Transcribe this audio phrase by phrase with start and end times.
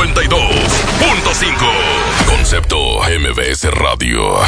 [0.00, 2.26] 92.5.
[2.26, 4.40] Concepto MBS Radio.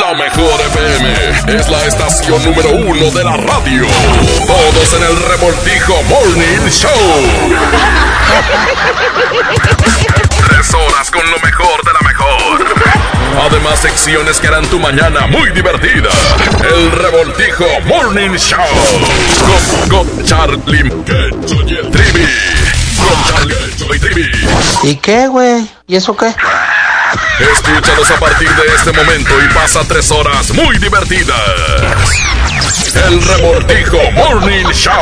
[0.00, 3.86] La mejor FM es la estación número uno de la radio.
[4.46, 6.90] Todos en el revoltijo Morning Show.
[10.46, 12.66] Tres horas con lo mejor de la mejor.
[13.48, 16.10] Además, secciones que harán tu mañana muy divertida.
[16.60, 18.60] El revoltijo Morning Show.
[19.88, 22.55] Con, con Charlie Trivi.
[24.82, 25.66] ¿Y qué, güey?
[25.86, 26.34] ¿Y eso qué?
[27.38, 31.38] Escúchanos a partir de este momento y pasa tres horas muy divertidas.
[33.06, 34.92] El Revoltijo Morning Show.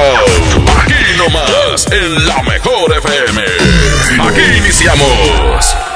[0.83, 3.43] Aquí nomás, en la mejor FM.
[4.29, 5.94] Aquí iniciamos.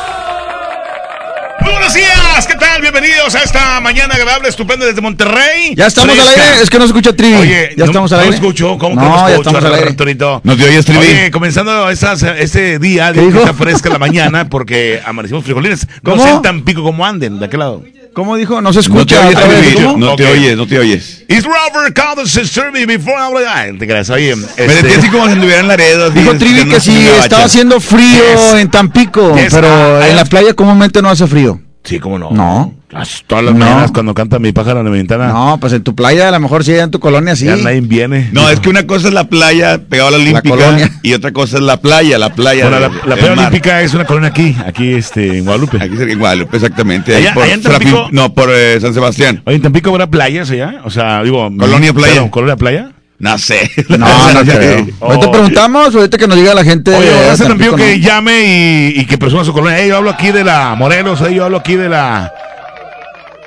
[1.61, 2.81] Muy buenos días, ¿qué tal?
[2.81, 5.75] Bienvenidos a esta mañana agradable, estupenda desde Monterrey.
[5.77, 6.43] Ya estamos al Fresca.
[6.51, 7.35] aire, es que no se escucha Trivi.
[7.37, 8.37] Oye, ya no- estamos al no aire.
[8.37, 9.29] escucho, ¿cómo que no, no escucho?
[9.31, 9.97] ya estamos al aire.
[10.45, 11.01] ¿No te oyes, Trivi?
[11.01, 15.87] Oye, comenzando esas, este día, ¿Qué de que está fresca la mañana, porque amanecimos frijolines.
[16.03, 16.23] No ¿Cómo?
[16.25, 17.83] sé tan pico como anden, de aquel lado.
[18.19, 18.61] ¿Cómo dijo?
[18.61, 19.29] No se No te escucha.
[19.29, 21.23] oyes, no te oyes, no te oyes.
[21.29, 25.09] Is Robert called the survey before I Ay, te creas, oye, Me este- sentí así
[25.09, 26.11] como si anduviera en Laredo.
[26.11, 27.19] Dijo Trivi que gabacha.
[27.23, 28.55] estaba haciendo frío Yes.
[28.61, 29.55] en Tampico, Yes.
[29.55, 30.25] pero Ah, en la ah.
[30.25, 31.61] playa comúnmente no hace frío.
[31.89, 32.31] Sí, cómo no.
[32.31, 32.75] No.
[32.91, 33.65] Las- Todas las No.
[33.65, 36.41] mañanas cuando canta mi pájaro en mi ventana, No, pues en tu playa a lo
[36.41, 37.45] mejor sí, en tu colonia sí.
[37.47, 38.29] ya nadie viene.
[38.33, 40.91] No, es que una cosa es la playa pegada a la olímpica colonia.
[41.03, 42.69] y otra cosa es la playa, la playa.
[42.69, 43.39] Bueno, la, la playa mar.
[43.49, 45.77] olímpica es una colonia aquí, aquí este, en Guadalupe.
[45.83, 47.15] Aquí en Guadalupe, exactamente.
[47.15, 49.43] ahí Allá- por allá en Serafín- Tampico- no, por eh, San Sebastián.
[49.47, 50.81] Oye, ¿en Tampico habrá playas allá?
[50.85, 51.51] O sea, digo...
[51.59, 52.13] Colonia playa.
[52.15, 52.91] perdón, ¿Colonia playa?
[53.19, 53.71] No sé.
[53.89, 54.87] No, no creo.
[55.01, 56.95] Oh, Ahorita preguntamos, ahorita que nos diga la gente.
[56.95, 59.79] Oye, hace Tampico Tampico, que llame y, y que presuma su colonia.
[59.81, 62.33] Ey, yo hablo aquí de la Morelos, ey, yo hablo aquí de la...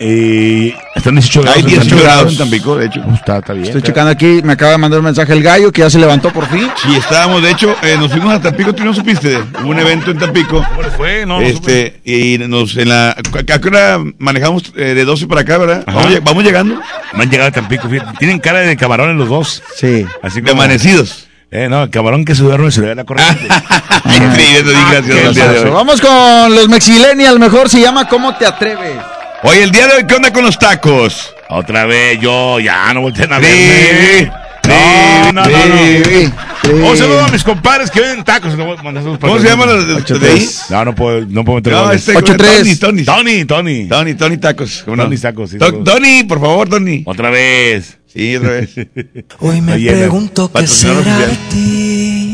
[0.04, 1.58] Eh, están 18 grados.
[1.58, 2.04] Hay en 18 Tampico.
[2.04, 3.02] grados en Tampico, de hecho.
[3.06, 3.66] Uh, Está, está bien.
[3.68, 6.32] Estoy checando aquí, me acaba de mandar un mensaje el gallo que ya se levantó
[6.34, 6.68] por fin.
[6.82, 9.38] Sí, estábamos, de hecho, eh, nos fuimos a Tampico, tú no supiste.
[9.38, 10.66] Hubo un evento en Tampico.
[10.76, 11.24] ¿Cómo fue?
[11.28, 13.12] No, este, y nos en la.
[13.12, 15.84] ¿A qué hora manejamos eh, de 12 para acá, verdad?
[15.86, 16.00] Ajá.
[16.00, 16.82] Vamos, vamos llegando.
[17.14, 18.18] Me han llegado a Tampico, fíjate.
[18.18, 19.62] Tienen cara de camarones los dos.
[19.76, 20.08] Sí.
[20.24, 20.64] Así De como...
[20.64, 21.28] amanecidos.
[21.52, 23.46] Eh, no, el camarón que se duerme se le da la corriente.
[24.06, 25.70] Eso sí, gracias.
[25.70, 28.96] Vamos con los Mexilenial, mejor se llama ¿Cómo te atreves?
[29.44, 31.34] Oye, el día de hoy, ¿qué onda con los tacos?
[31.50, 34.32] Otra vez yo, ya, no volteen a verme.
[34.68, 36.88] No, no, no, no.
[36.88, 38.54] Un saludo a mis compadres que venden tacos.
[38.56, 40.04] ¿Cómo se llaman los de, ahí?
[40.04, 40.66] tres.
[40.70, 42.16] No, no puedo, no puedo meter No, este.
[42.16, 42.80] Ocho, Tony, tres.
[42.80, 43.04] Tony.
[43.04, 43.88] Tony, Tony.
[43.88, 44.84] Tony, Tony Tacos.
[44.86, 45.04] ¿cómo no?
[45.06, 45.52] Tony Tacos.
[45.84, 47.04] Tony, por favor, Tony.
[47.08, 47.98] Otra vez.
[48.06, 48.76] Sí, otra vez.
[49.40, 52.31] Hoy me Oye, pregunto qué será de ti.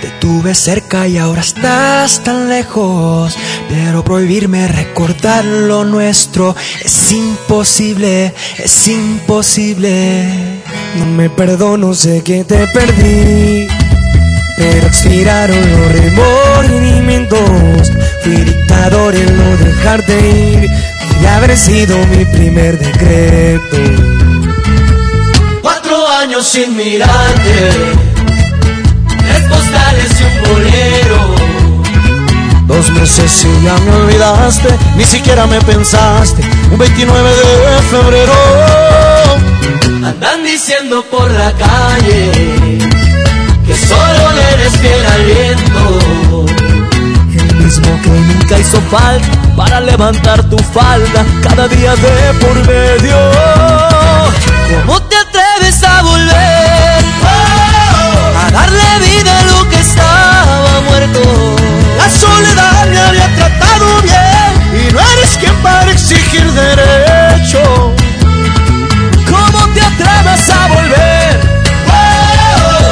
[0.00, 3.36] Te tuve cerca y ahora estás tan lejos.
[3.68, 10.62] Pero prohibirme recordar lo nuestro es imposible, es imposible.
[10.96, 13.66] No me perdono, sé que te perdí.
[14.56, 17.90] Pero expiraron los remordimientos.
[18.22, 20.70] Fui dictador en no dejarte ir.
[21.22, 23.76] Y haber sido mi primer decreto.
[25.60, 27.70] Cuatro años sin mirarte,
[29.70, 31.34] tres postales y un bolero.
[32.66, 36.42] Dos meses y ya me olvidaste, ni siquiera me pensaste.
[36.70, 38.32] Un 29 de febrero.
[40.06, 42.30] Andan diciendo por la calle
[43.66, 46.46] que solo le eres fiel al viento.
[47.32, 53.16] El mismo que nunca hizo falta para levantar tu falda cada día de por medio.
[54.86, 57.04] ¿Cómo te atreves a volver?
[58.42, 59.09] A darle vida
[61.00, 67.94] La soledad me había tratado bien y no eres quien para exigir derecho.
[69.26, 71.40] ¿Cómo te atreves a volver?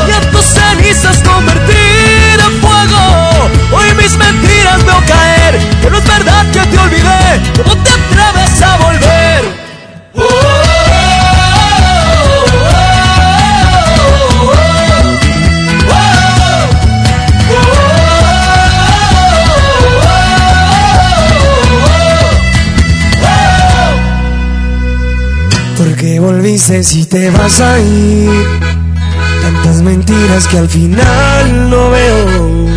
[0.08, 3.50] Y en tus cenizas convertir en fuego.
[3.72, 7.87] Hoy mis mentiras veo caer, que no es verdad que te olvidé.
[26.48, 28.30] Volviste si te vas a ir.
[29.42, 32.68] Tantas mentiras que al final no veo.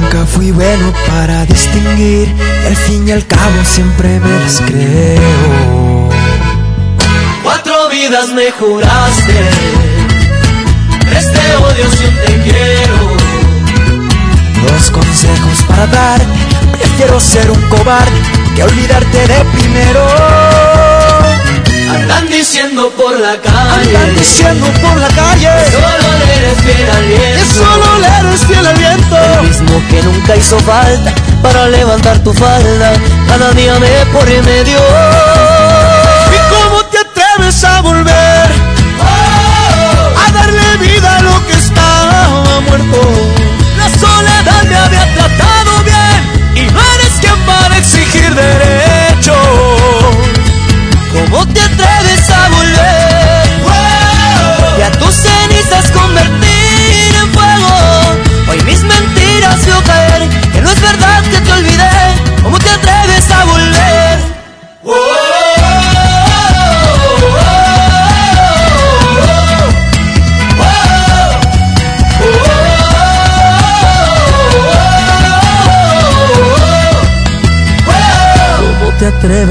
[0.00, 2.26] Nunca fui bueno para distinguir.
[2.64, 6.10] Y al fin y al cabo siempre me las creo.
[7.92, 9.38] heridas me juraste.
[11.16, 12.98] Este odio si te quiero.
[14.72, 16.20] Dos consejos para dar.
[16.72, 18.22] Prefiero ser un cobarde
[18.56, 20.59] que olvidarte de primero.
[22.00, 23.96] Andan diciendo por la calle.
[23.96, 25.48] Andan diciendo por la calle.
[25.70, 27.38] Solo le eres fiel al viento.
[27.38, 29.16] Que solo le eres fiel al viento.
[29.16, 31.12] El mismo que nunca hizo falta
[31.42, 32.92] para levantar tu falda.
[33.28, 34.78] Cada día me pone medio.
[36.34, 38.19] ¿Y cómo te atreves a volver?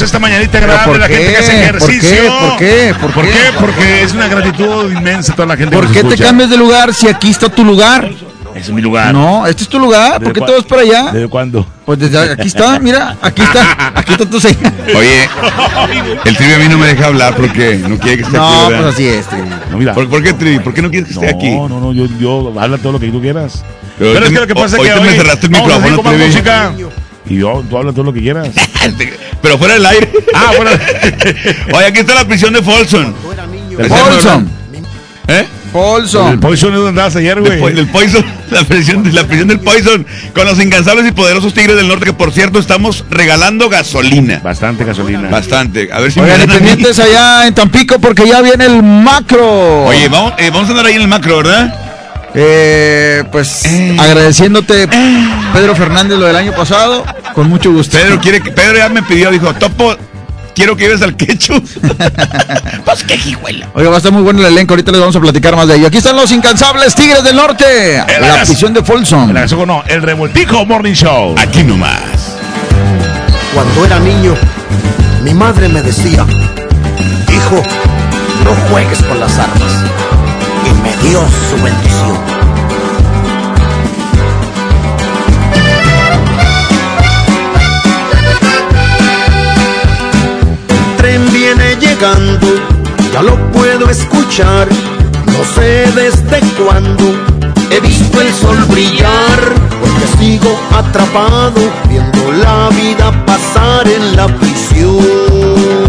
[0.00, 0.92] Esta mañanita agradable.
[0.92, 2.10] por La gente que hace ¿Por ejercicio.
[2.10, 2.28] qué?
[2.28, 2.94] ¿Por qué?
[3.00, 3.38] ¿Por ¿Por qué?
[3.60, 7.08] Porque es una gratitud inmensa toda la gente ¿Por qué te cambias de lugar si
[7.08, 8.08] aquí está tu lugar?
[8.54, 9.12] Es mi lugar.
[9.12, 10.20] No, este es tu lugar.
[10.20, 11.10] ¿Por qué te vas para allá?
[11.12, 11.66] ¿Desde cuándo?
[11.84, 14.72] Pues desde aquí está, mira, aquí está, aquí está tu señal.
[14.96, 15.28] Oye,
[16.24, 18.56] el Trivi a mí no me deja hablar porque no quiere que esté No, aquí,
[18.64, 18.88] pues ¿verdad?
[18.88, 19.26] así es.
[19.26, 19.48] Trivi.
[19.70, 19.94] No, mira.
[19.94, 20.58] ¿Por, por qué, Trivi?
[20.58, 21.50] ¿Por qué no quieres que esté aquí?
[21.50, 23.62] No, no, no, yo, yo habla todo lo que tú quieras.
[23.98, 26.02] Pero es que lo que pasa es hoy que te me hoy cerraste el micrófono,
[26.02, 26.72] música.
[27.30, 28.48] Y yo, tú hablas todo lo que quieras.
[29.42, 30.10] Pero fuera del aire.
[30.34, 30.70] Ah, bueno.
[31.74, 33.12] Oye, aquí está la prisión de Folsom.
[33.88, 34.50] Paulson,
[35.28, 35.46] ¿Eh?
[35.72, 36.32] Paulson.
[36.32, 37.74] El Poison es donde andabas ayer, güey.
[37.74, 40.04] del Poison, la prisión, de- la prisión del Poison,
[40.34, 44.40] con los incansables y poderosos Tigres del Norte, que por cierto estamos regalando gasolina.
[44.42, 45.28] Bastante gasolina.
[45.28, 45.90] Bastante.
[45.92, 49.84] A ver si Oigan, pendientes allá en Tampico porque ya viene el macro.
[49.84, 51.74] Oye, vamos, eh, vamos a andar ahí en el macro, ¿verdad?
[52.34, 53.64] Eh, pues
[53.98, 54.88] agradeciéndote,
[55.52, 57.04] Pedro Fernández, lo del año pasado,
[57.34, 57.96] con mucho gusto.
[57.96, 59.96] Pedro quiere que, Pedro ya me pidió, dijo, Topo,
[60.54, 61.54] quiero que lleves al quechu.
[62.84, 63.68] pues qué hijuela.
[63.74, 65.76] Oiga, va a estar muy bueno el elenco, ahorita les vamos a platicar más de
[65.76, 65.86] ello.
[65.86, 69.34] Aquí están los incansables Tigres del Norte, El la prisión de Folsom.
[69.36, 71.34] El no, el revoltijo Morning Show.
[71.38, 72.36] Aquí nomás.
[73.54, 74.34] Cuando era niño,
[75.22, 76.26] mi madre me decía,
[77.28, 77.62] hijo,
[78.44, 80.07] no juegues con las armas.
[81.00, 82.18] Y me dio su bendición.
[90.68, 92.46] El tren viene llegando,
[93.12, 94.68] ya lo puedo escuchar.
[95.26, 97.04] No sé desde cuándo
[97.70, 99.40] he visto el sol brillar,
[99.80, 105.87] porque sigo atrapado viendo la vida pasar en la prisión.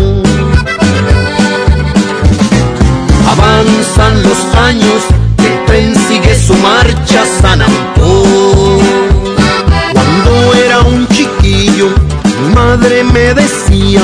[3.41, 5.03] Avanzan los años,
[5.37, 8.79] el tren sigue su marcha San Antón.
[9.93, 11.87] Cuando era un chiquillo,
[12.41, 14.01] mi madre me decía,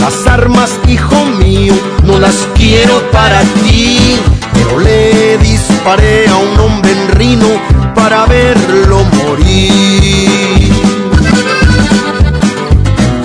[0.00, 1.72] las armas, hijo mío,
[2.02, 4.18] no las quiero para ti.
[4.52, 7.48] Pero le disparé a un hombre en Rino
[7.94, 10.72] para verlo morir.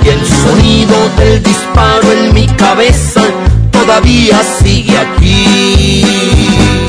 [0.03, 3.21] Y el sonido del disparo en mi cabeza
[3.89, 6.88] todavía sigue aquí.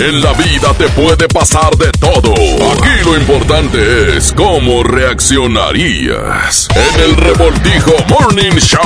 [0.00, 2.32] En la vida te puede pasar de todo.
[2.32, 6.68] Aquí lo importante es cómo reaccionarías.
[6.74, 8.80] En el revoltijo Morning Show.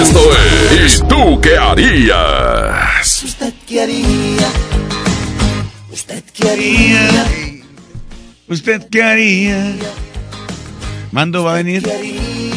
[0.00, 0.20] Esto
[0.80, 1.00] es.
[1.00, 3.22] ¿Y tú qué harías?
[3.24, 4.48] ¿Usted qué haría?
[5.92, 7.26] ¿Usted qué haría?
[8.48, 9.76] ¿Usted qué haría?
[11.12, 11.86] Mando va a venir.
[11.86, 12.50] Oye,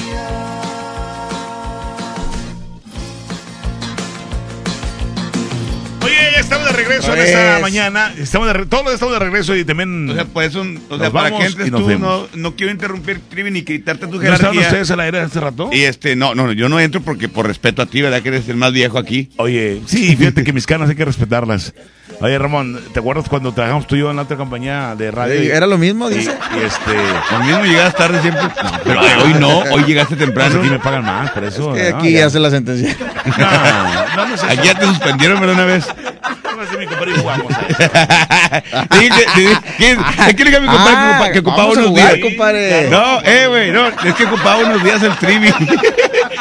[6.38, 8.14] ya estamos de regreso en esta mañana.
[8.18, 10.10] Estamos de re- todos estamos de regreso y también.
[10.10, 12.72] O sea, pues un, o sea, Nos para vamos que entres tú, no, no quiero
[12.72, 14.62] interrumpir, Trivi, ni quitarte tu ¿No estaban jerarquía.
[14.62, 15.70] ustedes al aire hace rato?
[15.74, 18.22] Y este, no, no, yo no entro porque por respeto a ti, ¿verdad?
[18.22, 19.30] Que eres el más viejo aquí.
[19.38, 21.74] Oye, sí, fíjate que mis canas hay que respetarlas.
[22.20, 25.36] Oye, Ramón, ¿te acuerdas cuando trabajamos tú y yo en la otra compañía de radio?
[25.36, 26.36] Eh, Era lo mismo, Y, dice.
[26.60, 26.96] y este.
[27.32, 28.44] Lo mismo llegas tarde siempre.
[28.84, 30.60] Pero ay, hoy no, hoy llegaste Pues temprano.
[30.60, 31.74] aquí me pagan más, por eso.
[31.74, 31.98] Que ¿no?
[31.98, 32.26] aquí Ya.
[32.26, 32.96] hace la sentencia.
[33.38, 34.44] No, no, no es.
[34.44, 35.56] Aquí ya te suspendieron, ¿verdad?
[35.56, 35.86] Una vez.
[36.56, 36.76] No, es a
[38.88, 41.86] que- te dije- ¿quién- ¿Qué quiere que mi compadre que ocupa- que ocupaba a unos
[41.88, 42.28] jugar, días?
[42.30, 42.90] compadre.
[42.90, 45.54] No, eh, güey, no, es que ocupaba unos días el trivi.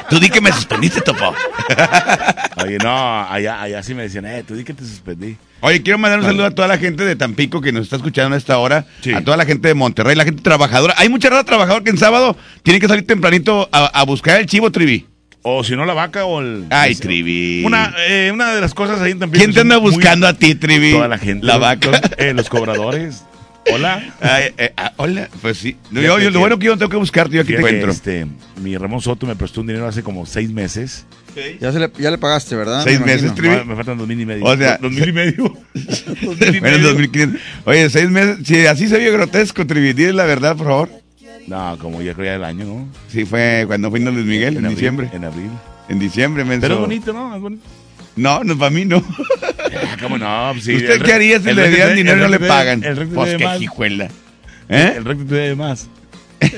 [0.09, 1.35] Tú di que me suspendiste, topo.
[2.65, 5.37] Oye, no, allá, allá sí me decían, eh, tú di que te suspendí.
[5.61, 8.35] Oye, quiero mandar un saludo a toda la gente de Tampico que nos está escuchando
[8.35, 9.13] a esta hora, Sí.
[9.13, 10.95] a toda la gente de Monterrey, la gente trabajadora.
[10.99, 14.47] Hay mucha raza trabajadora que en sábado tiene que salir tempranito a, a buscar el
[14.47, 15.07] chivo, Trivi.
[15.43, 16.67] O si no, la vaca o el.
[16.71, 17.63] Ay, Trivi.
[17.65, 19.45] Una, eh, una de las cosas ahí también.
[19.45, 20.93] ¿Quién te anda buscando a ti, Trivi?
[20.93, 21.47] Toda la gente.
[21.47, 22.01] La vaca.
[22.19, 23.25] Eh, los cobradores.
[23.73, 24.15] Hola.
[24.21, 25.77] Ay, eh, ah, hola, pues sí.
[25.91, 27.53] No, Fíjate yo, yo- que- lo bueno que yo no tengo que buscarte, yo aquí
[27.53, 27.91] te encuentro.
[27.91, 28.27] este,
[28.63, 31.05] mi Ramón Soto me prestó un dinero hace como seis meses.
[31.61, 32.83] Ya, se le, ya le pagaste, ¿verdad?
[32.83, 33.33] Seis Me meses.
[33.37, 34.45] No, me faltan dos mil y medio.
[34.45, 35.55] O sea- dos mil y medio.
[35.75, 36.89] Dos mil y Bueno, medio.
[36.95, 37.41] 2500.
[37.67, 38.39] Oye, seis meses.
[38.47, 40.91] Si así se vio grotesco, Trivi, dile la verdad, por favor.
[41.47, 42.89] No, como ya creo ya del año, ¿no?
[43.09, 45.11] Sí, fue cuando vino Luis Miguel, en, abril, diciembre.
[45.13, 45.51] En abril.
[45.91, 46.63] En diciembre, menso.
[46.63, 47.37] Pero es bonito, ¿no?
[47.37, 47.63] Es bonito.
[48.17, 49.03] No, no, para mí no.
[49.77, 50.51] Ah, ¿Cómo no?
[50.53, 52.83] Pues sí, ¿Usted qué haría si le dieran dinero y no le pagan?
[52.83, 54.09] El recto Pues qué debe hijuela.
[54.69, 54.95] ¿Eh?
[54.97, 55.89] El recto te debe más.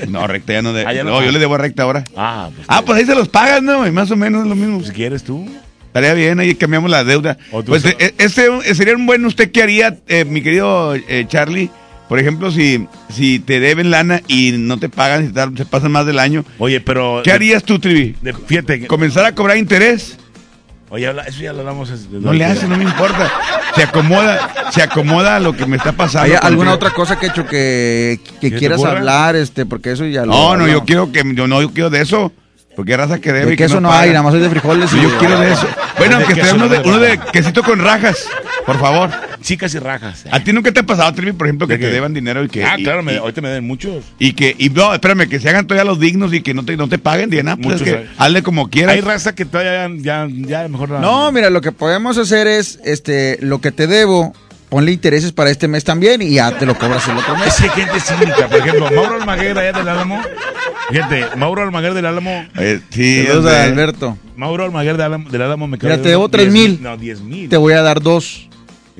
[0.07, 0.85] No, recta ya no de.
[0.85, 1.11] Ah, ya no.
[1.11, 2.03] no, yo le debo a recta ahora.
[2.15, 2.65] Ah, pues.
[2.69, 3.85] Ah, pues ahí se los pagan, ¿no?
[3.87, 4.83] Y más o menos es lo mismo.
[4.83, 5.47] Si quieres tú.
[5.87, 7.37] Estaría bien, ahí cambiamos la deuda.
[7.65, 11.69] Pues eh, ese eh, sería un buen usted qué haría, eh, mi querido eh, Charlie.
[12.07, 15.91] Por ejemplo, si, si te deben lana y no te pagan, si te, se pasan
[15.91, 17.21] más del año, Oye, pero.
[17.23, 18.15] ¿qué harías tú, Trivi?
[18.21, 18.87] de- fíjate.
[18.87, 20.17] ¿Comenzar a cobrar interés?
[20.91, 21.89] Oye, habla- eso ya lo hablamos.
[21.91, 23.31] es- No le hace, no me importa.
[23.75, 26.25] Se acomoda, se acomoda a lo que me está pasando.
[26.33, 29.35] ¿Hay alguna otra cosa que hecho que, quieras hablar?
[29.35, 30.33] este Porque eso ya lo.
[30.33, 32.31] No, no, yo quiero que yo no yo quiero de eso.
[32.75, 34.01] Porque raza que debe De que eso no paga.
[34.01, 34.93] hay, nada más hay de frijoles.
[34.93, 35.67] y- Yo quiero de eso.
[35.97, 36.99] Bueno, aunque sea uno no de, uno
[37.33, 38.25] quesito con rajas,
[38.73, 39.09] por favor.
[39.41, 40.25] Chicas y rajas.
[40.31, 41.91] ¿A ti nunca te ha pasado, Trivi, por ejemplo, que ¿De te qué?
[41.93, 42.63] deban dinero y que...
[42.63, 44.03] ah, y- claro, me- y- ahorita me den muchos.
[44.19, 46.75] Y que, y no, espérame, que se hagan todavía los dignos y que no te,
[46.77, 48.95] no te paguen, digan, ah, pues Muchos es que hazle como quieras.
[48.95, 50.89] Hay raza que todavía ya, ya mejor.
[50.91, 54.33] la- No, mira, lo que podemos hacer es, este, lo que te debo,
[54.69, 57.55] ponle intereses para este mes también y ya te lo cobras el otro Es mes.
[57.55, 58.47] que hay gente cínica.
[58.49, 60.21] Por ejemplo, Mauro Almaguer allá del Álamo.
[60.91, 62.45] Fíjate, Mauro Almaguer del Álamo.
[62.57, 63.71] Eh, sí, Saludos ya a sé.
[63.71, 64.17] Alberto.
[64.35, 66.83] Mauro Almaguer del Álamo, del Álamo me Mira, cabe te debo tres 10 mil.
[66.83, 67.49] No, diez mil.
[67.49, 68.48] Te voy a dar dos.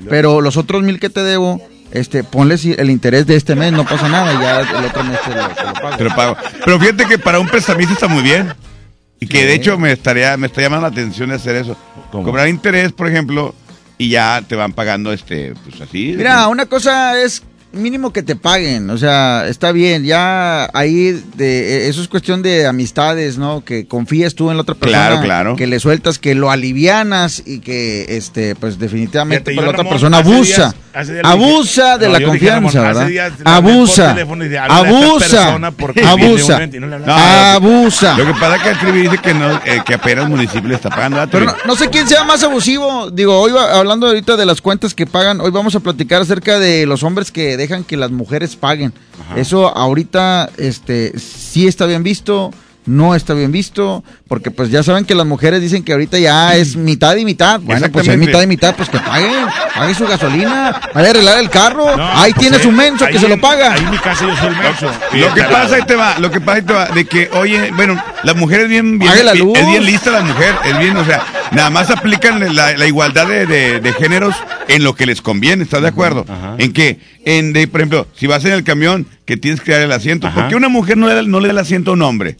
[0.09, 3.71] Pero los otros mil que te debo, este, ponle si- el interés de este mes,
[3.71, 5.97] no pasa nada, y ya el otro mes te lo, te lo pago.
[5.97, 6.37] Te lo pago.
[6.63, 8.53] Pero fíjate que para un prestamista está muy bien.
[9.19, 11.75] Y que de hecho me estaría, me está llamando la atención de hacer eso.
[12.11, 12.23] ¿Cómo?
[12.23, 13.53] Cobrar interés, por ejemplo,
[13.97, 16.13] y ya te van pagando este, pues así.
[16.15, 21.87] Mira, una cosa es mínimo que te paguen, o sea, está bien, ya ahí de
[21.87, 23.63] eso es cuestión de amistades, ¿no?
[23.63, 25.55] Que confíes tú en la otra persona, Claro, claro.
[25.55, 29.91] que le sueltas, que lo alivianas y que este pues definitivamente pues, la otra Ramón,
[29.93, 30.73] persona abusa.
[30.73, 30.75] días-
[31.23, 33.07] Abusa dije- de no, la confianza, Ramón, ¿verdad?
[33.07, 34.13] días Abusa.
[34.15, 35.19] dije, Abusa.
[36.11, 36.67] Abusa.
[36.67, 36.99] no.
[37.05, 38.17] No, Abusa.
[38.17, 40.67] Lo que pasa es que el Trivi dice que, no, eh, que apenas el municipio
[40.69, 41.17] le está pagando.
[41.17, 43.11] ¿verdad, Pero no sé quién sea más abusivo.
[43.11, 46.57] Digo, hoy va- hablando ahorita de las cuentas que pagan, hoy vamos a platicar acerca
[46.59, 48.93] de los hombres que dejan que las mujeres paguen.
[49.35, 52.51] Eso ahorita este sí está bien visto,
[52.89, 56.55] no está bien visto, porque pues ya saben que las mujeres dicen que ahorita ya
[56.55, 57.59] es mitad y mitad.
[57.61, 59.31] Bueno, pues si es mitad y mitad, pues que paguen,
[59.75, 61.95] paguen su gasolina, vaya a arreglar el carro.
[61.95, 63.73] No, ahí pues, tiene eh, su menso que se lo paga.
[63.73, 64.91] Ahí en mi casa yo soy el menso.
[65.13, 67.71] Lo que pasa ahí te va, lo que pasa ahí te va, de que, oye,
[67.75, 69.57] bueno, la mujer es bien, bien Pague la luz.
[69.57, 73.27] es bien lista la mujer, es bien, o sea, nada más aplican la, la igualdad
[73.27, 74.35] de, de- de géneros
[74.67, 76.25] en lo que les conviene, ¿estás de acuerdo?
[76.27, 76.55] Ajá.
[76.57, 79.81] En que, en de, por ejemplo, si vas en el camión, que tienes que dar
[79.81, 80.35] el asiento, Ajá.
[80.41, 82.37] ¿por qué una mujer no le, da, no le da el asiento a un hombre?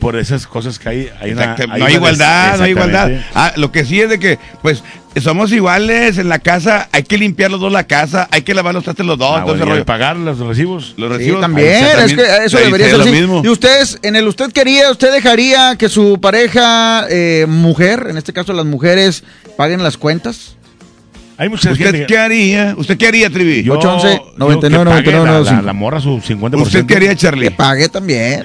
[0.00, 1.10] Por esas cosas que hay.
[1.20, 3.10] hay una- hay no hay igualdad, no hay igualdad.
[3.34, 4.84] Ah, lo que sí es de que, pues,
[5.20, 8.74] somos iguales en la casa, hay que limpiar los dos la casa, hay que lavar
[8.74, 9.84] los trastes los dos, Ah, todo bueno, rollo.
[9.84, 10.94] pagar los recibos.
[10.96, 13.10] Los Sí, recibos, también, ahí está es que también- eso debería ser lo así.
[13.12, 13.42] mismo.
[13.44, 18.32] Y ustedes, en el usted quería, usted dejaría que su pareja eh, mujer, en este
[18.32, 19.24] caso las mujeres,
[19.56, 20.54] paguen las cuentas.
[21.40, 22.74] Hay mucha ¿Usted gente que- qué haría?
[22.76, 23.62] ¿Usted qué haría, Trivi?
[23.62, 25.62] Yo- 811, yo 99, que pague 99, la- la, 95.
[25.66, 26.62] la morra su 50%.
[26.80, 27.50] ¿Usted qué haría, Que Charlie?
[27.50, 28.44] pague también.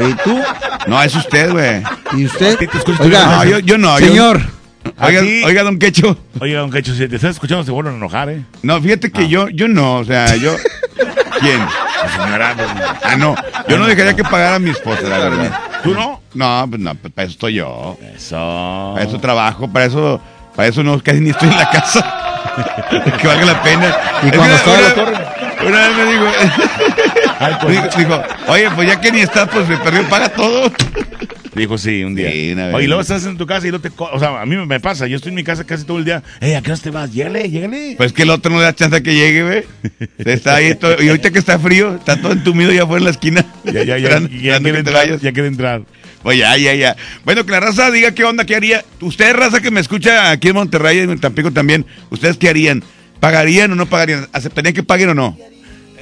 [0.00, 0.40] ¿Y tú?
[0.86, 1.82] No, es usted, güey.
[2.16, 2.58] ¿Y usted?
[3.00, 3.98] Oiga, No, yo, yo no.
[4.00, 4.40] yo- señor.
[5.00, 6.16] oiga, A ti- oiga, don Quecho.
[6.40, 8.42] Oiga, don Quecho, si te estás escuchando, se vuelven a enojar, ¿eh?
[8.62, 9.18] No, fíjate Ah.
[9.18, 10.54] que yo, yo no, o sea, yo.
[11.40, 11.58] ¿Quién?
[11.58, 12.68] La señora, pues,
[13.04, 13.34] Ah, no.
[13.68, 15.58] Yo no dejaría que pagara a mi esposa, la verdad.
[15.82, 16.20] ¿Tú no?
[16.34, 17.98] No, pues no, pues para eso estoy yo.
[18.14, 18.92] Eso.
[18.94, 20.20] Para eso trabajo, para eso,
[20.54, 22.18] para eso no, casi ni estoy en la casa.
[23.20, 23.96] que valga la pena.
[24.22, 25.66] Y Es cuando estaba una, la torre.
[25.66, 26.24] una vez me dijo,
[27.40, 30.72] Ay, pues, dijo, dijo, oye, pues ya que ni estás, pues me perdió, paga todo.
[31.54, 32.30] Dijo sí, un día.
[32.32, 32.74] Sí, una vez.
[32.76, 33.90] Oye, y luego estás en tu casa y no te.
[33.96, 35.06] O sea, a mí me- pasa.
[35.06, 36.22] Yo estoy en mi casa casi todo el día.
[36.40, 37.12] Ey, ¿a qué hora te vas?
[37.12, 37.94] Llégale, llégale.
[37.98, 39.64] Pues que el otro no le da chance a que llegue, güey.
[40.18, 43.10] Está ahí todo, y ahorita que está frío, está todo entumido ya afuera en la
[43.10, 43.44] esquina.
[43.64, 44.18] Ya, ya, ya.
[44.20, 45.20] Ya, quiere entrar.
[45.20, 45.82] Ya quiere entrar.
[46.22, 46.96] Pues ya, ya, ya.
[47.24, 48.82] Bueno, que la raza diga qué onda, qué haría.
[49.02, 52.82] Usted, raza que me escucha aquí en Monterrey y en Tampico también, ¿ustedes qué harían?
[53.20, 54.26] ¿Pagarían o no pagarían?
[54.32, 55.36] ¿Aceptarían que paguen o no?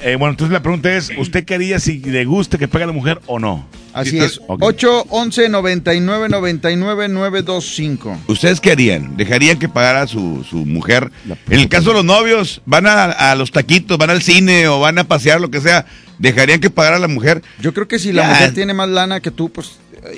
[0.03, 3.19] Eh, bueno, entonces la pregunta es: ¿Usted quería si le gusta que pague la mujer
[3.27, 3.67] o no?
[3.93, 4.31] Así Sí, es.
[4.33, 4.59] está- ok.
[4.63, 8.17] 8, 11, 99, 99, 925.
[8.27, 9.15] ¿Ustedes qué harían?
[9.17, 11.11] ¿Dejarían que pagara su, su mujer?
[11.49, 14.79] En el caso de los novios, van a, a los taquitos, van al cine o
[14.79, 15.85] van a pasear, lo que sea.
[16.19, 17.41] ¿Dejarían que pagara la mujer?
[17.59, 18.29] Yo creo que si la Ya.
[18.29, 19.71] mujer tiene más lana que tú, pues,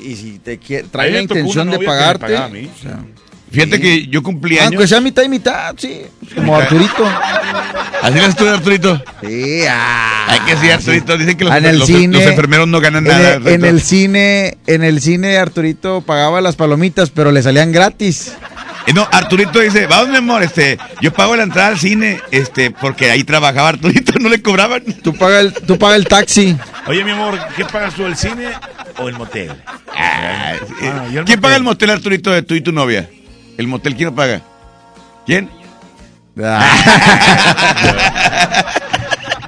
[0.03, 2.37] y si te quiere, A trae la intención de pagarte,
[3.53, 3.81] Fíjate Sí.
[3.81, 4.71] que yo cumplí años.
[4.71, 6.01] aunque sea mitad y mitad, sí,
[6.35, 6.55] como.
[6.57, 7.05] Arturito.
[8.01, 9.01] Así le estuve, Arturito.
[9.21, 11.17] Sí, ah, Hay que sí, Arturito.
[11.17, 13.33] Dicen que los, En el los- cine- los enfermeros no ganan En nada.
[13.35, 18.33] el, en el cine, en el cine Arturito pagaba las palomitas, pero le salían gratis.
[18.87, 22.71] Eh, No, Arturito dice, vamos mi amor, este, yo pago la entrada al cine, este,
[22.71, 24.83] porque ahí trabajaba Arturito, no le cobraban.
[25.03, 26.57] Tú paga el, tú paga el taxi.
[26.87, 28.47] Oye, mi amor, ¿qué pagas tú, el cine
[28.97, 29.51] o el motel?
[29.95, 30.53] Ah.
[30.53, 31.39] Ah, ¿Quién motel.
[31.39, 33.07] paga el motel, Arturito, de tú y tu novia?
[33.57, 34.41] ¿El motel quién lo paga?
[35.25, 35.49] ¿Quién?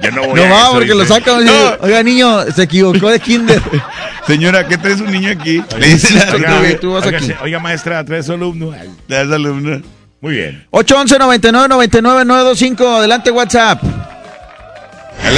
[0.02, 1.14] Yo no voy No a va, eso, porque lo dice.
[1.14, 1.44] sacan.
[1.44, 1.52] No.
[1.80, 3.60] Oiga, niño, se equivocó de kinder.
[4.26, 5.62] Señora, ¿qué traes un niño aquí?
[5.78, 7.32] Le dice la, Oiga, Oiga, tú vas oiga, aquí.
[7.42, 8.72] oiga, maestra, traes alumno.
[9.08, 9.80] La alumna.
[10.20, 10.66] Muy bien.
[10.70, 13.82] 811 99 99 925 Adelante, WhatsApp.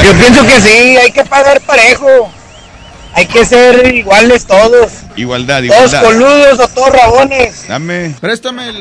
[0.04, 2.32] Yo pienso que sí, hay que pagar parejo.
[3.14, 4.92] Hay que ser iguales todos.
[5.16, 6.02] Igualdad, Todos igualdad.
[6.04, 7.66] coludos o todos rabones.
[7.66, 8.76] Dame, Préstame el.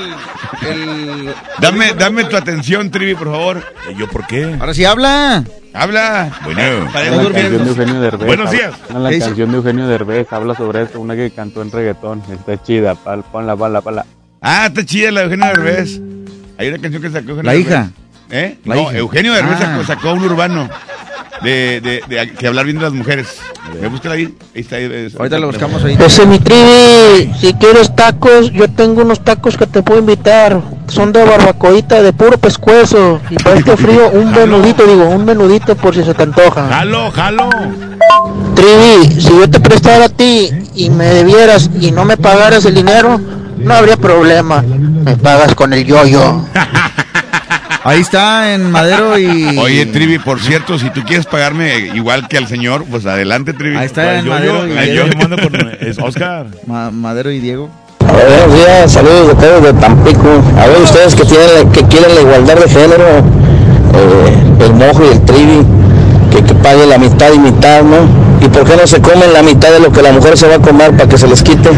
[0.69, 3.57] el- dame, dame tu atención, Trivi, por favor.
[3.89, 4.55] Eh, ¿Yo por qué?
[4.59, 5.43] Ahora sí habla.
[5.73, 6.31] Habla.
[6.43, 6.89] Bueno.
[6.93, 7.23] Para dormir.
[7.49, 7.59] durmiendo.
[7.63, 8.27] de Eugenio Derbez.
[8.27, 8.73] Buenos habla- días.
[9.19, 12.21] La canción de Eugenio Derbez habla sobre eso, una que cantó en reggaetón.
[12.31, 14.05] Está chida, pal, ponla, ponla, ponla.
[14.41, 15.99] Ah, está chida la de Eugenio Derbez.
[16.59, 17.67] Hay una canción que sacó Eugenio La Derbez.
[17.67, 17.89] hija.
[18.29, 18.57] ¿Eh?
[18.65, 18.97] La no, hija.
[18.97, 19.65] Eugenio Derbez Ah.
[19.65, 20.69] sacó, sacó un urbano
[21.41, 23.27] de, de, de que hablar bien de las mujeres.
[23.81, 24.33] ¿Me busca ahí?
[24.55, 24.77] Ahí está.
[24.77, 25.97] ahí, Ahorita lo buscamos ahí.
[25.99, 30.61] Ese mi trivi, si quieres tacos, yo tengo unos tacos que te puedo invitar.
[30.87, 33.19] Son de barbacoita, de puro pescuezo.
[33.29, 36.67] Y para este frío, un menudito, digo, un menudito por si se te antoja.
[36.69, 37.49] Jalo, jalo.
[38.55, 42.75] Trivi, si yo te prestara a ti y me debieras y no me pagaras el
[42.75, 43.19] dinero,
[43.57, 44.61] no habría problema.
[44.61, 46.41] Me pagas con el yoyo.
[47.87, 49.57] Ahí está en Madero y.
[49.57, 53.77] Oye, Trivi, por cierto, si tú quieres pagarme igual que al señor, pues adelante, Trivi.
[53.77, 55.09] Ahí está en Yo, Madero yo, y yo Diego.
[55.19, 56.47] mando con es Oscar.
[56.65, 57.69] Ma- Madero y Diego.
[57.99, 60.43] Buenos días, saludos de todos de Tampico.
[60.59, 63.07] A ver ustedes que tienen que quieren la igualdad de género,
[63.93, 65.65] eh, el mojo y el trivi,
[66.31, 68.05] que, que pague la mitad y mitad, ¿no?
[68.45, 70.55] ¿Y por qué no se comen la mitad de lo que la mujer se va
[70.55, 71.69] a comer para que se les quite?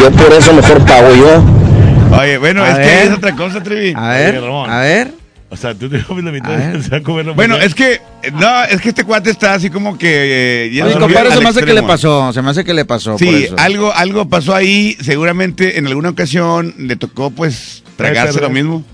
[0.00, 2.16] Yo por eso mejor pago yo.
[2.16, 3.92] Oye, bueno, A es que es otra cosa, Trivi.
[3.96, 5.17] A ver, a ver.
[5.50, 6.76] O sea, tú te comes la mitad A ver.
[6.76, 7.66] y se va a comer la Bueno, mitad.
[7.66, 8.00] es que,
[8.34, 10.66] no, es que este cuate está así como que...
[10.66, 12.84] eh, yendo Oye, compadre, se me hace que le pasó, se me hace que le
[12.84, 13.12] pasó.
[13.12, 13.54] por Sí, eso.
[13.58, 14.96] algo, algo pasó ahí.
[15.00, 18.84] Seguramente en alguna ocasión le tocó, pues, tragarse lo mismo.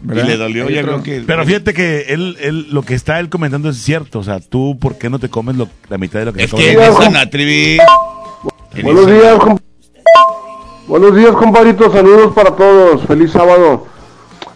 [0.00, 0.24] ¿Verdad?
[0.24, 1.24] Y le dolió, ya creo que...
[1.26, 4.20] Pero fíjate que él, él, lo que está él comentando es cierto.
[4.20, 6.50] O sea, tú, ¿por qué no te comes lo- la mitad de lo que Es
[6.52, 6.88] te que comes?
[6.88, 7.78] en esa no, Trivi.
[8.76, 9.60] En Buenos días, comp-
[10.86, 11.92] Buenos días, compadritos.
[11.92, 13.04] Saludos para todos.
[13.06, 13.88] Feliz sábado.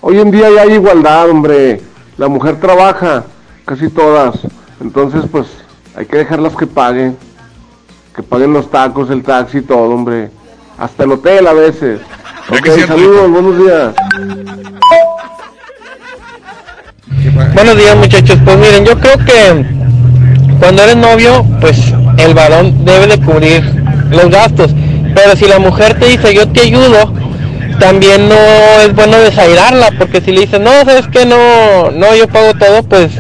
[0.05, 1.81] Hoy en día ya hay igualdad, hombre.
[2.19, 3.23] La mujer trabaja,
[3.65, 4.35] casi todas.
[4.81, 5.47] Entonces, pues,
[5.95, 7.17] hay que dejarlas que paguen.
[8.15, 10.29] Que paguen los tacos, el taxi, todo, hombre.
[10.77, 12.01] Hasta el hotel a veces.
[12.89, 13.95] Saludos, buenos días.
[17.55, 19.65] Buenos días muchachos, pues miren, yo creo que
[20.59, 21.79] cuando eres novio, pues
[22.19, 23.63] el varón debe de cubrir
[24.11, 24.75] los gastos,
[25.15, 27.13] pero si la mujer te dice yo te ayudo,
[27.79, 28.37] también no
[28.81, 32.83] es bueno desairarla, porque si le dices no, sabes que no, no, yo pago todo,
[32.83, 33.11] pues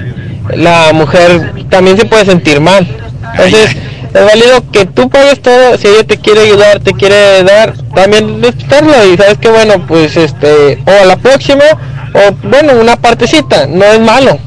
[0.54, 2.86] la mujer también se puede sentir mal.
[3.32, 3.76] Entonces,
[4.14, 8.42] es válido que tú pagues todo, si ella te quiere ayudar, te quiere dar, también
[8.42, 11.64] respetarlo y sabes que bueno, pues este, o a la próxima,
[12.12, 14.38] o bueno, una partecita, no es malo,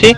[0.00, 0.16] ¿sí?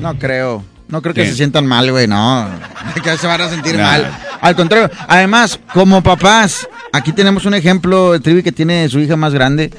[0.00, 0.67] No creo.
[0.88, 2.48] No creo que se sientan mal, güey, no.
[3.02, 4.10] Que se van a sentir mal.
[4.40, 9.16] Al contrario, además, como papás, aquí tenemos un ejemplo, el Trivi que tiene su hija
[9.16, 9.70] más grande.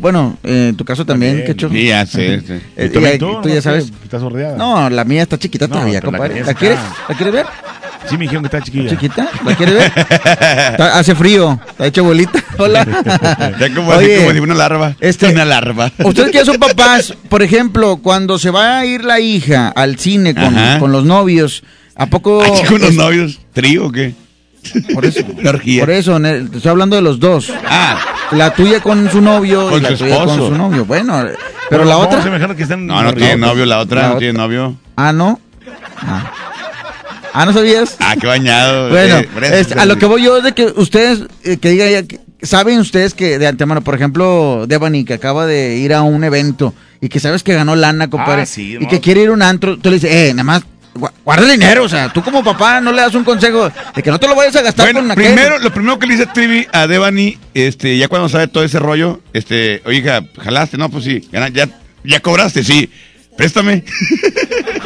[0.00, 1.46] Bueno, eh, en tu caso también, También.
[1.56, 1.68] Quecho.
[1.70, 2.40] Sí, ya sé.
[2.46, 2.52] sí.
[2.76, 3.26] Eh, ¿Y también y- tú?
[3.42, 3.54] tú ¿No?
[3.54, 3.90] ya sabes.
[4.02, 4.56] Estás sordeada.
[4.56, 6.34] No, la mía está chiquita No, todavía, la compadre.
[6.34, 6.78] que ¿La, es quieres?
[7.08, 7.46] ¿La quieres ver?
[8.08, 8.88] Sí, me dijeron que está chiquilla.
[8.90, 9.28] ¿Chiquita?
[9.44, 9.92] ¿La quieres ver?
[9.96, 12.42] Está- hace frío, está hecho bolita.
[12.58, 12.86] Hola.
[13.60, 14.96] Ya como así, Oye, como si una larva.
[15.00, 15.90] este- Una larva.
[16.04, 20.34] Ustedes que son papás, por ejemplo, cuando se va a ir la hija al cine
[20.34, 21.62] con, con los novios,
[21.96, 22.42] ¿a poco?
[22.68, 23.40] ¿Con los es- novios?
[23.52, 24.14] ¿Trío o qué?
[24.94, 25.24] Por eso,
[25.80, 27.52] por eso, te estoy hablando de los dos.
[27.66, 27.98] Ah,
[28.32, 30.48] La tuya con su novio Con y la su tuya con esposo.
[30.48, 30.84] su novio.
[30.84, 31.36] Bueno, pero
[31.70, 32.54] Pero la ¿cómo otra.
[32.56, 33.64] que están no, no tiene novio.
[33.66, 34.18] La otra La no otra.
[34.20, 34.76] tiene novio.
[34.96, 35.40] Ah, no.
[35.98, 36.32] Ah,
[37.34, 37.96] Ah, ¿no sabías?
[38.00, 38.88] Ah, qué bañado.
[38.88, 41.70] Bueno, eh, fresco, este, a lo que voy yo es de que ustedes, eh, que
[41.70, 45.92] diga ya, que- saben ustedes que de antemano, por ejemplo, Devani, que acaba de ir
[45.94, 48.88] a un evento y que sabes que ganó lana, compadre, Ah, sí, y no.
[48.88, 50.62] que quiere ir a un antro, tú le dices, eh, nada más,
[51.28, 54.10] guarda el dinero, o sea, tú como papá no le das un consejo de que
[54.10, 55.26] no te lo vayas a gastar Bueno, con aquel.
[55.26, 58.78] primero, lo primero que le dice Trivi a Devani, este, ya cuando sabe todo ese
[58.78, 61.68] rollo, este, oiga, jalaste, no, pues sí, ya,
[62.02, 62.88] ya cobraste, sí,
[63.36, 63.84] préstame,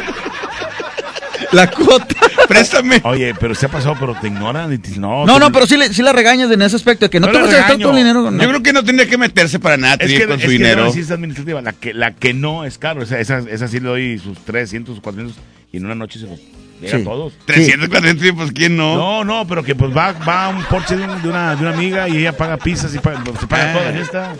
[1.53, 2.15] La cuota.
[2.47, 3.01] préstame.
[3.03, 5.25] Oye, pero se ha pasado, pero te ignoran y te no.
[5.25, 7.27] No, tú- no, pero sí, le, sí la regañas en ese aspecto, de que no,
[7.27, 8.23] No te vas a gastar tu dinero.
[8.23, 10.41] con- Yo creo que no tendría que meterse para nada, Es Trivi, que, con es
[10.41, 10.85] su que dinero.
[10.85, 11.61] no, es administrativa.
[11.61, 13.01] La que, la que no es caro.
[13.03, 15.37] Esa, esa, esa sí le doy sus 300, 400
[15.71, 16.39] y en una noche se los
[16.81, 17.01] llega Sí.
[17.01, 17.33] a todos.
[17.45, 18.95] 300, 400, pues quién no.
[18.97, 21.61] No, no, pero que pues va, va a un porche de, un- de una, de
[21.61, 24.33] una amiga y ella paga pizzas y paga- se paga Ah, toda la fiesta.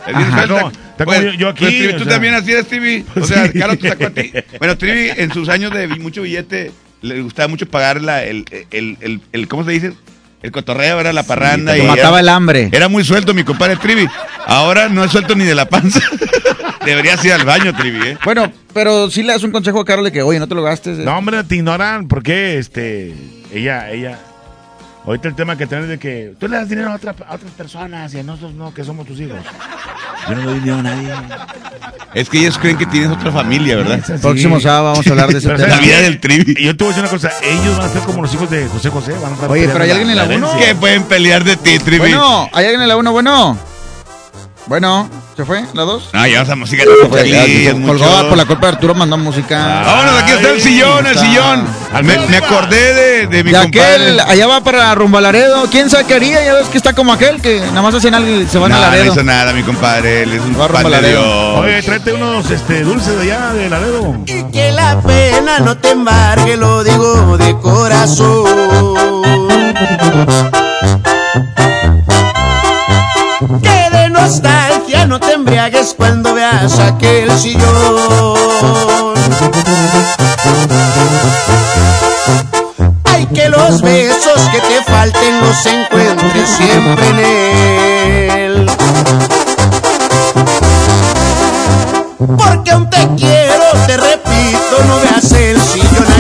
[0.48, 1.66] No, está como Pues, yo, yo aquí.
[1.66, 3.06] pues, o tú sea, también así eres, Trivi.
[3.10, 3.58] O Pues sea, sí.
[3.60, 4.32] Carlos te sacó a ti.
[4.60, 6.72] Bueno, Trivi, en sus años de mucho billete,
[7.04, 9.94] le gustaba mucho pagar la, el, el, el, el- ¿cómo se dice?
[10.42, 11.72] El cotorreo, era la parranda.
[11.74, 12.70] te y mataba era, el hambre.
[12.72, 14.08] Era muy suelto mi compadre Trivi.
[14.46, 16.02] Ahora no es suelto ni de la panza.
[16.86, 18.18] Deberías ir al baño, Trivi, ¿eh?
[18.26, 20.64] Bueno, pero sí le das un consejo a Carol de que, oye, no te lo
[20.64, 21.00] gastes.
[21.00, 21.04] eh.
[21.06, 23.14] No, hombre, te ignoran porque este,
[23.54, 24.20] ella, ella.
[25.06, 27.52] Ahorita el tema que tenés de que tú le das dinero a, otra- a otras
[27.52, 29.38] personas y a nosotros no, que somos tus hijos.
[30.30, 31.10] Yo no doy dinero a nadie.
[32.14, 34.00] Es que ellos creen que tienes otra familia, ¿verdad?
[34.22, 35.70] Próximo sábado vamos a hablar de ese Pero, tema.
[35.70, 36.54] La ¿sabes vida del Trivi.
[36.60, 38.52] Y yo te voy a decir una cosa, ellos van a ser como los hijos
[38.52, 39.14] de José José.
[39.14, 40.34] Van a estar Oye, pero ¿hay alguien en la uno?
[40.48, 40.68] herencia.
[40.68, 41.98] Que pueden pelear de ti, Trivi.
[41.98, 43.12] Bueno, ¿hay alguien en la 1?
[43.12, 43.58] Bueno.
[44.66, 45.66] Bueno, ¿se fue?
[45.74, 46.10] ¿La 2?
[46.14, 46.84] No, ya vamos a música.
[47.10, 48.30] Pues, ya, Charlie, es colgó mucho.
[48.30, 49.82] por la culpa de Arturo, mandó música.
[49.86, 51.66] Vámonos, aquí está el sillón, el sillón.
[52.02, 53.94] Me, me acordé de, de mi de compadre.
[53.94, 55.68] aquel, allá va para rumbo a Laredo.
[55.70, 56.46] ¿Quién sabe qué haría?
[56.46, 58.78] Ya ves que está como aquel que nada más hacen algo y se van no,
[58.78, 59.12] a no Laredo.
[59.12, 60.24] hizo nada, mi compadre.
[60.24, 61.10] Él es un pan de.
[61.10, 61.26] Dios.
[61.58, 64.16] Oye, tráete unos este, dulces de allá, de Laredo.
[64.26, 68.46] Y que la pena no te embargue, lo digo de corazón.
[74.24, 77.62] Nostalgia no te embriagues cuando veas aquel sillón.
[83.04, 87.20] Ay, que los besos que te falten los encuentres siempre en
[88.40, 88.72] él.
[92.38, 96.13] Porque aún te quiero, te repito, no veas el sillón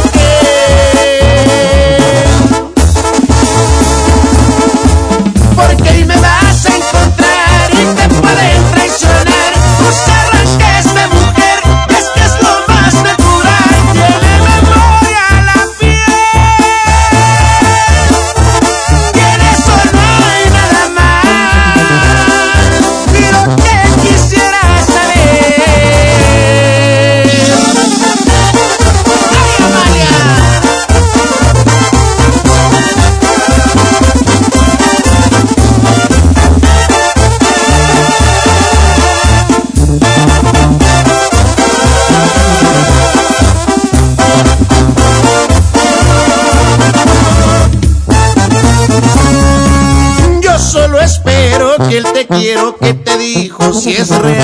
[51.73, 54.43] espero que el te quiero que te dijo si es real.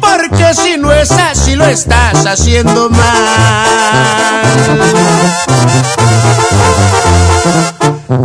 [0.00, 3.02] Porque si no es así lo estás haciendo mal.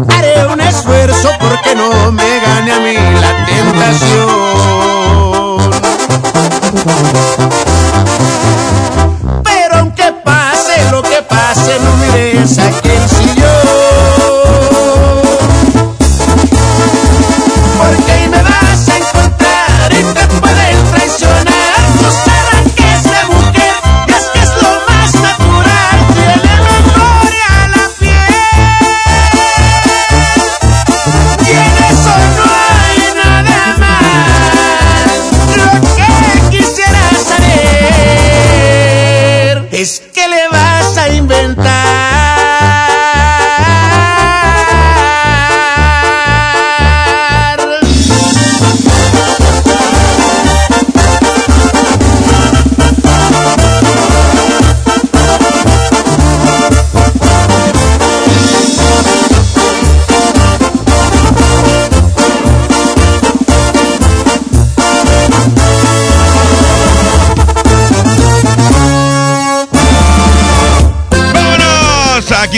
[0.10, 4.39] Haré un esfuerzo porque no me gane a mí la tentación.
[9.43, 13.38] Pero aunque pase lo que pase, no mires a aquel sillón.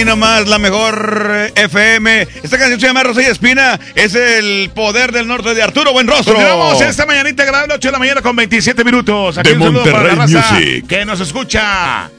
[0.01, 2.27] Aquí nomás la mejor FM.
[2.41, 3.79] Esta canción se llama Rosa y Espina.
[3.93, 6.33] Es el poder del norte de Arturo Buenrostro.
[6.33, 9.35] Continuamos esta mañanita agradable, 8 de la mañana con 27 minutos.
[9.35, 10.87] De un saludo para la Monterrey raza Music.
[10.87, 12.09] Que nos escucha.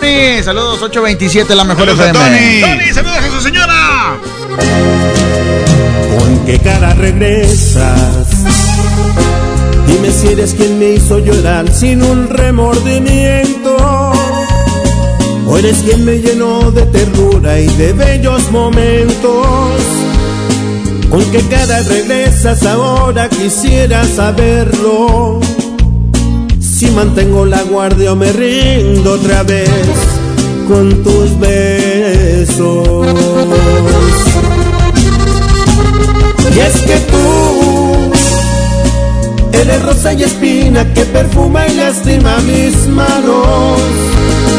[0.00, 2.60] Sí, saludos 827, la mejor Saludos a FM.
[2.60, 2.78] Tony.
[2.78, 4.16] Tony, saludos a su señora.
[6.16, 8.28] ¿Con qué cara regresas?
[9.88, 14.11] Dime si eres quien me hizo llorar sin un remordimiento.
[15.58, 19.76] Eres quien me llenó de ternura y de bellos momentos.
[21.08, 23.28] ¿Con qué cara regresas ahora?
[23.28, 25.38] Quisiera saberlo.
[26.58, 29.68] Si mantengo la guardia o me rindo otra vez
[30.66, 33.06] con tus besos.
[36.56, 38.10] Y es que tú
[39.52, 44.21] eres rosa y espina que perfuma y lastima mis manos.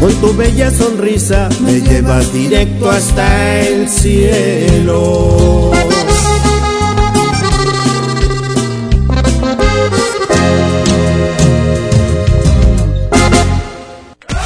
[0.00, 5.72] con tu bella sonrisa me llevas directo hasta el cielo.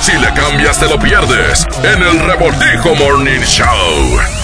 [0.01, 4.40] Si le cambias te lo pierdes en el Revoltijo Morning Show.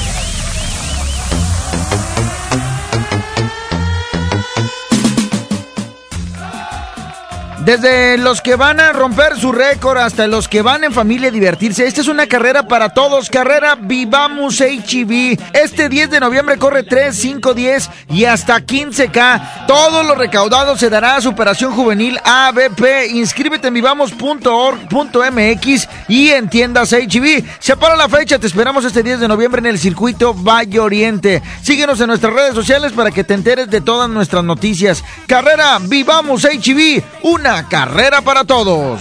[7.67, 11.33] Desde los que van a romper su récord hasta los que van en familia a
[11.33, 11.85] divertirse.
[11.85, 13.29] Esta es una carrera para todos.
[13.29, 15.37] Carrera Vivamos HB.
[15.53, 19.67] Este 10 de noviembre corre 3, 5, 10 y hasta 15K.
[19.67, 23.09] Todo lo recaudado se dará a Superación Juvenil ABP.
[23.11, 27.43] Inscríbete en vivamos.org.mx y en tiendas HB.
[27.59, 28.39] Se para la fecha.
[28.39, 31.43] Te esperamos este 10 de noviembre en el circuito Valle Oriente.
[31.63, 35.03] Síguenos en nuestras redes sociales para que te enteres de todas nuestras noticias.
[35.27, 37.03] Carrera Vivamos HB.
[37.23, 39.01] Una carrera para todos.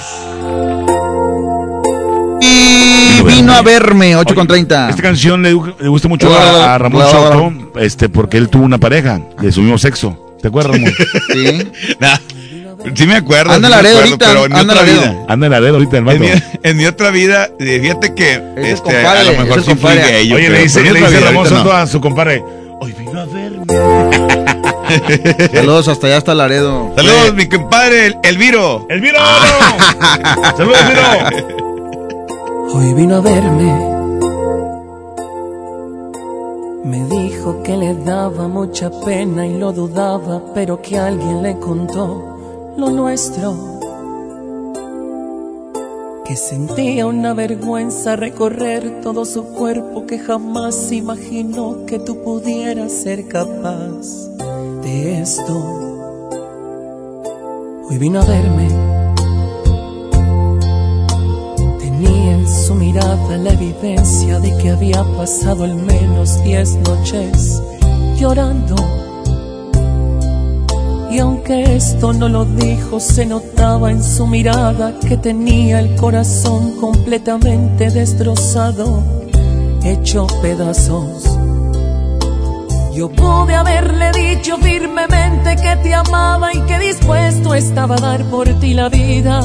[2.42, 4.90] Y vino a verme, 8 con 30.
[4.90, 7.06] Esta canción le, le gusta mucho a, a Ramón.
[7.10, 10.36] Soto, este, porque él tuvo una pareja de su mismo sexo.
[10.42, 10.94] ¿Te acuerdas, Ramón?
[11.34, 11.72] Sí.
[12.00, 12.18] Nah,
[12.94, 13.52] sí me acuerdo.
[13.54, 15.02] Anda sí Laredo ahorita, pero en anda otra Laredo.
[15.02, 15.26] vida.
[15.28, 16.42] Anda en la red ahorita el En mi, vato.
[16.64, 20.02] en mi otra vida, eh, fíjate que este, a lo mejor es sí fui compadre.
[20.12, 20.34] gay.
[20.34, 21.72] Oye, le dice, le dice Ramón ahorita Soto no.
[21.72, 22.44] a su compadre.
[22.80, 24.46] Hoy vino a verme.
[25.52, 26.92] Saludos hasta allá, hasta Laredo.
[26.96, 28.86] Saludos, mi compadre, el, Elviro.
[28.90, 29.20] ¡Elviro!
[30.58, 31.56] ¡Saludos, Elviro!
[32.74, 33.96] Hoy vino a verme.
[36.84, 42.74] Me dijo que le daba mucha pena y lo dudaba, pero que alguien le contó
[42.78, 43.80] lo nuestro.
[46.26, 53.28] Que sentía una vergüenza recorrer todo su cuerpo, que jamás imaginó que tú pudieras ser
[53.28, 54.36] capaz
[54.86, 55.54] de esto.
[57.90, 58.68] Hoy vino a verme.
[61.80, 67.62] Tenía en su mirada la evidencia de que había pasado al menos diez noches
[68.20, 68.76] llorando.
[71.10, 76.80] Y aunque esto no lo dijo, se notaba en su mirada que tenía el corazón
[76.80, 79.02] completamente destrozado,
[79.84, 81.35] hecho pedazos.
[82.96, 88.48] Yo pude haberle dicho firmemente que te amaba y que dispuesto estaba a dar por
[88.62, 89.42] ti la vida.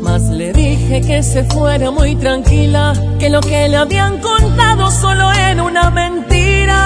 [0.00, 5.30] Mas le dije que se fuera muy tranquila, que lo que le habían contado solo
[5.32, 6.80] era una mentira.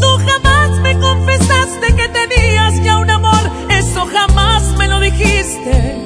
[0.00, 5.98] Tú jamás me confesaste que tenías ya un amor, eso jamás me lo dijiste.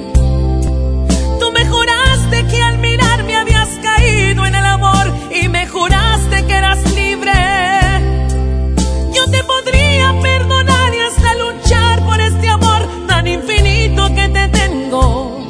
[1.39, 6.53] Tú me juraste que al mirarme habías caído en el amor y me juraste que
[6.53, 7.33] eras libre.
[9.15, 15.47] Yo te podría perdonar y hasta luchar por este amor tan infinito que te tengo.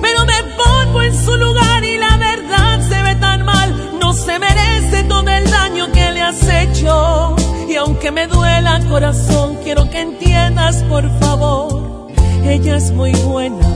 [0.00, 3.98] Pero me pongo en su lugar y la verdad se ve tan mal.
[4.00, 7.36] No se merece todo el daño que le has hecho.
[7.68, 12.10] Y aunque me duela corazón, quiero que entiendas por favor.
[12.44, 13.68] Ella es muy buena.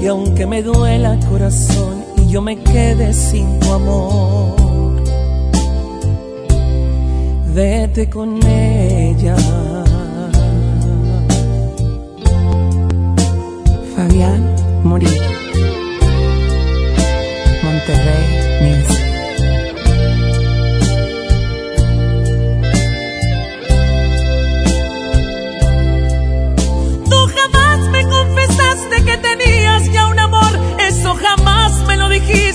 [0.00, 4.56] Y aunque me duela corazón yo me quede sin tu amor,
[7.54, 9.36] vete con ella.
[13.94, 14.42] Fabián
[14.82, 15.43] Murillo.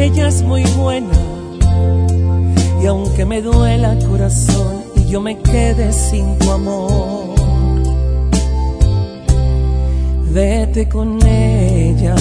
[0.00, 1.18] Ella es muy buena.
[2.80, 7.34] Y aunque me duela corazón y yo me quede sin tu amor,
[10.32, 12.14] vete con ella.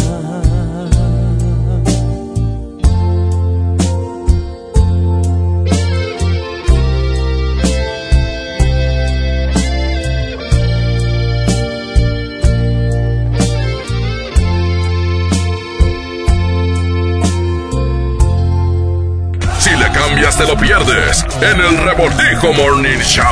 [20.37, 23.25] Te lo pierdes en el Revoltijo Morning Show.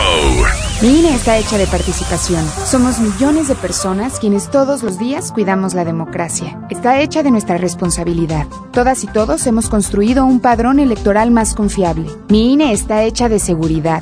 [0.81, 2.43] Mi INE está hecha de participación.
[2.65, 6.59] Somos millones de personas quienes todos los días cuidamos la democracia.
[6.69, 8.47] Está hecha de nuestra responsabilidad.
[8.71, 12.09] Todas y todos hemos construido un padrón electoral más confiable.
[12.29, 14.01] Mi INE está hecha de seguridad.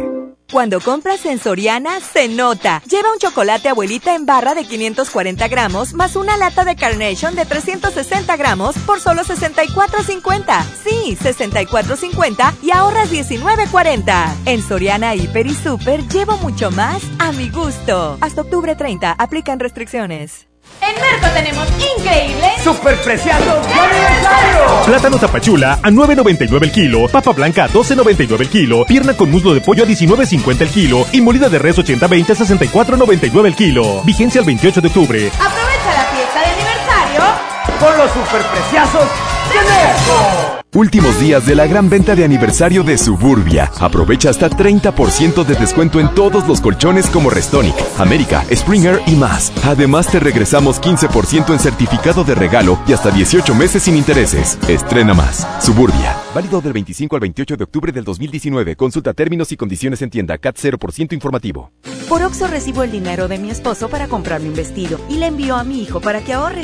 [0.51, 2.81] Cuando compras en Soriana, se nota.
[2.85, 7.45] Lleva un chocolate abuelita en barra de 540 gramos más una lata de Carnation de
[7.45, 10.63] 360 gramos por solo 64.50.
[10.83, 14.35] Sí, 64.50 y ahorras 19.40.
[14.45, 18.17] En Soriana, Hiper y Super llevo mucho más a mi gusto.
[18.19, 20.50] Hasta octubre 30, aplican restricciones.
[20.81, 21.67] En Merco tenemos
[21.97, 24.83] increíble ¡Superpreciados de aniversario!
[24.85, 29.53] Plátano tapachula a 9.99 el kilo, papa blanca a 12.99 el kilo, pierna con muslo
[29.53, 34.01] de pollo a 19.50 el kilo y molida de res 80-20 a 64.99 el kilo.
[34.03, 35.27] Vigencia el 28 de octubre.
[35.27, 37.21] Aprovecha la fiesta de aniversario
[37.79, 39.30] Con los superpreciosos de
[40.73, 43.69] Últimos días de la gran venta de aniversario de Suburbia.
[43.81, 49.51] Aprovecha hasta 30% de descuento en todos los colchones como Restonic, América, Springer y más.
[49.65, 54.57] Además te regresamos 15% en certificado de regalo y hasta 18 meses sin intereses.
[54.69, 55.45] Estrena más.
[55.61, 56.15] Suburbia.
[56.33, 58.77] Válido del 25 al 28 de octubre del 2019.
[58.77, 61.73] Consulta términos y condiciones en tienda CAT 0% informativo.
[62.07, 65.57] Por Oxo recibo el dinero de mi esposo para comprarme un vestido y le envío
[65.57, 66.63] a mi hijo para que ahorre.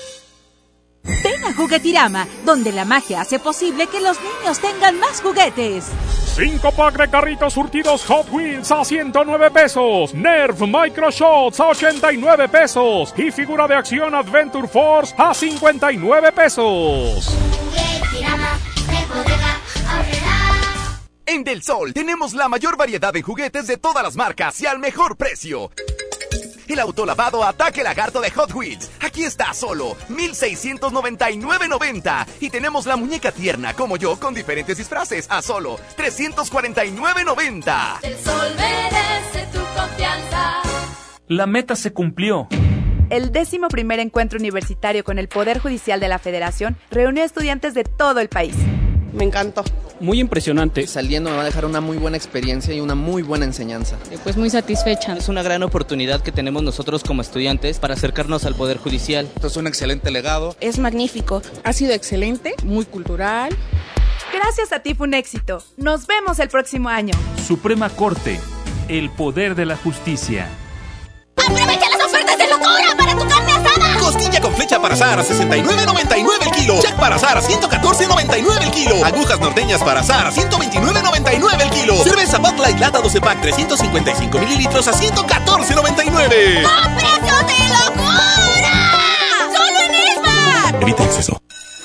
[1.61, 5.91] Juguetirama, donde la magia hace posible que los niños tengan más juguetes.
[6.35, 10.11] 5 pack de carritos surtidos Hot Wheels a 109 pesos.
[10.15, 13.13] Nerf Micro Shots a 89 pesos.
[13.15, 17.37] Y figura de acción Adventure Force a 59 pesos.
[21.27, 24.79] En Del Sol tenemos la mayor variedad de juguetes de todas las marcas y al
[24.79, 25.69] mejor precio.
[26.71, 28.89] El autolavado Ataque Lagarto de Hot Wheels.
[29.01, 35.41] Aquí está solo 1699.90 y tenemos la muñeca tierna como yo con diferentes disfraces a
[35.41, 37.97] solo 349.90.
[38.03, 40.61] El sol merece tu confianza.
[41.27, 42.47] La meta se cumplió.
[43.09, 47.73] El décimo primer encuentro universitario con el Poder Judicial de la Federación reunió a estudiantes
[47.73, 48.55] de todo el país.
[49.11, 49.65] Me encantó.
[50.01, 50.87] Muy impresionante.
[50.87, 53.97] Saliendo me va a dejar una muy buena experiencia y una muy buena enseñanza.
[54.23, 55.15] Pues muy satisfecha.
[55.15, 59.29] Es una gran oportunidad que tenemos nosotros como estudiantes para acercarnos al Poder Judicial.
[59.35, 60.55] Esto es un excelente legado.
[60.59, 61.43] Es magnífico.
[61.63, 63.55] Ha sido excelente, muy cultural.
[64.33, 65.63] Gracias a ti fue un éxito.
[65.77, 67.13] Nos vemos el próximo año.
[67.45, 68.39] Suprema Corte,
[68.87, 70.49] el poder de la justicia.
[71.35, 73.50] ¡Aprovecha las ofertas de locura para tu carne
[74.41, 76.81] con flecha para asar a 69.99 el kilo.
[76.81, 79.05] Jack para asar a 114.99 el kilo.
[79.05, 82.03] Agujas norteñas para asar a 129.99 el kilo.
[82.03, 86.65] Cerveza Bud Light Lata 12 pack 355 mililitros a 114.99.
[86.65, 88.33] ¡A precios de locura!
[89.55, 90.81] ¡Solo en Esmar!
[90.81, 91.41] Evita exceso.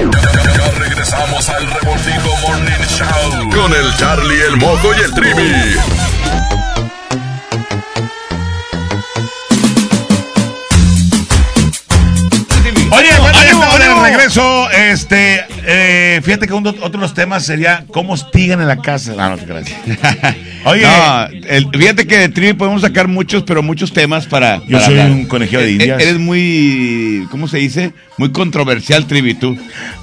[0.00, 5.76] Ya regresamos al Revoltijo Morning Show con el Charlie, el Moco y el Trivi.
[12.92, 13.10] Oye,
[13.68, 14.70] bueno, estamos de regreso.
[14.70, 19.14] Este, eh, fíjate que uno, otro de los temas sería cómo hostigan en la casa.
[19.16, 19.66] No, no te creas.
[20.64, 24.58] Oye, No, el- fíjate que de Trivi podemos sacar muchos, pero muchos temas para.
[24.66, 25.10] Yo para soy hablar.
[25.12, 26.00] un conejillo de Eh, indias.
[26.02, 27.92] Eres muy, ¿cómo se dice?
[28.18, 29.56] Muy controversial, Trivi, tú.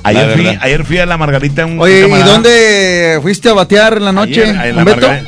[0.03, 1.65] ayer fui, ayer fui a la Margarita.
[1.65, 4.43] Un Oye, ¿y dónde fuiste a batear en la noche?
[4.43, 4.83] Ayer, en la.
[4.85, 5.21] Margarita,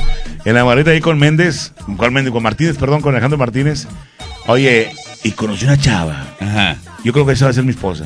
[0.46, 3.88] en la Margarita ahí con Méndez, con Méndez, con Martínez, perdón, con Alejandro Martínez.
[4.48, 4.90] Oye,
[5.24, 6.26] y conocí una chava.
[6.40, 6.78] Ajá.
[7.04, 8.06] Yo creo que esa va a ser mi esposa.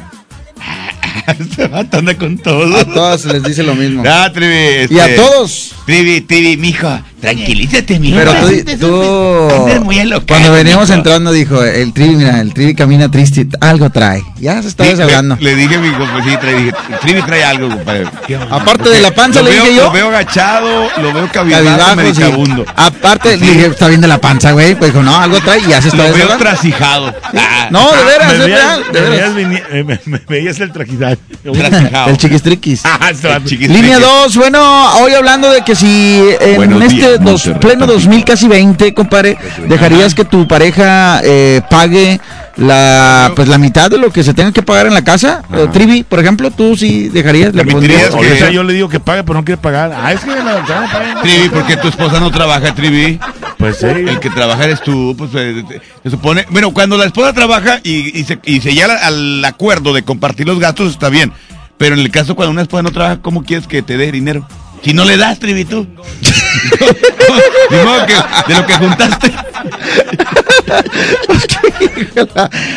[1.28, 2.76] Este vato anda con todo.
[2.76, 4.04] A todas les dice lo mismo.
[4.06, 4.94] Ah, Trivi.
[4.94, 5.74] Y a este, todos.
[5.86, 8.17] Trivi, Trivi, mijo, tranquilízate, mijo.
[8.17, 12.76] Pero tú, tú- andas muy alocado, cuando veníamos entrando dijo, el Trivi, mira, el Trivi
[12.76, 14.21] camina triste, algo trae.
[14.39, 15.38] Ya se está Sí, desahogando.
[15.39, 18.05] Le, le dije a mi compadre, sí, trae, dije, Trivi trae algo, compadre.
[18.51, 19.84] Aparte de la panza, Lo le veo- dije yo.
[19.86, 21.95] Lo veo agachado, lo veo cabizbajo, Cabizbajo, sí.
[21.97, 22.65] medicabundo.
[22.76, 23.45] Aparte, Sí.
[23.45, 24.76] le dije, está bien de la panza, güey.
[24.76, 27.13] Pues dijo, no, algo trae y ya se está Lo veo trasijado.
[27.36, 29.32] Ah, No, de veras, me es veías, real, de veras.
[29.71, 30.71] eh, me- veías el.
[30.71, 31.17] Trasijado.
[32.09, 32.82] El chiquistriquis.
[32.86, 33.11] Ah.
[33.49, 38.93] Línea 2, bueno, hoy hablando de que si en este dos- pleno 2000, casi 20,
[38.93, 39.38] compadre,
[39.68, 42.20] dejarías que tu pareja eh, pague
[42.57, 45.41] la pues la mitad de lo que se tenga que pagar en la casa?
[45.53, 48.89] Eh, Trivi, por ejemplo, tú sí dejarías, le ¿Permitirías pondrías- que- Ahorita yo le digo
[48.89, 49.91] que pague, pero no quiere pagar.
[49.95, 51.22] Ah, es que la verdad, pague.
[51.22, 53.20] Trivi, porque tu esposa no trabaja, Trivi.
[53.57, 53.86] Pues sí.
[53.88, 56.45] El que trabaja eres tú, pues eh, te- se supone.
[56.49, 60.45] Bueno, cuando la esposa trabaja y, y se, y se llega al acuerdo de compartir
[60.47, 61.32] los gastos, está bien.
[61.78, 64.47] Pero en el caso cuando una esposa no trabaja, ¿cómo quieres que te dé dinero?
[64.84, 65.88] Si no le das, Trivi, tú.
[67.70, 68.16] de modo que
[68.48, 69.34] de lo que juntaste.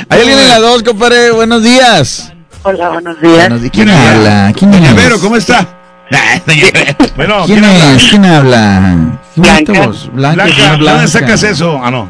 [0.08, 1.32] Hay alguien en la 2, compadre.
[1.32, 2.32] Buenos días.
[2.62, 3.38] Hola, buenos días.
[3.38, 3.72] Buenos días.
[3.72, 4.52] ¿Quién habla?
[4.56, 4.96] ¿Quién Doña es?
[4.96, 5.66] Vero, ¿cómo está?
[7.16, 8.04] Bueno, ¿Quién es?
[8.10, 9.18] ¿Quién habla?
[9.34, 10.10] ¿Qué bonita Blanca.
[10.12, 11.80] Blanca, Blanca, ¿dónde sacas eso?
[11.82, 12.08] Ah, no.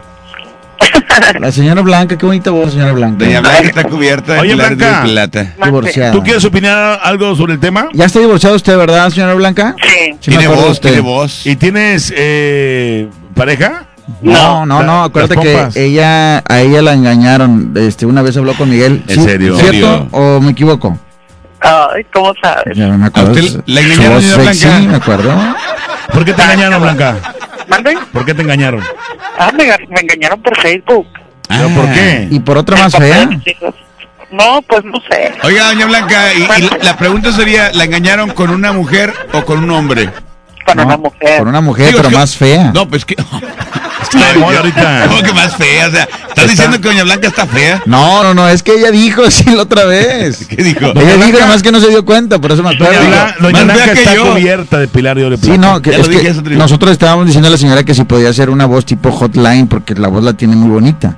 [1.41, 3.25] La señora Blanca, qué bonita voz, señora Blanca.
[3.25, 5.01] Doña Blanca está cubierta de Oye, Blanca.
[5.03, 5.55] de plata.
[5.65, 6.13] Divorciada.
[6.13, 7.89] ¿Tú quieres opinar algo sobre el tema?
[7.93, 9.75] ¿Ya está divorciado usted, verdad, señora Blanca?
[9.83, 9.89] Sí.
[10.21, 10.89] Sí me Tiene acuerdo de voz, usted.
[10.91, 11.47] tiene voz.
[11.47, 13.87] ¿Y tienes eh, pareja?
[14.23, 15.77] No, no, no, La- acuérdate que pompas.
[15.77, 17.73] ella, a ella la engañaron.
[17.77, 19.03] Este, una vez habló con Miguel.
[19.09, 19.57] ¿En serio?
[19.57, 19.67] ¿Cierto?
[19.67, 20.09] ¿En serio?
[20.13, 20.97] ¿O me equivoco?
[21.61, 22.77] Ay, ¿cómo sabes?
[22.77, 23.31] Ya no me acuerdo.
[23.31, 24.91] ¿A usted la engañaron, Su voz señora sexy, Blanca?
[24.91, 25.35] me acuerdo.
[26.13, 27.17] ¿Por qué te engañaron, Blanca?
[27.69, 27.97] ¿Mande?
[28.13, 28.83] ¿Por qué te engañaron?
[29.39, 31.07] Ah, me, me engañaron por Facebook.
[31.49, 32.29] ¿Pero por qué?
[32.31, 33.29] ¿Y por otra más fea?
[34.31, 35.33] No, pues no sé.
[35.45, 39.63] Oiga, doña Blanca, y, y la pregunta sería, ¿la engañaron con una mujer o con
[39.63, 40.11] un hombre?
[40.67, 41.39] Con No, una mujer.
[41.39, 42.73] Con una mujer, Digo, pero es que- más fea.
[42.75, 43.15] No, pues que...
[44.03, 45.07] Está de moda ahorita.
[45.09, 45.89] ¿Cómo que más fea?
[45.89, 47.83] O sea, ¿estás diciendo que doña Blanca está fea?
[47.87, 50.47] No, no, no, es que ella dijo sí la otra vez.
[50.47, 50.87] ¿Qué dijo?
[50.95, 52.95] Ella dijo nada más que no se dio cuenta, por eso me acuerdo.
[52.95, 54.31] Doña, Bla- Doña Blanca está yo.
[54.33, 57.95] cubierta de pilar oro Sí, no, que, es nosotros estábamos diciendo a la señora que
[57.95, 61.17] si podía hacer una voz tipo hotline, porque la voz la tiene muy bonita.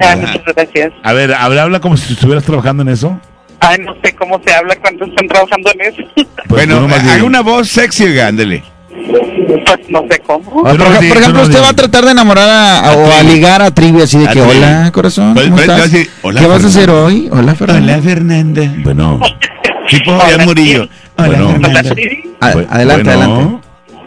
[0.00, 0.92] Ah, muchas gracias.
[1.04, 3.18] A ver, habla, habla como si estuvieras trabajando en eso.
[3.60, 6.02] Ay, no sé cómo se habla cuando están trabajando en eso.
[6.14, 8.64] Pues bueno, nomás haga una voz sexy, oiga, ándele.
[9.06, 10.50] Pues no sé cómo.
[10.62, 10.86] Por, por
[11.18, 14.02] ejemplo, usted va a tratar de enamorar a, a- A o a ligar a Trivi
[14.02, 14.56] así de A que, Trivi.
[14.56, 15.90] hola, corazón, Pues, ¿cómo pues, estás?
[15.92, 16.78] decir, "Hola, ¿Qué vas a Fernanda".
[16.80, 17.28] hacer hoy?
[17.30, 17.92] Hola, Fernanda.
[17.94, 18.74] Hola, Fernanda.
[18.82, 19.20] Bueno,
[19.90, 20.88] Tipo Hola, Fabián Murillo.
[21.16, 21.46] Hola, Bueno.
[21.48, 21.94] Hola, Fernanda.
[21.94, 22.34] Siri.
[22.40, 23.66] A- bu- adelante, bueno, adelante.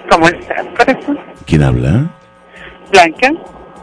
[0.10, 1.20] ¿Cómo estás, corazón?
[1.46, 2.06] ¿Quién habla?
[2.92, 3.32] Blanca.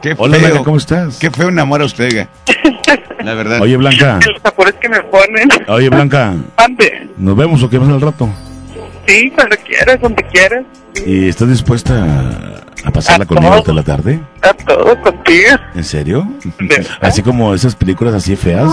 [0.01, 0.47] Qué Hola, feo.
[0.49, 1.17] Blanca, ¿cómo estás?
[1.17, 2.27] Qué feo enamora usted.
[3.23, 3.61] La verdad.
[3.61, 4.19] Oye, Blanca.
[4.25, 5.49] Los sabores que me ponen.
[5.67, 6.33] Oye, Blanca.
[6.57, 7.09] Ande.
[7.17, 8.29] ¿Nos vemos o qué más al rato?
[9.07, 10.63] Sí, cuando quieras, donde quieras.
[11.05, 13.59] ¿Y estás dispuesta a, a pasarla A conmigo todo.
[13.59, 14.19] hasta la tarde?
[14.41, 15.55] A todo contigo.
[15.75, 16.27] ¿En serio?
[17.01, 18.69] Así como esas películas así feas.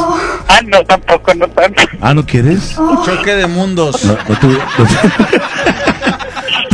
[0.48, 1.82] Ah, no, tampoco, no tanto.
[2.00, 2.74] Ah, ¿no quieres?
[3.04, 4.04] Choque de mundos.
[4.04, 4.86] No, no tú- no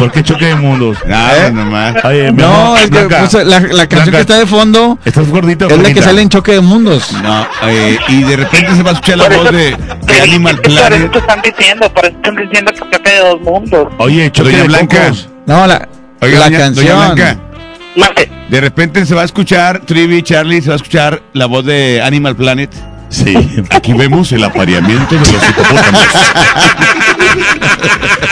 [0.00, 0.96] ¿Por qué choque de mundos?
[1.06, 2.04] Nada, nomás.
[2.04, 4.98] Oye, mi No, amor, es que Blanca, la, la canción Blanca, que está de fondo
[5.04, 7.12] ¿Estás gordita o es la que sale en Choque de Mundos.
[7.22, 10.56] No, eh, y de repente se va a escuchar la Por voz eso- de, Animal
[10.60, 11.12] que Por eso Planet.
[11.12, 13.88] te están diciendo, por eso están diciendo que choque de dos mundos.
[13.98, 15.12] Oye, choque Doña de Blanca.
[15.46, 15.88] No, la,
[16.20, 16.86] Oiga, la doña, canción.
[16.86, 17.36] doña Blanca,
[17.96, 18.30] Mate.
[18.48, 22.02] de repente se va a escuchar Trivi, Charlie, se va a escuchar la voz de
[22.02, 22.70] Animal Planet.
[23.08, 23.34] Sí.
[23.70, 26.04] Aquí vemos el apareamiento de los hipopótamos.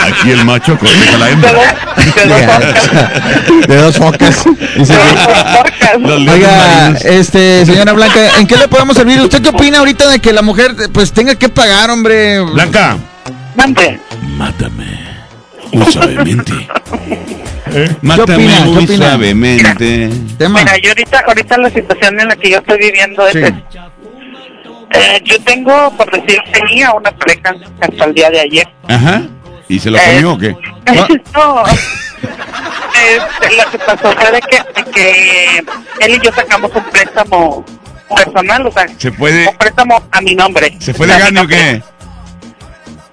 [0.07, 1.53] Aquí el macho corrige a la De hembra.
[1.53, 1.65] dos,
[3.67, 4.45] de dos orcas.
[4.45, 5.99] de dos focas.
[6.33, 9.21] Oiga, este, señora Blanca, ¿en qué le podemos servir?
[9.21, 12.41] ¿Usted qué opina ahorita de que la mujer pues tenga que pagar, hombre?
[12.41, 12.97] Blanca.
[13.55, 14.01] Mande.
[14.37, 14.99] Mátame.
[15.73, 16.53] Muy suavemente.
[18.01, 18.57] Mátame opina?
[18.57, 19.07] ¿Qué muy opina?
[19.09, 20.11] suavemente.
[20.39, 23.35] Mira, yo ahorita, ahorita la situación en la que yo estoy viviendo es...
[23.35, 23.79] Sí.
[24.93, 28.69] Eh, yo tengo, por decir, tenía una pareja hasta el día de ayer.
[28.89, 29.23] Ajá.
[29.69, 30.57] ¿Y se lo Eh, comió o qué?
[31.35, 31.63] no.
[32.99, 35.59] Este, lo que pasó fue de que, de que
[36.01, 37.65] él y yo sacamos un préstamo
[38.15, 40.75] personal, o sea, ¿Se puede, un préstamo a mi nombre.
[40.81, 41.83] se fue de A mi gane o qué?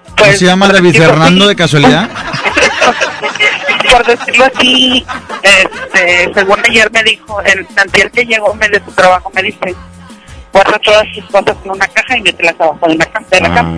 [0.07, 2.09] ¿No Pues, se llama por David decirlo Fernando así, de casualidad?
[3.91, 5.05] por decirlo así,
[5.43, 9.75] este, según ayer me dijo, el antier que llegó me de su trabajo me dice,
[10.55, 13.53] guarda todas tus cosas en una caja y mételas abajo de la, cama- de la
[13.53, 13.77] cama.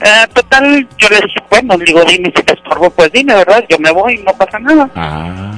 [0.00, 3.64] Eh, total, yo le dije, bueno, le digo, dime si te estorbo, pues dime, ¿verdad?
[3.68, 4.88] Yo me voy y no pasa nada.
[4.94, 5.52] Ah.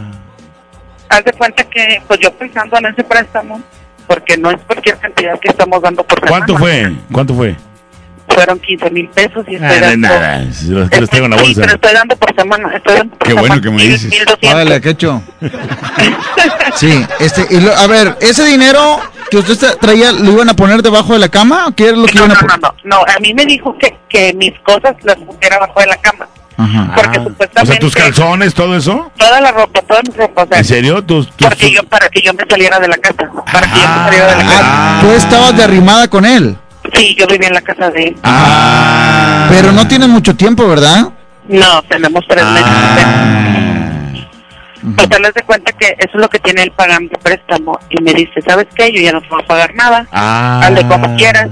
[1.10, 3.60] Haz de cuenta que, pues yo pensando en ese préstamo,
[4.06, 6.46] porque no es cualquier cantidad que estamos dando por semana.
[6.46, 6.92] ¿Cuánto fue?
[7.12, 7.54] ¿Cuánto fue?
[8.44, 10.08] Fueron 15 mil pesos y estoy Ah, dando...
[10.08, 10.38] nada.
[10.68, 11.60] Los, los traigo en la Sí, bolsa.
[11.62, 12.70] pero estoy dando por semana.
[12.74, 14.10] Estoy dando por Qué bueno semana que me dices.
[14.10, 14.50] 1200.
[14.52, 15.22] Órale, qué hecho.
[16.76, 20.54] Sí, este, y lo- a ver, ese dinero que usted tra- traía, ¿lo iban a
[20.54, 21.66] poner debajo de la cama?
[21.66, 22.60] ¿O qué era lo que No, iban a no, poner?
[22.60, 25.86] no, no, no, a mí me dijo que, que mis cosas las pusiera abajo de
[25.86, 26.26] la cama.
[26.56, 26.92] Ajá.
[26.94, 27.60] Porque Ah, supuestamente...
[27.62, 29.10] O sea, tus calzones, todo eso.
[29.16, 31.02] Toda la ropa, toda mi ropa, o sea, ¿En serio?
[31.02, 33.30] ¿Tus, tus, porque yo, para que yo me saliera de la casa.
[33.50, 34.60] Para que yo me saliera de la casa.
[34.62, 36.56] Ah, tú estabas de arrimada con él.
[36.94, 38.16] Sí, yo vivía en la casa de él.
[38.22, 39.46] Ah.
[39.50, 41.08] Pero no tienen mucho tiempo, ¿verdad?
[41.48, 42.52] No, tenemos tres Ah.
[42.54, 44.26] meses.
[44.96, 47.78] Pues tal vez de cuenta que eso es lo que tiene él pagando préstamo.
[47.90, 48.90] Y me dice, ¿sabes qué?
[48.92, 50.06] Yo ya no te voy a pagar nada.
[50.12, 50.60] Ah.
[50.64, 51.48] Hazle como quieras.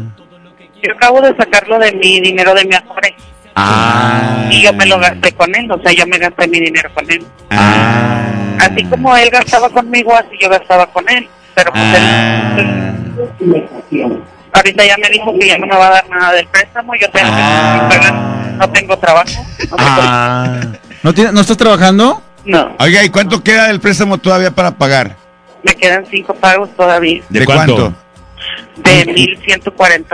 [0.82, 3.14] Yo acabo de sacarlo de mi dinero de mi afore.
[3.55, 4.47] Ah.
[4.51, 7.11] Y yo me lo gasté con él, o sea, yo me gasté mi dinero con
[7.11, 7.24] él.
[7.51, 8.22] Ah.
[8.61, 11.28] Así como él gastaba conmigo, así yo gastaba con él.
[11.55, 11.84] Pero pues
[13.91, 14.22] él...
[14.59, 17.09] Ahorita ya me dijo que ya no me va a dar nada del préstamo, yo
[17.11, 17.86] tengo que ah.
[17.88, 18.14] pagar,
[18.59, 19.46] no tengo trabajo.
[19.70, 20.61] No, ah.
[21.04, 22.20] ¿No, ¿No estás trabajando?
[22.44, 22.74] No.
[22.80, 25.14] Oiga, ¿y cuánto queda del préstamo todavía para pagar?
[25.62, 27.22] Me quedan cinco pagos todavía.
[27.28, 27.76] ¿De, ¿De cuánto?
[27.76, 27.98] cuánto?
[28.78, 29.04] De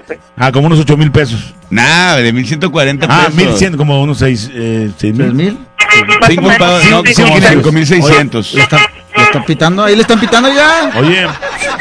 [0.07, 0.25] pesos.
[0.37, 1.55] Ah, como unos ocho mil pesos.
[1.71, 3.35] Nada, de 1140 ah, pesos.
[3.35, 5.33] Ah, 1100, como unos 6 eh, mil.
[5.33, 5.59] mil.
[6.27, 8.55] 5 mil 600.
[9.35, 10.93] Está pitando, ahí le están pitando ya.
[10.97, 11.27] Oye,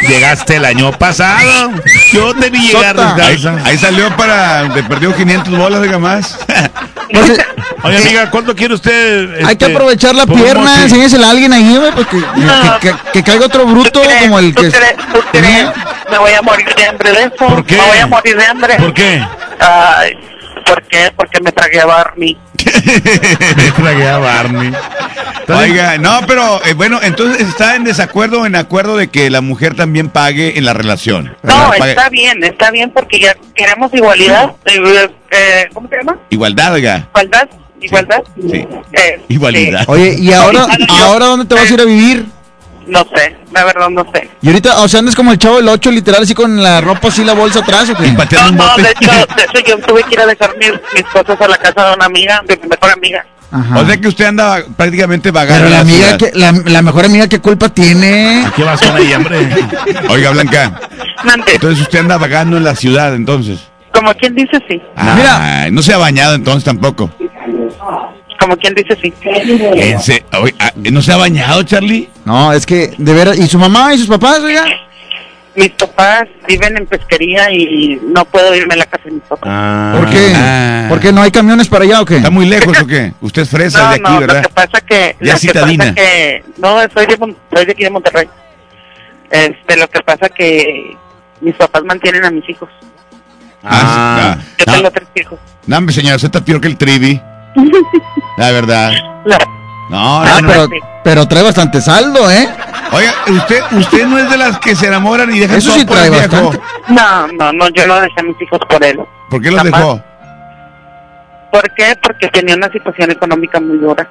[0.08, 1.72] llegaste el año pasado.
[2.12, 4.74] Yo te vi llegar ahí, ahí, salió para.
[4.74, 6.40] Te perdió 500 bolas, oiga más.
[7.14, 7.38] Pues,
[7.84, 9.34] Oye, amiga, ¿cuánto quiere usted?
[9.34, 12.80] Este, hay que este, aprovechar la pierna, enséñesela a alguien ahí, güey, pues que, no,
[12.80, 14.72] que, que, que, caiga otro bruto crees, como el que.
[14.72, 15.70] Tú crees, tú crees,
[16.10, 17.36] me voy a morir de hambre de eso.
[17.38, 17.78] ¿Por qué?
[17.78, 18.76] Me voy a morir de hambre.
[18.78, 19.24] ¿Por qué?
[19.60, 20.18] Ay.
[20.66, 21.12] ¿Por qué?
[21.16, 22.38] Porque me tragué a Barney.
[23.58, 24.72] Me tragué a Barney.
[25.50, 29.42] Oiga, no, pero eh, bueno, entonces está en desacuerdo o en acuerdo de que la
[29.42, 31.36] mujer también pague en la relación.
[31.44, 31.78] No, ¿verdad?
[31.80, 34.52] Pague- está bien, está bien porque ya queremos igualdad.
[34.66, 36.18] eh, eh, ¿Cómo se llama?
[36.30, 37.08] Igualdad, oiga.
[37.12, 37.50] Igualdad.
[37.82, 38.24] Igualdad.
[38.50, 38.66] Sí.
[38.94, 39.84] Eh, Igualdad.
[39.88, 40.66] Oye, ¿y ahora,
[41.02, 42.26] ahora dónde te vas a ir a vivir?
[42.88, 44.30] No sé, la verdad no sé.
[44.42, 47.08] Y ahorita, o sea, andas como el chavo del 8, literal, así con la ropa
[47.08, 48.12] así, la bolsa atrás, ¿o qué?
[48.12, 51.40] No, no, de hecho, de hecho yo tuve que ir a dejar mis, mis cosas
[51.40, 53.26] a la casa de una amiga, de mi mejor amiga.
[53.52, 53.80] Ajá.
[53.80, 55.66] O sea que usted anda prácticamente vagando.
[55.66, 56.18] Pero la amiga, ciudad.
[56.18, 58.44] que, la, la mejor amiga, ¿qué culpa tiene?
[58.56, 59.48] ¿Qué vas con ahí, hombre?
[60.10, 60.80] Oiga, Blanca.
[61.54, 63.60] Entonces usted anda vagando en la ciudad, entonces.
[63.94, 64.82] Como quien dice sí.
[64.98, 65.70] Mira.
[65.70, 67.12] No se ha bañado entonces tampoco.
[68.44, 69.14] Como quien dice sí.
[69.26, 69.96] Oye,
[70.60, 72.10] ah, ¿No se ha bañado, Charlie?
[72.26, 74.66] No, es que, de veras, ¿y su mamá y sus papás, oiga?
[75.56, 79.98] Mis papás viven en pesquería y no puedo irme a la casa de mis papás.
[79.98, 80.34] ¿Por qué?
[80.36, 80.88] Ah.
[80.90, 82.18] ¿Por qué no hay camiones para allá o qué?
[82.18, 83.14] ¿Está muy lejos o qué?
[83.22, 84.36] Usted es fresa No, de aquí, no, ¿verdad?
[84.44, 85.16] lo que pasa que...
[85.22, 85.84] Ya lo que citadina.
[85.86, 87.18] pasa que no, soy de,
[87.54, 88.28] soy de aquí de Monterrey.
[89.32, 90.98] Este, lo que pasa que
[91.40, 92.68] mis papás mantienen a mis hijos.
[93.64, 95.40] Ah, Yo no, tengo tres hijos.
[95.72, 97.22] hombre, señora, usted está peor que el trivi.
[98.38, 98.92] La verdad.
[99.26, 99.38] No.
[99.90, 100.70] No, Ah, no, pero, no.
[101.04, 102.48] pero trae bastante saldo, ¿eh?
[102.92, 105.86] Oiga, usted, usted no es de las que se enamoran y dejan Eso todo sí
[105.86, 106.50] por trae el viejo.
[106.50, 106.60] bastante.
[106.90, 109.00] No, no, no, yo no dejé a mis hijos por él.
[109.30, 109.80] ¿Por qué los Jamás.
[109.80, 110.02] dejó?
[111.52, 111.96] ¿Por qué?
[112.02, 114.08] Porque tenía una situación económica muy dura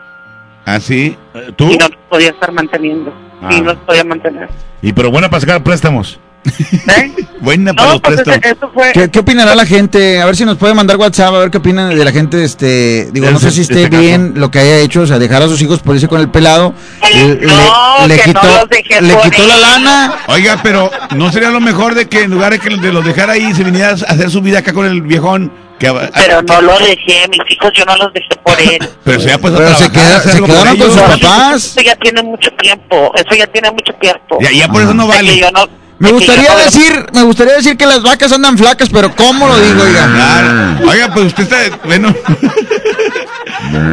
[0.64, 1.16] ¿Ah, sí?
[1.57, 1.70] ¿Tú?
[1.70, 3.12] y no los podía estar manteniendo.
[3.43, 3.49] Ah.
[3.51, 4.49] Y no los podía mantener.
[4.80, 6.20] Y pero buena para sacar préstamos.
[7.40, 8.57] Buena para No, los pues ese- préstamos.
[8.59, 8.93] eso fue...
[8.93, 10.20] ¿Qué, qué opinará la gente?
[10.20, 12.43] A ver si nos puede mandar WhatsApp, a ver qué opinan de la gente.
[12.45, 15.43] Este, digo, no sé si esté este bien lo que haya hecho, o sea, dejar
[15.43, 16.74] a sus hijos por irse con el pelado.
[17.12, 20.18] Le, No, le que quitó, no los dejé le por quitó la lana.
[20.28, 23.32] Oiga, pero ¿no sería lo mejor de que en lugar de que de los dejara
[23.34, 25.53] ahí se viniera a hacer su vida acá con el viejón?
[25.78, 28.78] Que, Pero no lo dejé, mis hijos yo no los dejé por él.
[29.05, 31.64] pero se ha puesto Pero se queda- se quedaron con sus papás.
[31.64, 34.38] Eso ya tiene mucho tiempo, eso ya tiene mucho tiempo.
[34.40, 35.38] Ya, ya por eso no que vale.
[35.38, 35.68] yo no-
[36.03, 39.82] Me gustaría decir, me gustaría decir que las vacas andan flacas, pero ¿cómo lo digo,
[39.84, 40.07] oiga?
[40.12, 40.90] Claro.
[40.90, 41.76] Oiga, pues usted está.
[41.84, 42.12] Bueno.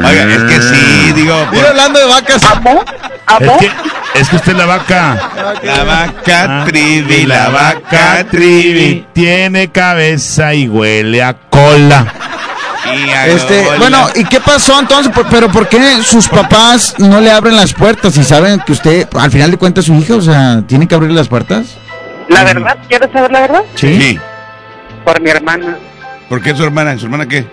[0.07, 1.39] Oiga, es que sí, digo.
[1.43, 2.41] Estoy por- hablando de vacas.
[2.41, 3.71] Es que,
[4.19, 5.17] es que usted es la vaca.
[5.63, 9.05] La vaca Ah, trivi, la vaca trivi.
[9.13, 12.11] tiene cabeza y huele a cola.
[12.91, 15.13] Y a Este, bueno, ¿y qué pasó entonces?
[15.29, 19.29] Pero ¿por qué sus papás no le abren las puertas y saben que usted, al
[19.29, 21.77] final de cuentas, su hija, o sea, tiene que abrirle las puertas?
[22.29, 23.63] La verdad, ¿quieres saber la verdad?
[23.75, 24.17] Sí.
[25.03, 25.77] Por mi hermana.
[26.29, 26.97] ¿Por qué su hermana?
[26.97, 27.45] ¿Su hermana qué?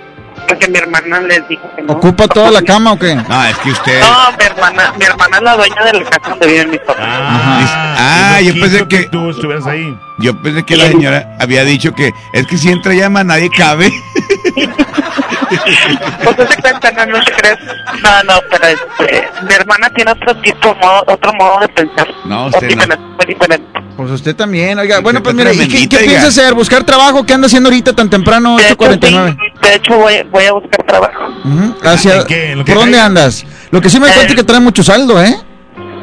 [0.46, 1.94] Porque mi hermana les dijo que no.
[1.94, 3.14] ¿Ocupa toda la cama o qué?
[3.14, 4.00] No, es que usted.
[4.00, 6.98] No, mi hermana, mi hermana es la dueña de la casa donde viven mis papás.
[7.08, 9.04] Ah, no yo pensé quiso que.
[9.08, 9.98] tú estuvieras ahí.
[10.18, 13.90] Yo pensé que la señora había dicho que es que si entra llama nadie cabe.
[16.24, 17.58] Pues no se cuenta, no, no te crees.
[18.02, 22.08] No, no, pero este, mi hermana tiene otro tipo, modo- otro modo de pensar.
[22.24, 22.96] No, usted no.
[22.96, 23.80] muy diferente.
[24.06, 25.00] Pues usted también, oiga.
[25.00, 26.54] Bueno, pues mire, ¿y qué, piensa hacer?
[26.54, 27.26] ¿Buscar trabajo?
[27.26, 28.56] ¿Qué anda haciendo ahorita tan temprano?
[28.56, 29.00] De hecho, 8.49.
[29.32, 31.24] sí, de hecho voy, voy a buscar trabajo.
[31.44, 32.52] Ujú, Hacia, ¿En qué?
[32.52, 33.44] ¿En lo que ¿Por dónde andas?
[33.72, 34.12] Lo que sí me Eh.
[34.14, 35.36] cuenta es que trae mucho saldo, ¿eh?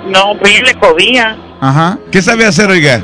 [0.09, 1.37] No, voy a Lecovía.
[1.61, 1.97] Ajá.
[2.11, 3.01] ¿Qué sabe hacer, oiga?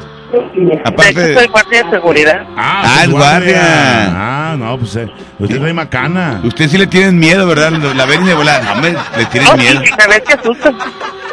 [0.85, 2.41] Aparte de- soy guardia de seguridad.
[2.55, 3.61] Ah, Ah, usted el guardia.
[3.61, 5.07] Ah, no, pues eh,
[5.39, 6.41] usted trae macana.
[6.43, 7.71] Usted sí le tienen miedo, ¿verdad?
[7.95, 8.63] La ven de volar.
[8.63, 9.81] No, hombre, le tienen No, miedo.
[9.83, 10.73] sí, ves que asustas.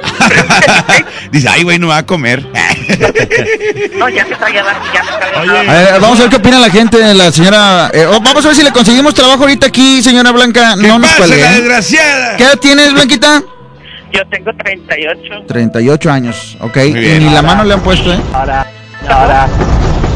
[1.30, 2.44] Dice, ay, güey, no va a comer.
[3.98, 4.62] No, ya se está, ya,
[6.00, 7.90] vamos a ver qué opina la gente de la señora.
[7.92, 10.74] eh, oh, vamos a ver si le conseguimos trabajo ahorita aquí, señora Blanca.
[10.80, 11.40] ¿Qué No nos cuelgue.
[11.42, 11.54] la ¿eh?
[11.60, 12.36] desgraciada?
[12.36, 13.42] ¿Qué edad tienes, Blanquita?
[14.12, 15.44] Yo tengo 38.
[15.48, 16.76] 38 años, ok.
[16.76, 17.26] Muy Y bien.
[17.26, 18.18] ni la mano le han puesto, ¿eh?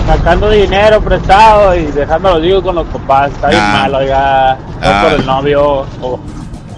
[0.06, 3.30] Sacando dinero prestado y los hijos con los papás.
[3.32, 3.72] Está bien Ah.
[3.82, 4.58] mal, oiga.
[4.80, 5.02] No Ah.
[5.04, 5.86] por el novio.
[6.00, 6.20] O,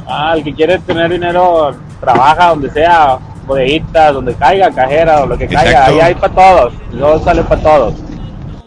[0.09, 5.39] ah, el que quiere tener dinero, trabaja donde sea, bodeguitas, donde caiga, cajera o lo
[5.39, 5.71] que caiga.
[5.71, 5.93] Exacto.
[5.93, 6.73] Ahí hay para todos.
[6.93, 7.95] Luego sale para todos.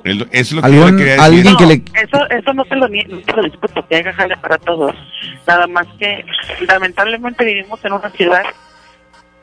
[0.03, 1.19] El- Eso es lo que yo le quería decir.
[1.25, 4.13] alguien que le- Eso, eso no te lo niego, no te lo discuto, que haya
[4.13, 4.93] jale para todos.
[5.47, 6.23] Nada más que
[6.67, 8.43] lamentablemente vivimos en una ciudad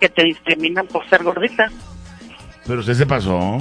[0.00, 1.68] que te discriminan por ser gordita.
[2.66, 3.60] Pero usted se pasó.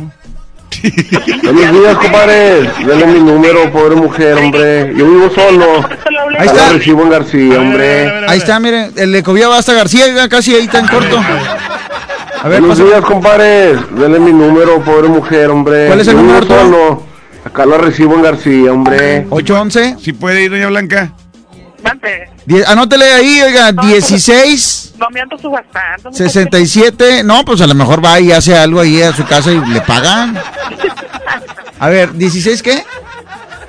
[1.44, 2.64] Buenos días, compadre.
[2.86, 4.94] Dale mi número, pobre mujer, hombre.
[4.96, 5.86] Yo vivo solo.
[6.38, 6.68] Ahí está.
[6.68, 8.26] Lo recibo en García, hombre.
[8.28, 11.18] Ahí está, miren, el de Cobía hasta García, casi ahí está en corto.
[11.20, 12.90] A ver, Buenos pasa.
[12.90, 13.76] días, compadre.
[13.92, 15.88] Dale mi número, pobre mujer, hombre.
[15.88, 16.78] ¿Cuál es el Yo número, vivo Arturo?
[16.78, 17.04] solo.
[17.44, 19.28] Acá lo recibo en García, hombre.
[19.30, 19.98] 811.
[20.02, 21.14] ¿Sí puede ir, doña Blanca?
[22.68, 26.10] Anótele ahí, oiga, 16 no me ando subastando.
[26.10, 26.24] muchacho.
[26.30, 27.24] 67.
[27.24, 29.82] No, pues a lo mejor va y hace algo ahí a su casa y le
[29.82, 30.38] pagan.
[31.80, 32.84] A ver, 16 qué?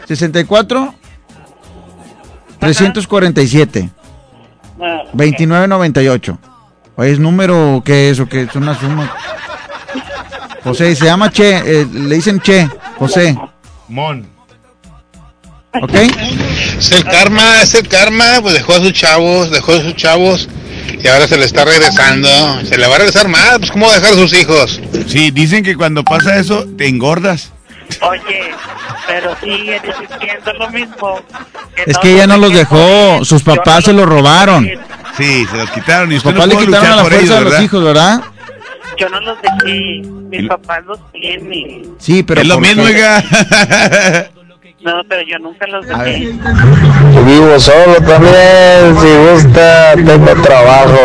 [0.07, 0.95] 64
[2.61, 3.91] 347
[4.81, 6.39] Ah, 2998.
[6.97, 9.11] Oye, ¿es número o qué es o qué es una suma?
[10.65, 12.69] José, se llama Che, eh, le dicen Che,
[12.99, 13.37] José,
[13.89, 14.27] Mon.
[15.81, 15.95] ¿ok?
[16.79, 20.49] Es el karma, es el karma, pues dejó a sus chavos, dejó a sus chavos
[21.03, 22.29] y ahora se le está regresando.
[22.65, 24.81] Se le va a regresar más, pues cómo dejar a sus hijos.
[25.07, 27.53] Sí, dicen que cuando pasa eso te engordas.
[28.01, 28.51] Oye,
[29.07, 31.21] pero sigue diciendo lo mismo.
[31.87, 34.69] Es que ella no los dejó, sus papás se los robaron.
[35.17, 37.45] Sí, se los quitaron y Sus no papás le quitaron a la fuerza ellos, de
[37.51, 38.23] los hijos, ¿verdad?
[38.99, 41.95] Yo no los dejé, mis papás los tienen.
[41.99, 43.23] Sí, pero Es lo ¿por mismo, oiga.
[44.85, 46.19] No, pero yo nunca los dejé.
[47.27, 48.97] Vivo solo también.
[49.01, 50.99] Si gusta, tengo trabajo.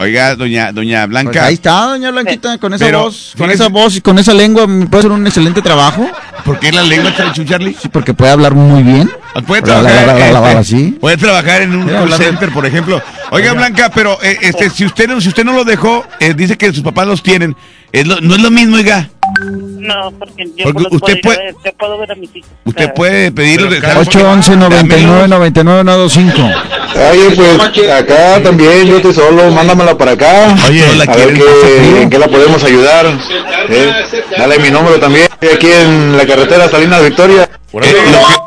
[0.00, 1.46] Oiga, doña, doña Pues Blanca.
[1.46, 4.32] ahí está, doña Blanquita, con esa Pero, voz, con fíjese- esa voz y con esa
[4.32, 6.06] lengua, ¿me ¿puede hacer un excelente trabajo?
[6.44, 7.74] ¿Por qué la lengua está hecho, Charlie?
[7.80, 9.10] Sí, porque puede hablar muy bien.
[9.44, 10.96] Puede La, la, trabajar, la, la, la, la, este, así.
[11.00, 13.02] puede trabajar en un Mira, call center, por ejemplo.
[13.32, 16.56] Oiga, Blanca, pero eh, este, si usted no, si usted no lo dejó, eh, dice
[16.56, 17.56] que sus papás los tienen.
[17.90, 19.08] Es lo- no es lo mismo, oiga.
[19.78, 22.34] No, porque yo Porque los usted puedo a puede- ver, yo puedo ver a mis
[22.36, 22.50] hijos.
[22.64, 23.70] Usted puede pedirlo.
[23.70, 26.42] de 811 99 99 125.
[27.10, 30.56] Oye, pues acá también yo estoy solo, mándamela para acá.
[30.68, 33.06] Oye, a ¿la ver qué, en qué la podemos ayudar.
[33.68, 33.92] ¿eh?
[34.36, 37.48] Dale mi número también, aquí en la carretera Salinas Victoria.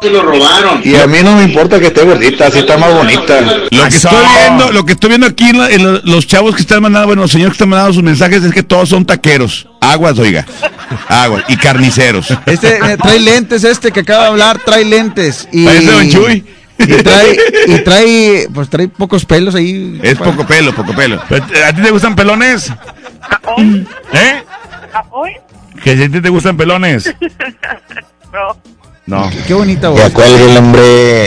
[0.02, 0.82] Se lo robaron.
[0.84, 3.40] Y a mí no me importa que esté gordita, así está más bonita.
[3.70, 6.56] Lo que estoy viendo, lo que estoy viendo aquí en, la- en lo- los chavos
[6.56, 9.06] que están mandando, bueno, los señores que están mandando sus mensajes es que todos son
[9.06, 9.68] taqueros.
[9.80, 10.44] Aguas, oiga.
[11.48, 12.28] Y carniceros.
[12.46, 15.48] Este eh, trae lentes, este que acaba de hablar, trae lentes.
[15.52, 16.46] Y, Parece Don Chuy.
[16.78, 20.00] Y trae, y trae, pues trae pocos pelos ahí.
[20.02, 21.22] Es poco pelo, poco pelo.
[21.22, 22.72] ¿A ti te gustan pelones?
[24.14, 24.44] ¿Eh?
[25.84, 27.14] ¿Que si a ti te gustan pelones?
[28.32, 28.56] No.
[29.06, 29.30] No.
[29.46, 30.00] Qué bonita voz.
[30.00, 31.26] Ya cuelgue el hombre.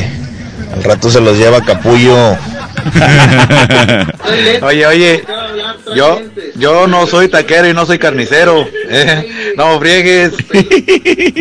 [0.75, 2.35] Al rato se los lleva capullo.
[4.63, 5.25] Oye, oye,
[5.95, 6.21] yo,
[6.57, 8.67] yo no soy taquero y no soy carnicero.
[8.89, 9.55] ¿eh?
[9.57, 10.33] No friegues.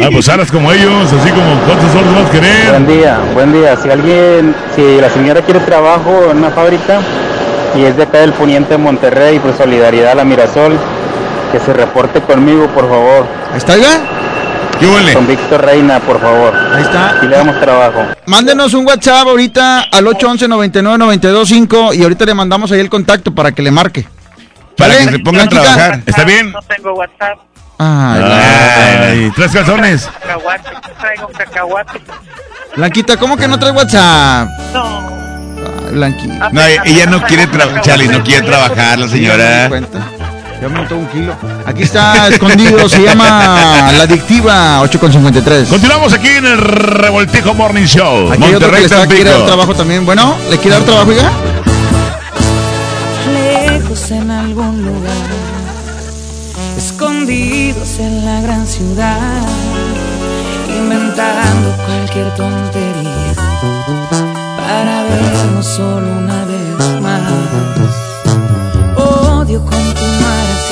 [0.02, 2.70] Ah, pues harás como ellos, así como cuántos horas vas a querer.
[2.70, 3.76] Buen día, buen día.
[3.78, 7.02] Si alguien, si la señora quiere trabajo en una fábrica
[7.76, 10.78] y es de acá del poniente de Monterrey, pues solidaridad a la Mirasol,
[11.52, 13.26] que se reporte conmigo, por favor.
[13.56, 14.02] ¿Está ya?
[15.14, 16.54] Con Víctor Reina, por favor.
[16.56, 17.20] Ahí está.
[17.22, 18.06] Y le damos trabajo.
[18.26, 23.34] Mándenos un WhatsApp ahorita al 811 99 925 y ahorita le mandamos ahí el contacto
[23.34, 24.06] para que le marque.
[24.78, 25.06] Para ¿Vale?
[25.06, 26.02] que se pongan a trabajar.
[26.06, 26.52] ¿Está bien?
[26.52, 27.38] No tengo WhatsApp.
[27.78, 30.10] Ay, Ay, tres calzones.
[30.22, 30.70] Cacahuate,
[31.00, 32.02] traigo cacahuate.
[32.76, 34.48] Blanquita, ¿cómo que no trae WhatsApp?
[34.74, 35.08] No.
[35.88, 36.50] Ay, Blanquita.
[36.50, 39.70] No, ella no quiere trabajar, Charlie, no quiere trabajar la señora.
[39.70, 40.00] cuenta.
[40.64, 41.36] Ya aumentó un kilo.
[41.66, 43.26] Aquí está escondido, se llama
[43.98, 45.68] La Adictiva 8,53.
[45.68, 48.32] Continuamos aquí en el Revoltijo Morning Show.
[48.32, 50.06] Aquí hay otro que Monterrey, le está, quiere dar trabajo también.
[50.06, 51.30] Bueno, ¿le quiere dar trabajo, ya?
[53.34, 55.28] lejos en algún lugar,
[56.78, 59.46] escondidos en la gran ciudad,
[60.78, 63.34] inventando cualquier tontería
[64.56, 67.22] para vernos solo una vez más.
[68.96, 70.23] Odio continuar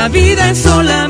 [0.00, 1.09] la vida es solamente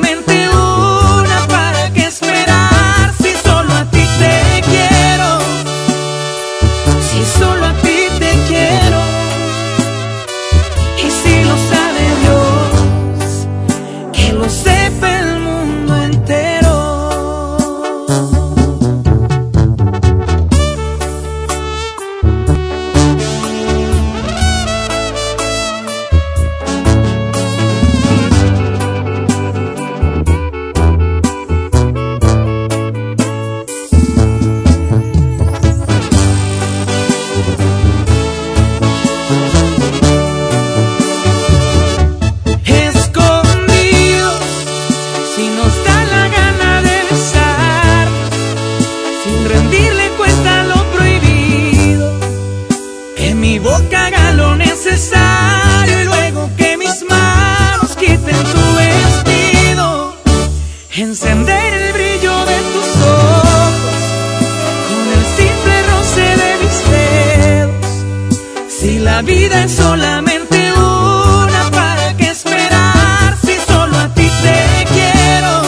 [69.52, 75.62] es solamente una, ¿para qué esperar si solo a ti te quiero?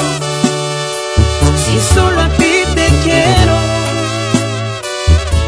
[1.64, 3.56] Si solo a ti te quiero.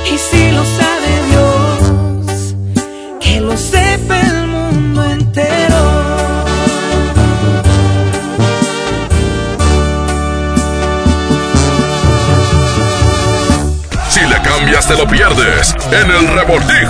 [0.06, 2.54] Y si lo sabe Dios,
[3.20, 5.82] que lo sepa el mundo entero.
[14.08, 16.26] Si le cambias te lo pierdes en el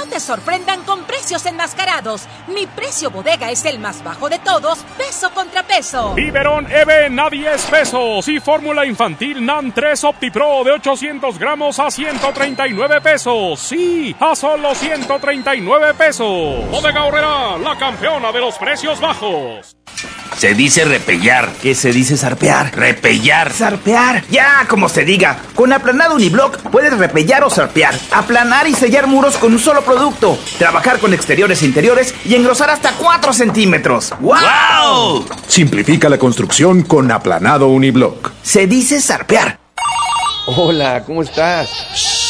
[0.00, 2.22] No te sorprendan con precios enmascarados.
[2.46, 6.14] Mi precio bodega es el más bajo de todos, peso contra peso.
[6.14, 11.90] Biberón EVEN a 10 pesos y fórmula infantil NAN 3 OptiPro de 800 gramos a
[11.90, 13.60] 139 pesos.
[13.60, 16.70] Sí, a solo 139 pesos.
[16.70, 19.76] Bodega Horrera, la campeona de los precios bajos.
[20.40, 21.50] Se dice repellar.
[21.60, 22.74] ¿Qué se dice zarpear?
[22.74, 23.52] Repellar.
[23.52, 24.24] Zarpear.
[24.30, 25.36] Ya, como se diga.
[25.54, 27.94] Con aplanado uniblock puedes repellar o zarpear.
[28.10, 30.38] Aplanar y sellar muros con un solo producto.
[30.56, 34.14] Trabajar con exteriores e interiores y engrosar hasta 4 centímetros.
[34.20, 35.26] ¡Wow!
[35.48, 38.30] Simplifica la construcción con aplanado uniblock.
[38.42, 39.58] Se dice zarpear.
[40.46, 42.29] Hola, ¿cómo estás?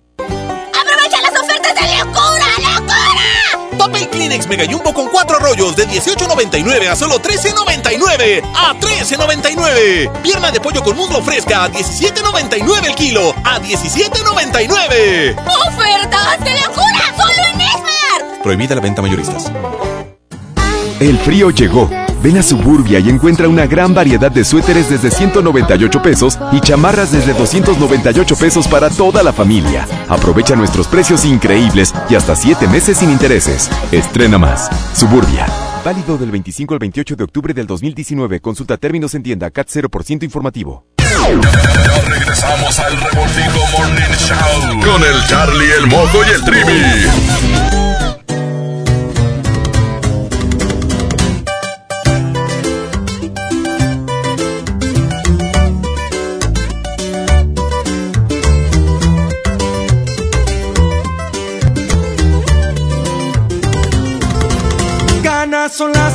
[3.81, 8.43] Papel Kleenex Mega Jumbo con 4 rollos de 18.99 a solo 13.99.
[8.53, 10.21] ¡A 13.99!
[10.21, 13.33] Pierna de pollo con muslo fresca a 17.99 el kilo.
[13.43, 15.35] ¡A 17.99!
[15.67, 17.15] ¡Ofertas de locura!
[17.17, 18.43] ¡Solo en Esmar!
[18.43, 19.51] Prohibida la venta mayoristas.
[20.99, 21.89] El frío llegó.
[22.23, 27.11] Ven a Suburbia y encuentra una gran variedad de suéteres desde 198 pesos y chamarras
[27.11, 29.87] desde 298 pesos para toda la familia.
[30.07, 33.71] Aprovecha nuestros precios increíbles y hasta 7 meses sin intereses.
[33.91, 34.69] Estrena más.
[34.93, 35.47] Suburbia.
[35.83, 38.39] Válido del 25 al 28 de octubre del 2019.
[38.39, 40.85] Consulta términos en tienda CAT 0% informativo.
[42.07, 47.80] Regresamos al Revoltijo Morning Show con el Charlie, el Moco y el Trivi.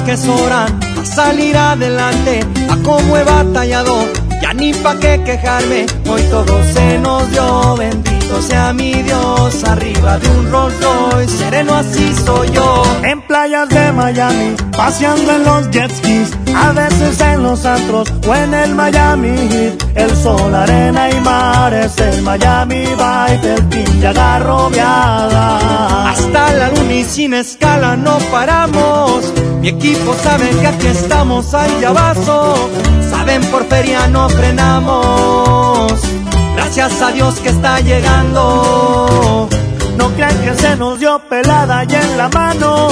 [0.06, 2.40] Que sobran a salir adelante,
[2.70, 4.08] a cómo he batallado,
[4.40, 10.18] ya ni pa' qué quejarme, hoy todo se nos dio, bendito sea mi Dios, arriba
[10.18, 12.82] de un Rolls Royce, sereno así soy yo.
[13.02, 18.34] En playas de Miami, paseando en los jet skis, a veces en los antros o
[18.34, 24.00] en el Miami Heat, el sol, arena y mar es el Miami Vibe, el team
[24.00, 26.10] ya agarrobeada.
[26.10, 31.78] Hasta la luna y sin escala no paramos, mi equipo sabe que aquí estamos, ahí
[31.80, 32.70] ya vaso,
[33.10, 36.15] saben por feria no frenamos.
[36.56, 39.48] Gracias a Dios que está llegando.
[39.96, 42.88] No crean que se nos dio pelada y en la mano.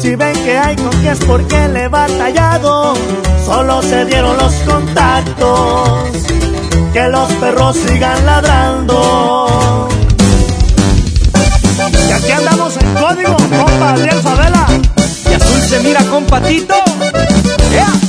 [0.00, 2.94] Si ven que hay con que es porque le he batallado.
[3.46, 6.10] Solo se dieron los contactos.
[6.92, 9.88] Que los perros sigan ladrando.
[12.08, 14.66] Y aquí andamos en código, compa Adriel Favela.
[15.30, 16.74] Y azul se mira con patito.
[17.72, 18.03] ¡Ea!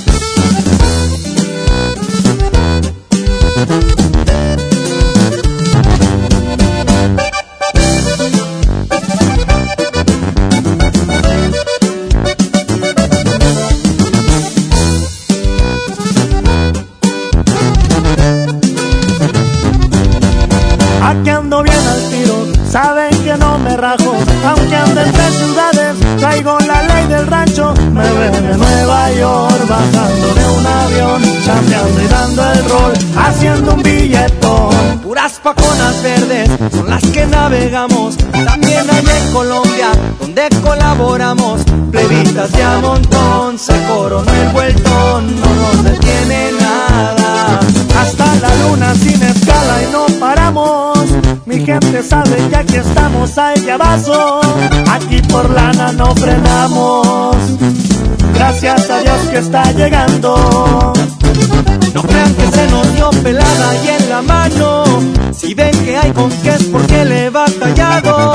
[27.95, 33.73] Me veo de Nueva York, bajando de un avión, chambeando y dando el rol, haciendo
[33.73, 34.99] un billetón.
[35.01, 38.17] Puras paconas verdes son las que navegamos.
[38.17, 41.61] También hay en Colombia, donde colaboramos.
[41.89, 47.61] Plebitas de a montón, se coronó el vueltón, no nos detiene nada.
[47.97, 50.94] Hasta la luna sin escala y no paramos.
[51.55, 54.41] Mi gente sabe que aquí estamos a ella vaso.
[54.91, 57.37] Aquí por lana no frenamos.
[58.33, 60.91] Gracias a Dios que está llegando.
[61.93, 64.83] No crean que se nos dio pelada y en la mano.
[65.31, 68.33] Si ven que hay con qué es porque le he batallado.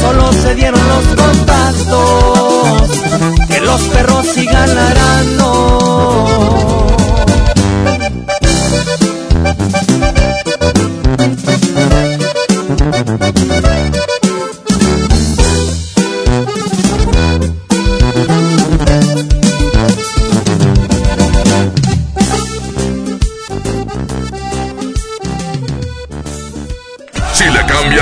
[0.00, 2.90] Solo se dieron los contactos.
[3.46, 6.85] Que los perros sigan ladrando.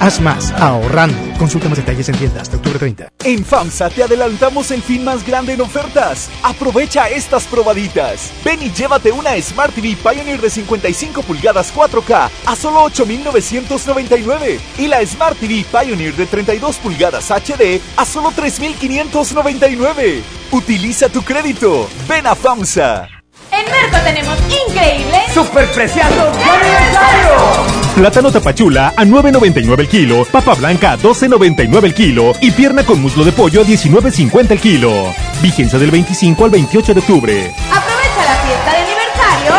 [0.00, 1.14] Haz más ahorrando.
[1.38, 3.08] Consulta más detalles en tienda hasta octubre 30.
[3.22, 6.30] En FAMSA te adelantamos el fin más grande en ofertas.
[6.42, 8.32] Aprovecha estas probaditas.
[8.42, 14.86] Ven y llévate una Smart TV Pioneer de 55 pulgadas 4K a solo 8,999 y
[14.86, 20.22] la Smart TV Pioneer de 32 pulgadas HD a solo 3,599.
[20.50, 21.86] Utiliza tu crédito.
[22.08, 23.19] Ven a FAMSA.
[23.52, 24.38] En Merco tenemos
[24.68, 27.90] increíbles ¡Superpreciados de aniversario!
[27.94, 33.00] Plátano tapachula a 9.99 el kilo, papa blanca a 12.99 el kilo y pierna con
[33.00, 35.14] muslo de pollo a 19.50 el kilo.
[35.42, 37.54] Vigencia del 25 al 28 de octubre.
[37.70, 39.54] Aprovecha la fiesta de aniversario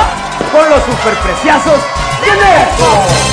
[0.52, 1.82] con los superpreciazos
[2.22, 3.31] de Merco.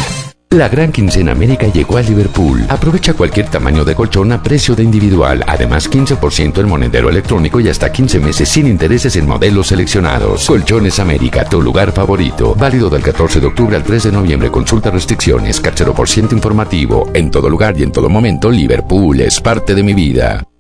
[0.51, 2.65] La gran quincena América llegó a Liverpool.
[2.71, 5.45] Aprovecha cualquier tamaño de colchón a precio de individual.
[5.47, 10.47] Además, 15% en monedero electrónico y hasta 15 meses sin intereses en modelos seleccionados.
[10.47, 12.55] Colchones América, tu lugar favorito.
[12.55, 14.51] Válido del 14 de octubre al 3 de noviembre.
[14.51, 15.61] Consulta restricciones.
[15.61, 17.11] Cachero por ciento informativo.
[17.13, 20.48] En todo lugar y en todo momento, Liverpool es parte de mi vida.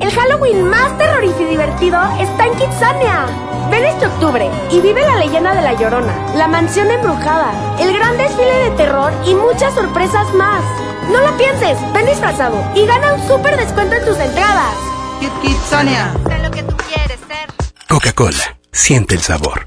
[0.00, 3.26] El Halloween más terrorífico y divertido está en Kitsania.
[3.70, 8.16] Ven este octubre y vive la leyenda de La Llorona, la mansión embrujada, el gran
[8.16, 10.62] desfile de terror y muchas sorpresas más.
[11.10, 14.74] No lo pienses, ven disfrazado y gana un súper descuento en tus entradas.
[15.42, 16.12] Kitsania.
[16.28, 17.48] Sé lo que tú quieres ser.
[17.88, 19.66] Coca-Cola, siente el sabor.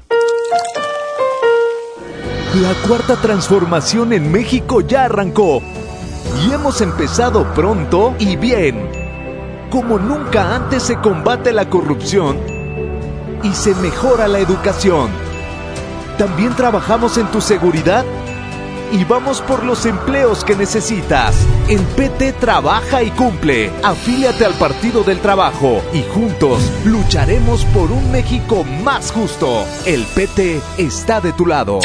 [2.54, 5.60] La cuarta transformación en México ya arrancó.
[6.44, 8.99] Y hemos empezado pronto y bien.
[9.70, 12.38] Como nunca antes se combate la corrupción
[13.44, 15.10] y se mejora la educación.
[16.18, 18.04] También trabajamos en tu seguridad
[18.90, 21.36] y vamos por los empleos que necesitas.
[21.68, 23.70] En PT trabaja y cumple.
[23.84, 29.64] Afíliate al Partido del Trabajo y juntos lucharemos por un México más justo.
[29.86, 31.78] El PT está de tu lado.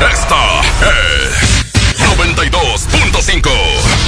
[0.00, 1.66] Esta es
[2.16, 4.07] 92.5.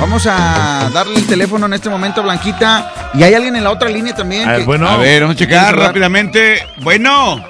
[0.00, 3.10] Vamos a darle el teléfono en este momento a Blanquita.
[3.14, 4.48] Y hay alguien en la otra línea también.
[4.48, 6.58] A ver, que- bueno, a ver, vamos a checar rápidamente.
[6.82, 7.44] Bueno.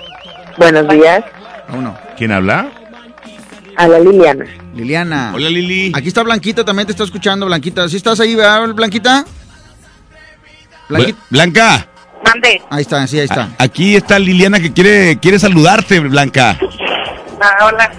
[0.58, 1.22] Buenos días.
[1.72, 1.96] Uno.
[2.16, 2.68] ¿Quién habla?
[3.76, 4.44] A la Liliana.
[4.74, 5.32] Liliana.
[5.34, 5.92] Hola, Lili.
[5.94, 7.88] Aquí está Blanquita, también te está escuchando, Blanquita.
[7.88, 9.24] ¿Sí estás ahí, verdad, Blanquita?
[10.88, 11.18] Blanquita.
[11.30, 11.86] Blanca.
[12.24, 12.60] Mande.
[12.68, 13.48] Ahí está, sí, ahí está.
[13.58, 16.58] Aquí está Liliana que quiere, quiere saludarte, Blanca.
[17.40, 17.90] Ah, hola.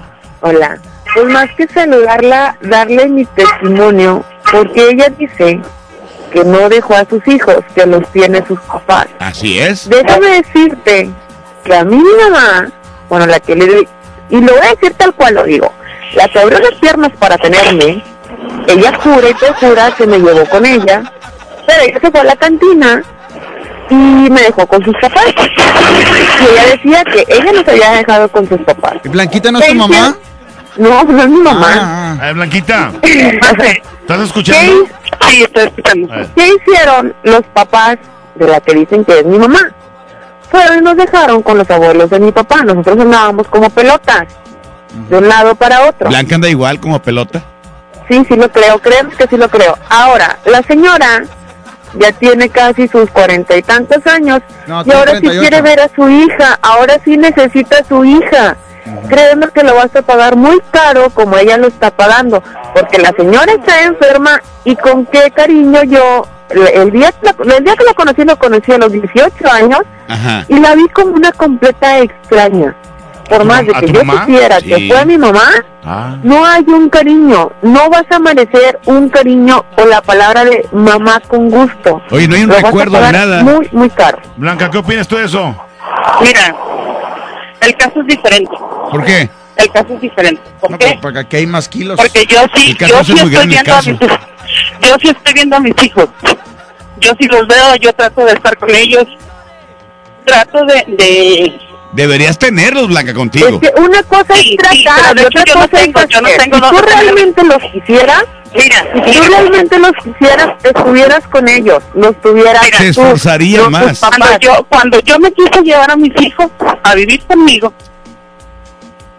[0.41, 0.81] Hola.
[1.13, 5.59] Pues más que saludarla, darle mi testimonio, porque ella dice
[6.31, 9.07] que no dejó a sus hijos, que los tiene sus papás.
[9.19, 9.89] Así es.
[9.89, 11.09] Déjame decirte
[11.63, 12.69] que a mi mamá,
[13.09, 13.87] bueno, la que le doy,
[14.29, 15.71] y lo voy a decir tal cual lo digo,
[16.15, 18.03] la que abrió las piernas para tenerme,
[18.67, 21.11] ella jura y te jura que me llevó con ella,
[21.67, 23.03] pero ella se fue a la cantina
[23.89, 25.33] y me dejó con sus papás.
[25.35, 28.93] Y ella decía que ella nos había dejado con sus papás.
[29.03, 30.15] ¿Blanquita no es tu mamá?
[30.77, 32.13] No, no es mi mamá.
[32.13, 32.91] A ver, Blanquita.
[34.11, 34.87] ¿Estás ¿Estás escuchando?
[35.29, 36.33] Sí, estoy escuchando.
[36.35, 37.97] ¿Qué hicieron los papás
[38.35, 39.71] de la que dicen que es mi mamá?
[40.49, 42.61] Fueron y nos dejaron con los abuelos de mi papá.
[42.63, 44.27] Nosotros andábamos como pelotas,
[45.09, 46.09] de un lado para otro.
[46.09, 47.41] Blanca anda igual como pelota.
[48.09, 49.77] Sí, sí lo creo, creemos que sí lo creo.
[49.89, 51.23] Ahora, la señora
[51.93, 55.39] ya tiene casi sus cuarenta y tantos años No, y ahora sí 38.
[55.39, 58.57] quiere ver a su hija, ahora sí necesita a su hija.
[59.09, 62.41] Créeme que lo vas a pagar muy caro como ella lo está pagando,
[62.73, 67.55] porque la señora está enferma y con qué cariño yo, el- el día, que la-
[67.57, 70.45] el día que la conocí, lo conocí a los 18 años Ajá.
[70.47, 72.75] y la vi como una completa extraña.
[73.29, 74.25] Por más de a que yo mamá?
[74.25, 74.65] supiera Sí.
[74.67, 75.47] que fue mi mamá,
[75.85, 76.17] Ah.
[76.21, 81.21] no hay un cariño, no vas a merecer un cariño o la palabra de mamá
[81.27, 82.01] con gusto.
[82.11, 83.41] Oye, no hay un Lo recuerdo de nada.
[83.43, 84.17] Muy, muy caro.
[84.35, 85.55] Blanca, ¿qué opinas tú de eso?
[86.21, 86.53] Mira,
[87.61, 88.51] el caso es diferente.
[88.91, 89.29] ¿Por qué?
[89.57, 90.41] El caso es diferente.
[90.59, 90.97] ¿Por No, qué?
[91.01, 91.97] porque aquí hay más kilos.
[91.97, 94.19] Porque yo sí, yo sí estoy viendo a mis hijos.
[94.81, 96.09] Yo sí estoy viendo a mis hijos.
[96.99, 99.05] Yo sí los veo, yo trato de estar con ellos.
[100.25, 100.85] Trato de...
[100.97, 101.59] de...
[101.93, 103.59] Deberías tenerlos, Blanca, contigo.
[103.61, 106.55] Es que una cosa es tratar, y otra hecho yo no cosa es no tengo
[106.55, 108.23] Si tú realmente los quisieras,
[108.53, 113.99] Mira, si tú realmente los quisieras, estuvieras con ellos, los tuvieras Se tú, esforzaría más.
[113.99, 116.47] Cuando yo, cuando yo me quise llevar a mis hijos
[116.83, 117.73] a vivir conmigo,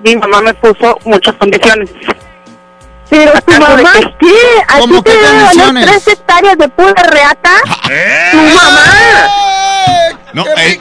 [0.04, 1.90] mi mamá me puso muchas condiciones.
[3.08, 4.34] Pero tu mamá, ¿qué?
[4.68, 5.84] ¿A ¿Cómo ti te condiciones?
[5.86, 7.50] tres hectáreas de pura reata?
[8.30, 9.41] ¡Tu mamá!
[10.32, 10.80] No, eh,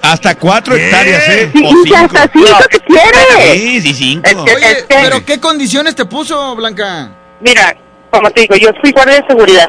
[0.00, 1.50] hasta cuatro hectáreas, ¿eh?
[1.54, 1.96] Sí, O y cinco.
[1.96, 3.52] hasta cinco si quieres.
[3.52, 4.42] Sí, sí, cinco.
[4.42, 7.10] Oye, ¿pero qué condiciones te puso, Blanca?
[7.40, 7.76] Mira,
[8.10, 9.66] como te digo, yo fui guardia de seguridad.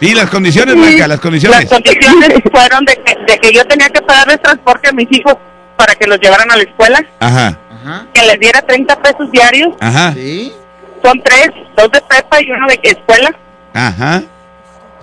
[0.00, 1.60] Sí, las condiciones, Blanca, las condiciones.
[1.60, 5.34] Las condiciones fueron de que, de que yo tenía que pagarles transporte a mis hijos
[5.76, 7.56] para que los llevaran a la escuela, Ajá,
[8.12, 9.68] que les diera 30 pesos diarios.
[9.80, 10.12] ajá,
[11.02, 13.34] Son tres, dos de prepa y uno de escuela.
[13.72, 14.22] ajá.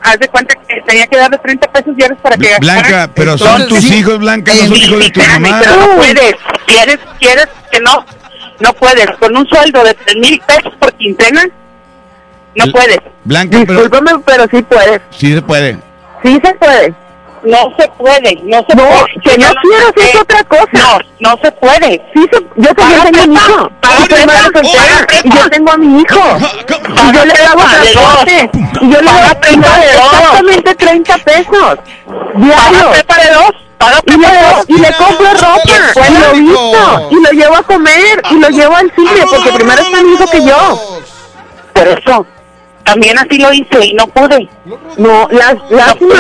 [0.08, 3.62] Haz de cuenta que tenía que darle 30 pesos diarios para que Blanca, pero son
[3.62, 3.96] Entonces, tus sí.
[4.00, 5.60] hijos, Blanca, no son hijos de tu mamá.
[5.64, 6.36] Pero no puedes,
[6.68, 8.06] quieres, quieres que no,
[8.60, 9.08] no puedes.
[9.20, 11.44] Con un sueldo de 3 mil pesos por quincena,
[12.56, 13.00] no puedes.
[13.24, 15.02] Blanca, pero Discúlpame, pero sí puedes.
[15.10, 15.78] sí se puede.
[16.24, 16.94] Sí se puede.
[17.46, 19.06] No se puede, no se puede.
[19.24, 20.68] que no quiero es otra cosa.
[20.74, 22.02] No, no se puede.
[22.14, 23.70] Sí se, yo también tengo un hijo.
[23.82, 26.22] Yo soy madre soltera y yo tengo a mi hijo.
[26.40, 28.50] Y yo le hago transporte.
[28.82, 31.80] Y yo le hago 30 de exactamente 30 pesos.
[32.36, 32.92] Diario.
[32.92, 33.52] prepa de dos?
[34.06, 34.28] y, le,
[34.68, 38.76] y le compro ropa, y lo visto, y lo llevo a comer, y lo llevo
[38.76, 41.02] al cine, porque primero está mi hijo que yo.
[41.74, 42.26] Por eso,
[42.84, 44.50] también así lo hice y no pude.
[44.98, 46.16] No, las, lástima.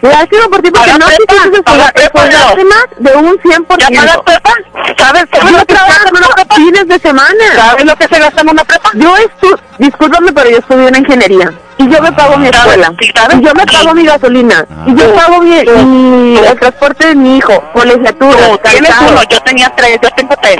[0.00, 3.76] Lástima por ti, porque no esforzarte más de un 100%.
[3.78, 4.50] ¿Ya pagas prepa?
[4.98, 5.24] ¿Sabes?
[5.32, 6.54] ¿Sabes lo que se gasta en una prepa?
[6.54, 7.44] Fines de semana.
[7.56, 8.90] ¿Sabes lo que se gasta en una prepa?
[8.94, 11.52] Yo estudio, discúlpame, pero yo estudio en ingeniería.
[11.78, 12.92] Y yo me pago mi escuela.
[13.00, 14.66] Y yo me pago mi gasolina.
[14.86, 19.70] Y yo pago mi, mi- el transporte de mi hijo, colegiatura, tienes uno, yo tenía
[19.76, 20.58] tres, yo tengo tres.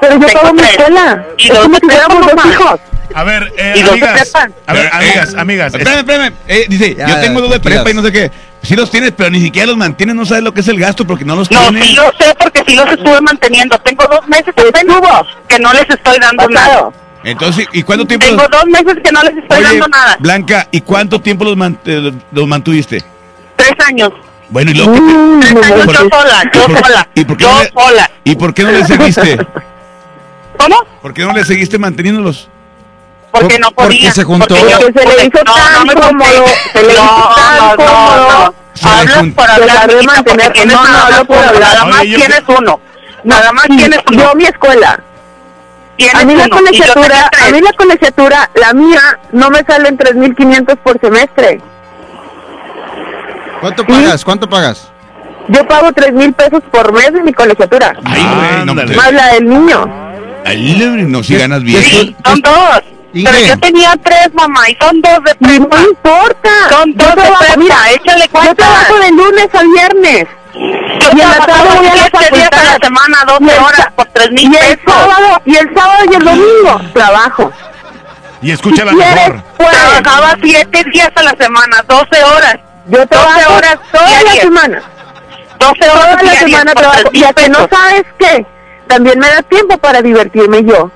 [0.00, 1.24] Pero yo Tengo pago mi escuela.
[1.38, 2.80] Y Es como si tuviéramos dos hijos.
[3.12, 4.34] A ver, eh, ¿Y dónde amigas.
[4.66, 5.74] A ver, Eh, amigas, amigas.
[5.74, 6.32] Espérame, espérame.
[6.46, 8.30] Eh, dice, Ya, yo tengo dos de prepa y no sé qué.
[8.62, 11.06] Sí los tienes, pero ni siquiera los mantienes, no sabes lo que es el gasto
[11.06, 11.86] porque no los No, tienes.
[11.86, 13.78] sí lo sé porque sí los estuve manteniendo.
[13.78, 15.00] Tengo dos meses apenas
[15.48, 16.90] que no les estoy dando nada.
[17.24, 18.50] Entonces, ¿y cuánto tiempo Tengo los...
[18.50, 20.16] dos meses que no les estoy Oye, dando nada.
[20.20, 23.02] Blanca, ¿y cuánto tiempo los, man- eh, los mantuviste?
[23.56, 24.10] Tres años.
[24.50, 27.08] Bueno, ¿y luego qué te- Tres años ¿Por yo sola, yo ¿Y por- sola.
[27.14, 28.10] ¿Y por qué yo no le- sola.
[28.24, 29.36] ¿Y por qué no le seguiste?
[30.58, 30.76] ¿Cómo?
[31.00, 32.49] ¿Por qué no le seguiste manteniéndolos?
[33.30, 34.12] Porque no Porque podía.
[34.12, 34.46] se juntó.
[34.48, 37.76] Porque, yo- Porque se le hizo no, tan no cómodo, se le hizo No, tan
[37.76, 38.28] cómodo.
[38.28, 38.54] no.
[38.82, 41.60] Hablas por hablar, porque mantener- no, no nada hablo más por hablar.
[41.74, 42.80] Nada más tienes uno.
[43.24, 44.22] Nada más Sí, tienes uno.
[44.22, 45.00] Yo mi escuela.
[46.14, 50.76] A mí la colegiatura, a mí la colegiatura, la mía, no me sale en 3.500
[50.82, 51.60] por semestre.
[53.60, 54.24] ¿Cuánto pagas?
[54.24, 54.90] ¿Cuánto pagas?
[55.48, 57.94] Yo pago 3.000 pesos por mes de mi colegiatura.
[58.04, 59.84] Ay, güey, no, Más la del niño.
[60.46, 61.82] ay, no, si ganas bien.
[61.82, 62.82] Sí, son dos.
[63.12, 65.76] Pero yo tenía tres, mamá, y son dos de prepa.
[65.76, 66.50] No importa.
[66.70, 68.54] Son Yo dos de prepa, mira, échale Yo cuenta.
[68.54, 70.26] trabajo de lunes a viernes.
[70.54, 72.86] Yo y en la tarde trabajo voy a la siete días a la facultad.
[72.86, 74.80] semana, 12 Y el horas, por tres mil y el pesos.
[74.86, 77.52] sábado Y el sábado y el domingo trabajo.
[78.42, 79.42] Y escucha la mejor.
[79.56, 79.72] puedes.
[80.00, 82.54] Trabajaba siete días a la semana, 12 horas.
[82.86, 84.82] Yo 12 trabajo horas toda la semana.
[85.58, 87.00] 12 horas Toda la semana trabajo.
[87.10, 87.70] 3,000 Y a que no pesos.
[87.78, 88.46] sabes qué,
[88.88, 90.90] también me da tiempo para divertirme yo.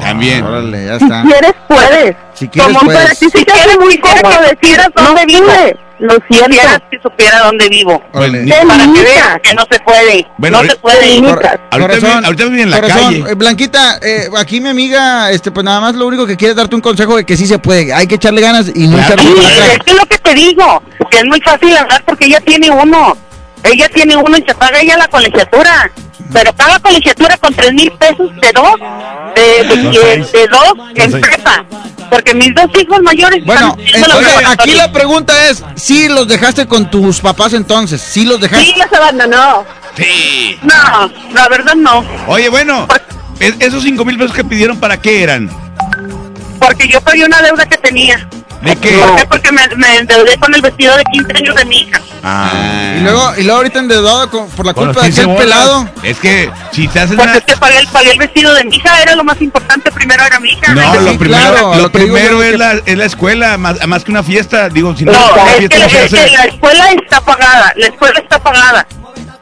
[0.00, 0.44] También.
[0.44, 1.22] Órale, ya Si está.
[1.22, 2.16] quieres, puedes.
[2.34, 3.18] Si quieres, Como para puedes.
[3.18, 5.76] ti te hace muy cómodo decir dónde vive.
[5.98, 6.56] Lo siento.
[6.90, 8.02] Que supiera dónde vivo.
[8.12, 8.44] Órale.
[8.66, 10.26] Para que veas que no se puede.
[10.36, 11.18] Bueno, no se puede.
[11.70, 13.24] Ahorita, vive- ahorita vive en la corazón, calle.
[13.30, 16.56] eh, Blanquita, eh, aquí mi amiga, este, pues nada más lo único que quiere es
[16.56, 17.92] darte un consejo de que sí se puede.
[17.92, 19.34] Hay que echarle ganas y no echarle Sí,
[19.74, 22.68] es que es lo que te digo, que es muy fácil hablar porque ella tiene
[22.70, 23.16] uno.
[23.62, 25.88] Ella tiene uno y se paga ella la colegiatura.
[26.32, 28.74] Pero paga colegiatura con tres mil pesos de dos,
[29.34, 29.76] de, de,
[30.32, 31.64] de- dos en prepa.
[32.10, 34.64] Porque mis dos hijos mayores Bueno, están haciendo la entonces preparatoria.
[34.64, 38.00] aquí la pregunta es, ¿sí los dejaste con tus papás entonces?
[38.02, 38.64] ¿Sí los dejaste?
[38.66, 39.64] Sí, los abandonó.
[39.96, 40.58] Sí.
[40.62, 42.04] No, la verdad no.
[42.26, 42.86] Oye, bueno,
[43.40, 45.50] es- esos cinco mil pesos que pidieron, ¿para qué eran?
[46.58, 48.28] Porque yo pagué una deuda que tenía.
[48.62, 48.98] ¿De qué?
[48.98, 49.26] ¿Por qué?
[49.26, 52.00] Porque me, me endeudé con el vestido de 15 años de mi hija.
[52.22, 52.94] Ah.
[52.96, 55.42] Y luego, y luego ahorita endeudado con- por la culpa de 15 aquel bolas.
[55.44, 55.88] pelado.
[56.04, 57.38] Es que si te haces Porque una...
[57.38, 59.90] es que pagué el, pagué el vestido de mi hija, era lo más importante.
[59.90, 60.74] Primero era mi hija.
[60.74, 63.04] No, Sí, lo primero, claro, lo lo digo primero es, es que- la, es la
[63.04, 64.68] escuela, más, más que una fiesta.
[64.68, 65.18] Digo, si no, No,
[65.48, 68.86] es fiesta, que, es que la escuela está pagada, la escuela está pagada,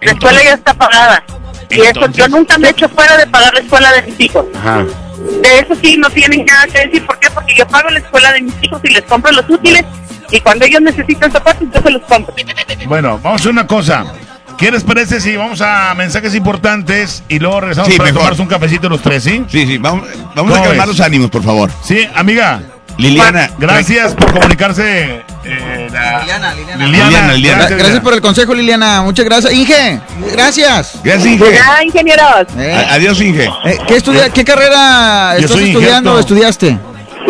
[0.01, 1.23] la escuela ya está pagada.
[1.69, 4.45] Y eso, yo nunca me he hecho fuera de pagar la escuela de mis hijos.
[4.59, 4.85] Ajá.
[5.43, 7.07] De eso sí, no tienen nada que decir.
[7.07, 7.31] ¿Por qué?
[7.31, 9.85] Porque yo pago la escuela de mis hijos y les compro los útiles.
[10.31, 12.35] Y cuando ellos necesitan zapatos, yo se los compro.
[12.87, 14.05] Bueno, vamos a hacer una cosa.
[14.57, 18.21] ¿Qué les parece si vamos a mensajes importantes y luego regresamos Sí, para mejor.
[18.21, 19.43] tomarnos un cafecito los tres, ¿sí?
[19.49, 20.97] Sí, sí, vamos, vamos a ¿Cómo calmar ves?
[20.99, 21.71] los ánimos, por favor.
[21.83, 22.61] Sí, amiga.
[22.99, 23.51] Liliana.
[23.59, 25.25] Gracias por comunicarse.
[25.45, 26.87] eh, la- Liliana, Liliana.
[26.87, 27.69] Liliana, Liliana.
[27.69, 29.03] Gra- Gracias por el consejo, Liliana.
[29.03, 29.53] Muchas gracias.
[29.53, 30.01] Inge,
[30.33, 30.93] gracias.
[31.03, 31.53] Gracias, Inge.
[31.55, 32.47] Ya, ingenieros.
[32.59, 33.45] Eh, Adiós, Inge.
[33.65, 36.79] eh, ¿qué, estudia, ¿Qué carrera Yo estás estudiando o estudiaste?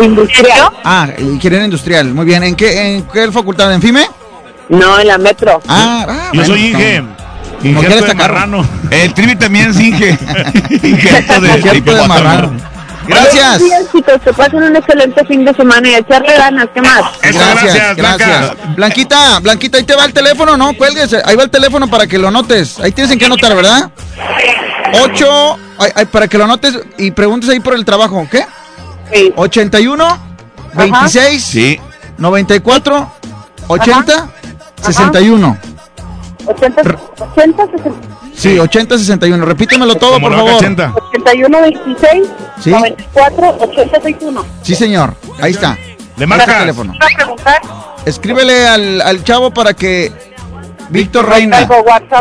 [0.03, 0.70] Industrial.
[0.85, 2.12] Ah, ingeniero industrial.
[2.15, 2.43] Muy bien.
[2.43, 3.73] ¿En qué, en qué facultad?
[3.73, 4.07] ¿En FIME?
[4.69, 5.61] No, en la metro.
[5.69, 7.03] Ah, ah, Yo bueno, soy Inge.
[7.61, 8.66] quieres de marrano.
[8.91, 10.11] El Trivi también es Inge.
[10.82, 12.53] Injerto de, de marrano.
[13.11, 13.59] Gracias.
[13.59, 14.20] Buenos días, chicos.
[14.24, 16.69] Que pasen un excelente fin de semana y echarle ganas.
[16.73, 17.03] ¿Qué más?
[17.23, 18.55] Eso, gracias, Blanca.
[18.77, 20.73] Blanquita, Blanquita, ahí te va el teléfono, ¿no?
[20.74, 21.15] Cuelgues.
[21.24, 22.78] Ahí va el teléfono para que lo anotes.
[22.81, 23.91] Ahí tienes en qué anotar, ¿verdad?
[25.03, 25.59] 8,
[26.11, 28.45] para que lo anotes y preguntes ahí por el trabajo, ¿qué?
[29.12, 29.32] Sí.
[29.37, 30.19] 81,
[30.74, 31.81] 26, Sí.
[32.19, 33.12] 94,
[33.69, 34.28] 80,
[34.82, 35.59] 61.
[36.47, 36.81] 80,
[37.19, 37.91] 80, 60,
[38.40, 39.44] Sí, 80, 61.
[39.44, 40.54] Repítemelo todo, por favor.
[40.54, 40.94] 80.
[41.10, 42.22] 81, 26,
[42.62, 42.70] Sí.
[42.70, 44.44] 94, 80, 61.
[44.62, 45.14] Sí, señor.
[45.40, 45.74] Ahí está.
[45.74, 46.58] Le Ese marcas.
[46.60, 46.94] teléfono.
[46.94, 47.62] Iba a preguntar,
[48.06, 50.10] Escríbele al, al chavo para que
[50.90, 51.60] Víctor Reina.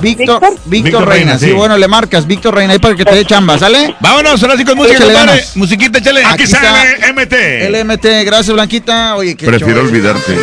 [0.02, 1.08] Víctor, Víctor.
[1.08, 1.32] Reina.
[1.34, 1.52] Reina, Sí, sí.
[1.54, 3.96] bueno, le marcas Víctor Reina ahí para que te dé chamba, ¿sale?
[4.00, 5.32] Vámonos, ahora sí con música, Échale compadre.
[5.42, 5.58] ganas.
[5.58, 6.24] Musiquita, échale.
[6.26, 6.60] Aquí está.
[6.62, 7.70] sale MT.
[7.70, 9.16] LMT, gracias Blanquita.
[9.16, 10.36] Oye, qué Prefiero olvidarte.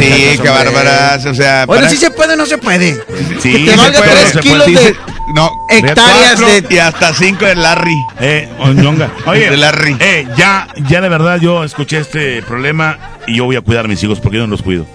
[0.00, 1.24] Sí, qué bárbaras.
[1.26, 2.94] O sea, Bueno, para- sí se puede o no se puede.
[3.40, 4.42] Sí, que te se valga puede, tres se puede.
[4.42, 4.96] kilos Sí, de se-
[5.34, 7.96] no, hectáreas de- Y hasta cinco de Larry.
[8.20, 9.10] Eh, Oñonga.
[9.26, 9.96] Oye, De Larry.
[10.00, 13.88] eh, ya, ya de verdad yo escuché este problema y yo voy a cuidar a
[13.88, 14.86] mis hijos porque yo no los cuido.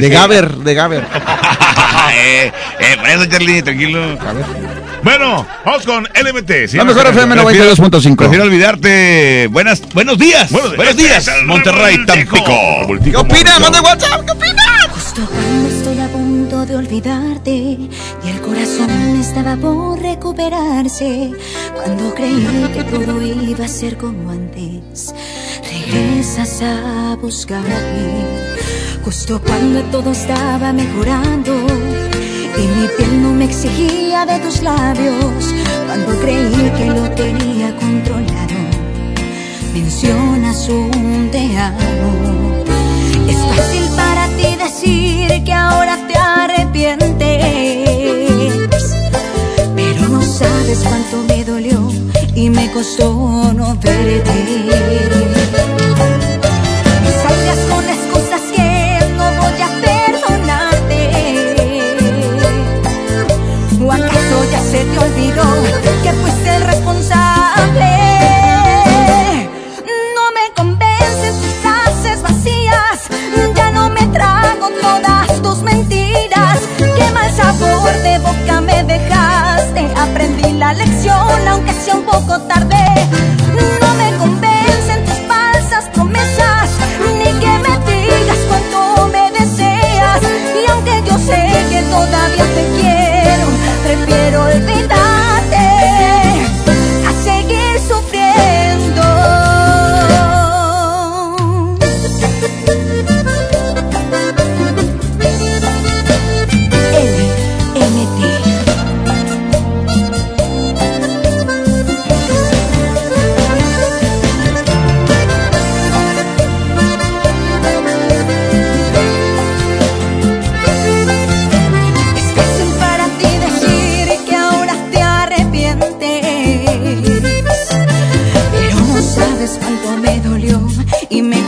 [0.00, 1.04] De Gaber, de Gaber.
[2.14, 4.18] eh, eh, por eso, Charlie, tranquilo.
[5.02, 6.68] Bueno, vamos con LMT.
[6.68, 6.76] ¿sí?
[6.76, 8.16] La mejor FM Prefiero- 92.5.
[8.16, 9.48] Prefiero olvidarte.
[9.50, 10.50] Buenas, buenos días.
[10.50, 11.24] Buenos Buenos, días.
[11.26, 12.04] días, Monterrey.
[12.06, 12.96] Tampico.
[13.04, 13.60] ¿Qué opinas?
[13.60, 13.82] Manda.
[13.82, 14.88] WhatsApp, ¿qué opinas?
[14.92, 17.90] Justo cuando estoy a punto de olvidarte y
[18.26, 21.32] el corazón estaba por recuperarse,
[21.74, 25.14] cuando creí que todo iba a ser como antes,
[25.70, 27.74] regresas a buscarme.
[29.04, 31.52] Justo cuando todo estaba mejorando
[32.56, 35.52] y mi piel no me exigía de tus labios,
[35.86, 38.54] cuando creí que lo tenía controlado,
[39.74, 42.64] mencionas un te amo.
[43.28, 47.18] Es fácil para ti decir que ahora te arrepientes,
[49.76, 51.92] pero no sabes cuánto me dolió
[52.34, 55.83] y me costó no verte.
[66.02, 67.90] Que fuiste el responsable?
[70.16, 73.08] No me convencen tus frases vacías,
[73.54, 76.58] ya no me trago todas tus mentiras.
[76.78, 79.92] Qué mal sabor de boca me dejaste.
[79.96, 82.84] Aprendí la lección, aunque sea un poco tarde.
[83.80, 83.83] No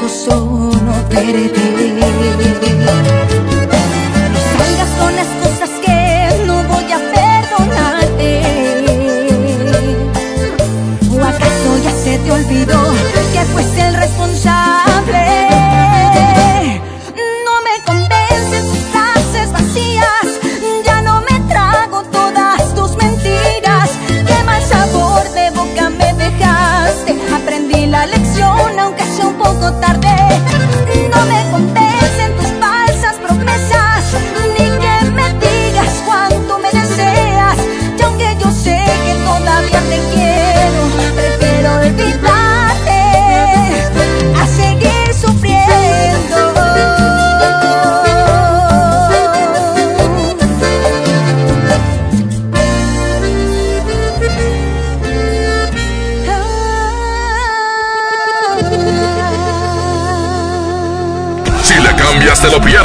[0.07, 0.37] y me costó
[0.85, 1.61] no verte.
[4.33, 5.56] No salgas con las cosas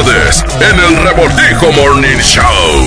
[0.03, 2.80] en el Revoltijo Morning Show.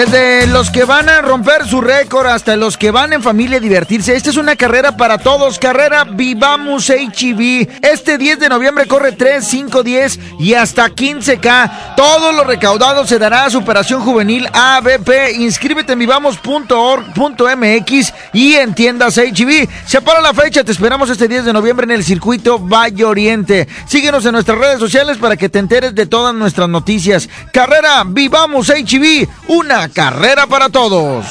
[0.00, 3.60] Desde los que van a romper su récord hasta los que van en familia a
[3.60, 7.68] divertirse, esta es una carrera para todos, carrera Vivamos HEV.
[7.82, 11.96] Este 10 de noviembre corre 3, 5, 10 y hasta 15K.
[11.96, 15.34] Todo lo recaudado se dará a Superación Juvenil ABP.
[15.36, 19.68] Inscríbete en vivamos.org.mx y en tiendas HEV.
[19.84, 23.68] Separa la fecha, te esperamos este 10 de noviembre en el circuito Valle Oriente.
[23.86, 27.28] Síguenos en nuestras redes sociales para que te enteres de todas nuestras noticias.
[27.52, 31.26] Carrera Vivamos HEV, una carrera para todos.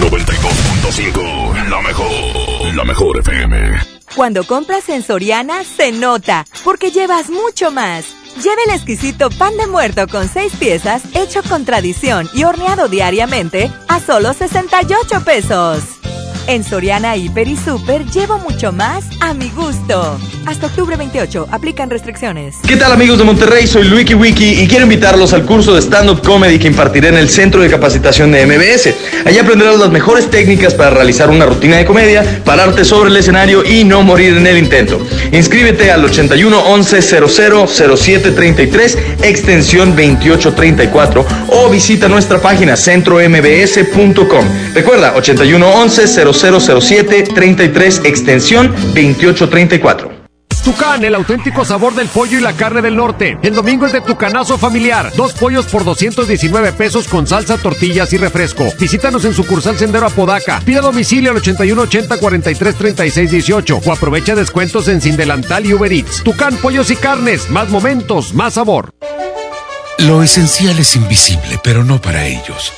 [0.00, 3.98] 92.5, la mejor, la mejor FM.
[4.14, 8.06] Cuando compras en Soriana, se nota, porque llevas mucho más.
[8.36, 13.70] Lleve el exquisito pan de muerto con 6 piezas, hecho con tradición y horneado diariamente,
[13.88, 15.82] a solo 68 pesos.
[16.48, 20.18] En Soriana Hiper y Super llevo mucho más a mi gusto.
[20.46, 22.56] Hasta octubre 28, aplican restricciones.
[22.66, 23.66] ¿Qué tal amigos de Monterrey?
[23.66, 27.28] Soy Luiki Wiki y quiero invitarlos al curso de stand-up comedy que impartiré en el
[27.28, 28.94] Centro de Capacitación de MBS.
[29.26, 33.62] Allí aprenderás las mejores técnicas para realizar una rutina de comedia, pararte sobre el escenario
[33.62, 35.06] y no morir en el intento.
[35.30, 44.46] Inscríbete al 81 11 00 07 33 extensión 28 34 o visita nuestra página centrombs.com.
[44.72, 50.18] Recuerda 81 11 0007 33 extensión 28 34.
[50.64, 53.38] Tucán, el auténtico sabor del pollo y la carne del norte.
[53.42, 55.10] El domingo es de Tucanazo familiar.
[55.16, 58.66] Dos pollos por 219 pesos con salsa, tortillas y refresco.
[58.78, 60.60] Visítanos en sucursal Sendero Apodaca.
[60.60, 65.92] Pida domicilio al 8180 43 36 18 o aprovecha descuentos en Sin Delantal y Uber
[65.92, 66.22] Eats.
[66.22, 67.48] Tucán, pollos y carnes.
[67.50, 68.90] Más momentos, más sabor.
[69.98, 72.72] Lo esencial es invisible, pero no para ellos.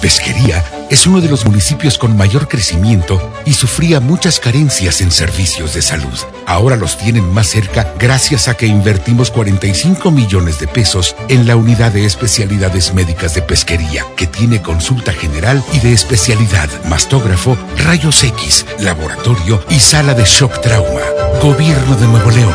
[0.00, 5.74] Pesquería es uno de los municipios con mayor crecimiento y sufría muchas carencias en servicios
[5.74, 6.18] de salud.
[6.46, 11.56] Ahora los tienen más cerca gracias a que invertimos 45 millones de pesos en la
[11.56, 18.24] unidad de especialidades médicas de pesquería, que tiene consulta general y de especialidad, mastógrafo, rayos
[18.24, 21.02] X, laboratorio y sala de shock trauma.
[21.42, 22.54] Gobierno de Nuevo León.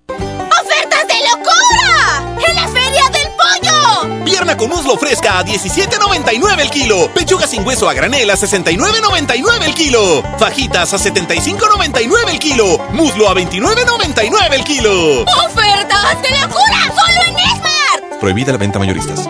[4.61, 7.11] Con muslo fresca a 17.99 el kilo.
[7.15, 10.21] Pechuga sin hueso a granel a 69.99 el kilo.
[10.37, 12.77] Fajitas a 75.99 el kilo.
[12.91, 15.21] Muslo a 29.99 el kilo.
[15.23, 16.93] ¡Ofertas de locura!
[16.95, 18.19] ¡Solo en Esmar!
[18.19, 19.27] Prohibida la venta mayoristas.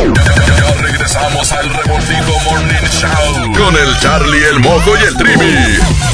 [0.00, 6.13] Ya regresamos al Revoltijo Morning Show con el Charlie, el Mojo y el Trivi.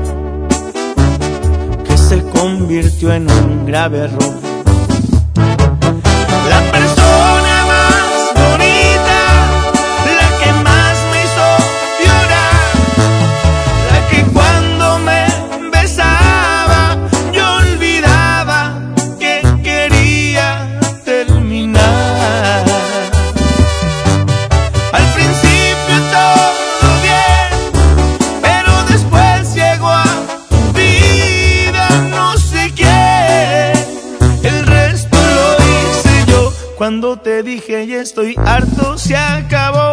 [2.41, 4.33] convirtió en un grave error.
[6.49, 7.40] La persona
[38.11, 39.90] estoy harto, se acabó.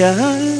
[0.00, 0.51] Es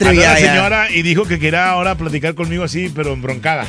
[0.00, 3.66] la señora y dijo que quería ahora platicar conmigo así, pero embroncada.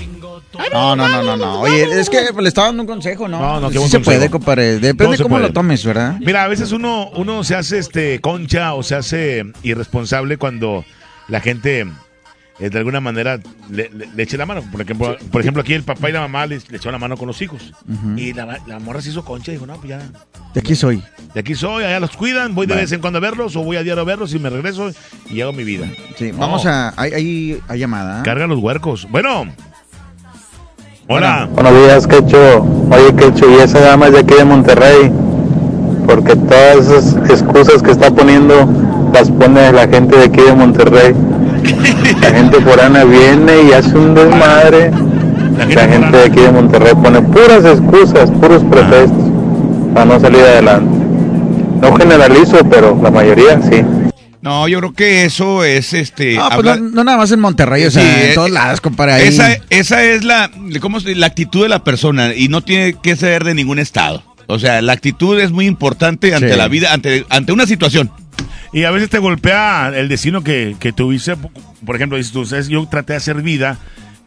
[0.72, 1.60] No, no, no, no, no.
[1.62, 3.40] Oye, es que le estaba dando un consejo, ¿no?
[3.40, 4.04] No, no, qué sí se consejo.
[4.04, 4.80] puede, compadre.
[4.80, 5.48] Depende se cómo puede.
[5.48, 6.18] lo tomes, ¿verdad?
[6.20, 10.84] Mira, a veces uno, uno se hace este concha o se hace irresponsable cuando
[11.28, 11.88] la gente
[12.60, 13.40] eh, de alguna manera
[13.72, 14.62] le, le- le eche la mano.
[14.72, 17.18] Por ejemplo, por ejemplo, aquí el papá y la mamá le, le echaron la mano
[17.18, 17.74] con los hijos.
[18.18, 20.00] Y la, la morra se hizo concha y dijo, no, pues ya,
[20.54, 21.02] De aquí soy.
[21.34, 22.84] de aquí soy, allá los cuidan, voy de Vale.
[22.84, 24.92] vez en cuando a verlos o voy a diario a verlos y me regreso
[25.32, 25.88] y hago mi vida.
[26.18, 26.40] Sí, No.
[26.40, 26.94] vamos a.
[26.98, 28.20] Hay, hay, hay llamada.
[28.20, 28.24] ¿eh?
[28.24, 29.08] Carga los huercos.
[29.10, 29.46] Bueno.
[31.08, 31.48] Hola.
[31.54, 32.60] Buenos días, Quecho.
[32.90, 35.12] Oye, Quecho, y esa dama es de aquí de Monterrey.
[36.06, 38.68] Porque todas esas excusas que está poniendo
[39.14, 41.14] las pone la gente de aquí de Monterrey.
[42.22, 44.92] La gente forana viene y hace un desmadre.
[45.58, 49.12] La gente de aquí de Monterrey pone puras excusas, puros pretextos
[49.94, 50.98] para no salir adelante.
[51.82, 53.84] No generalizo, pero la mayoría sí.
[54.42, 56.38] No, yo creo que eso es este.
[56.40, 58.82] Ah, pues no, no nada más en Monterrey, o sea, Sí, en eh, todos lados,
[58.82, 59.14] compadre.
[59.14, 59.28] Ahí.
[59.28, 60.50] Esa, esa es la,
[60.80, 64.24] ¿cómo se- la actitud de la persona y no tiene que ser de ningún estado.
[64.48, 66.58] O sea, la actitud es muy importante ante Sí.
[66.58, 68.12] la vida, ante, ante una situación.
[68.74, 71.36] Y a veces te golpea el destino que, que tuviste.
[71.86, 72.68] Por ejemplo, dices tú, ¿sabes?
[72.68, 73.78] yo traté de hacer vida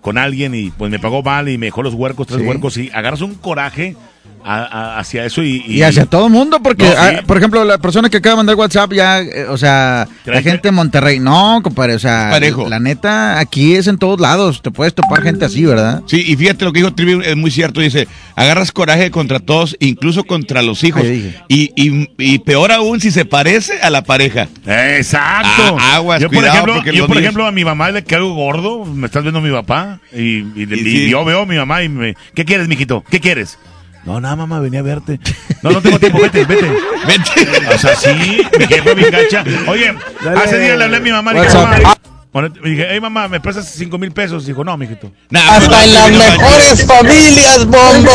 [0.00, 2.46] con alguien y pues me pagó mal y me dejó los huercos, tres Sí.
[2.46, 3.96] huercos y agarras un coraje
[4.44, 5.64] a- a- hacia eso y...
[5.66, 6.96] Y hacia todo mundo, porque, No, sí.
[6.98, 10.36] ah, por ejemplo, la persona que acaba de mandar WhatsApp ya, eh, o sea, ¿Crees
[10.36, 12.68] la que- gente de Monterrey, no, compadre, o sea, Parejo.
[12.68, 16.02] la neta, aquí es en todos lados, te puedes topar gente así, ¿verdad?
[16.06, 17.80] Sí, y fíjate lo que dijo Trivi, es muy cierto.
[17.80, 18.06] Dice:
[18.36, 21.02] agarras coraje contra todos, incluso contra los hijos.
[21.48, 24.48] Y, y, y peor aún si se parece a la pareja.
[24.66, 25.76] Exacto.
[25.80, 28.34] Ah, aguas, yo, por cuidado, ejemplo, yo, por niños- ejemplo, a mi mamá le caigo
[28.34, 28.84] gordo.
[28.84, 30.00] Me estás viendo mi papá.
[30.12, 31.08] Y, y- y sí.
[31.10, 32.14] yo veo a mi mamá y me.
[32.34, 33.02] ¿Qué quieres, mijito?
[33.10, 33.58] ¿Qué quieres?
[34.04, 35.18] No, nada, mamá, venía a verte.
[35.62, 36.66] No, no tengo tiempo, vete, vete.
[37.06, 37.74] Vete.
[37.74, 39.42] O sea, sí, mi jefa me engancha.
[39.66, 40.40] Oye, Dale.
[40.40, 41.32] hace días le hablé a mi mamá.
[42.34, 44.44] Bueno, dije, hey, mamá, ¿me prestas cinco mil pesos?
[44.44, 45.08] Dijo, no, mijito.
[45.32, 48.10] Hasta en las mejores familias, bombo.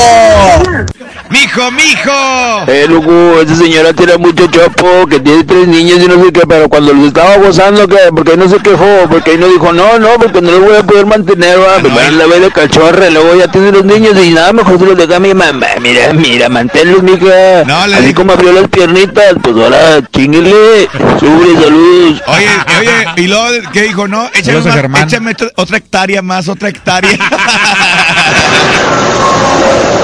[1.30, 2.64] Mijo, mijo.
[2.68, 6.42] Eh, loco, esa señora tiene mucho chopo, que tiene tres niños y no sé qué,
[6.46, 9.72] pero cuando los estaba gozando, que porque ahí no se quejó, porque ahí no dijo,
[9.72, 13.10] no, no, porque no los voy a poder mantener, va, primero la ve de cachorra,
[13.10, 16.12] luego ya tiene los niños y nada, mejor se los deja a mi mamá, mira,
[16.12, 17.62] mira, manténlos, mija,
[17.96, 20.90] así como abrió las piernitas, pues ahora, chinguele,
[21.20, 22.24] sube, saludos.
[22.28, 22.48] Oye,
[22.80, 24.09] oye, y luego, ¿qué dijo?
[24.10, 27.18] No, échame, más- échame otra- hectárea más, otra hectárea.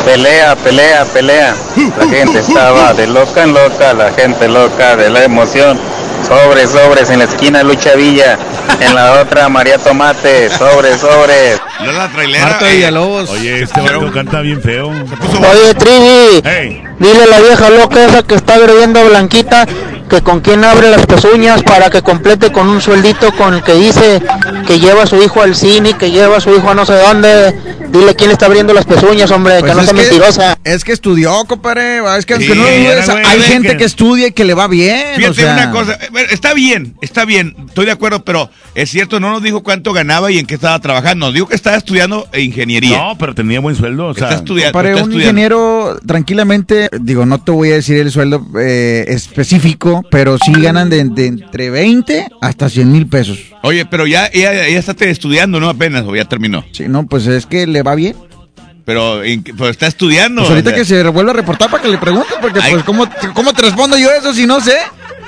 [0.05, 1.55] Pelea, pelea, pelea.
[1.97, 5.79] La gente estaba de loca en loca, la gente loca de la emoción.
[6.27, 8.37] Sobres, sobres, en la esquina Lucha Villa,
[8.79, 11.59] en la otra María Tomate, sobres, sobres.
[11.83, 12.45] la trailera.
[12.47, 13.29] Marta Villalobos.
[13.31, 14.89] Oye, este vato canta bien feo.
[14.89, 16.83] Oye, Trivi, Hey.
[16.99, 19.67] dile a la vieja loca esa que está agrediendo a Blanquita
[20.09, 23.73] que con quién abre las pezuñas para que complete con un sueldito con el que
[23.73, 24.21] dice
[24.67, 26.93] que lleva a su hijo al cine, que lleva a su hijo a no sé
[26.93, 27.55] dónde.
[27.89, 30.57] Dile quién le está abriendo las pezuñas, hombre, Pues que no sea mentirosa.
[30.63, 33.83] Es que estudió, compadre, es que aunque Sí, no lo dudes, hay gente que- que
[33.85, 35.53] estudia y que le va bien, Fíjate o sea.
[35.53, 35.97] una cosa,
[36.29, 37.55] está bien, está bien.
[37.75, 40.79] Estoy de acuerdo, pero es cierto, no nos dijo cuánto ganaba y en qué estaba
[40.79, 41.25] trabajando.
[41.25, 42.97] Nos dijo que estaba estudiando ingeniería.
[42.97, 44.07] No, pero tenía buen sueldo.
[44.07, 44.71] O sea, Está estudiando.
[44.71, 45.41] Para está un estudiando.
[45.41, 50.89] ingeniero, tranquilamente, digo, no te voy a decir el sueldo eh, específico, pero sí ganan
[50.89, 53.39] de, de entre 20 hasta 100 mil pesos.
[53.61, 55.67] Oye, pero ya ella, ella está estudiando, ¿no?
[55.67, 56.63] Apenas, o ya terminó.
[56.71, 58.15] Sí, no, pues es que le va bien.
[58.85, 59.19] Pero,
[59.57, 60.43] pero está estudiando.
[60.43, 60.79] Pues ahorita o sea.
[60.79, 62.71] que se vuelva a reportar para que le pregunte, porque Ay.
[62.71, 64.77] pues ¿cómo, ¿cómo te respondo yo eso si no sé?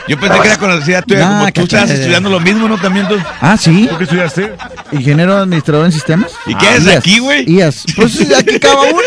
[0.07, 2.77] Yo pensé que era conocida tuya, Nah, como tú estabas estudiando lo mismo, ¿no?
[2.77, 3.17] También tú.
[3.41, 3.88] Ah, sí.
[3.89, 4.53] ¿Tú qué estudiaste?
[4.93, 6.31] Ingeniero administrador en sistemas.
[6.45, 6.97] ¿Y qué Ah, haces IAS.
[6.97, 7.43] aquí, güey?
[7.51, 7.84] IAS.
[7.95, 8.97] Pues aquí cada uno.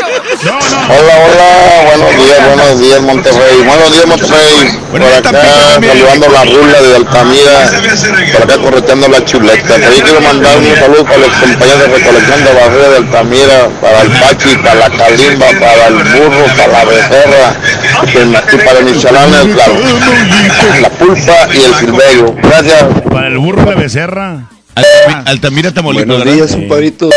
[0.44, 0.58] No, no.
[0.58, 5.30] Hola, hola, buenos días, buenos días Monterrey, buenos días Monterrey, por acá
[5.82, 7.70] saludando la rula de Altamira,
[8.32, 9.68] por acá correteando la chuleta.
[9.68, 14.00] También quiero mandar un saludo para los compañeros de recolección de barrera de Altamira, para
[14.02, 19.46] el Pachi, para la Calimba, para el burro, para la becerra, y para mis chalanes,
[19.56, 19.66] la,
[20.80, 22.34] la pulpa y el silverio.
[22.42, 22.84] Gracias.
[23.10, 24.50] Para el burro de becerra.
[24.74, 27.10] Altamira, Altamira Tamaulipas, Buenos días, compadrito.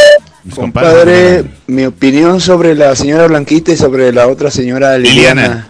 [0.44, 5.41] Mis Compadre, mi opinión sobre la señora Blanquita y sobre la otra señora Liliana.
[5.41, 5.68] Liliana.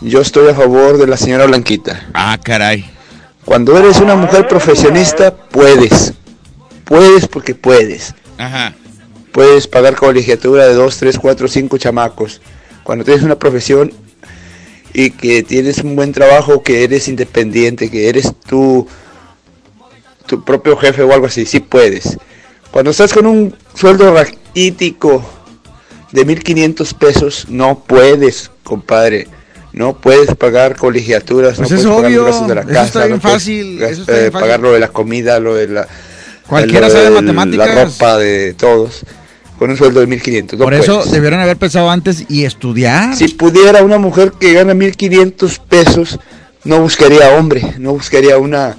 [0.00, 2.06] Yo estoy a favor de la señora Blanquita.
[2.14, 2.88] Ah, caray.
[3.44, 6.14] Cuando eres una mujer profesionista, puedes.
[6.84, 8.14] Puedes porque puedes.
[8.38, 8.74] Ajá.
[9.32, 12.40] Puedes pagar colegiatura de dos, tres, cuatro, cinco chamacos.
[12.82, 13.92] Cuando tienes una profesión
[14.98, 18.86] y que tienes un buen trabajo, que eres independiente, que eres tu,
[20.24, 22.16] tu propio jefe o algo así, sí puedes.
[22.70, 25.22] Cuando estás con un sueldo raquítico
[26.12, 29.28] de 1500 pesos, no puedes, compadre.
[29.74, 32.70] No puedes pagar colegiaturas, Pues no es puedes pagar obvio, los gastos de la eso
[32.70, 34.40] casa, está bien no puedes fácil, gas- eso está bien eh, fácil.
[34.40, 35.88] pagar lo de la comida, lo de la
[36.46, 37.66] Cualquiera sabe matemáticas.
[37.74, 39.00] La ropa de todos,
[39.58, 40.58] con un sueldo de 1500.
[40.58, 41.12] no Por eso puedes.
[41.12, 43.16] debieron haber pensado antes y estudiar.
[43.16, 46.18] Si pudiera una mujer que gana 1500 pesos,
[46.64, 48.76] no buscaría hombre, no buscaría una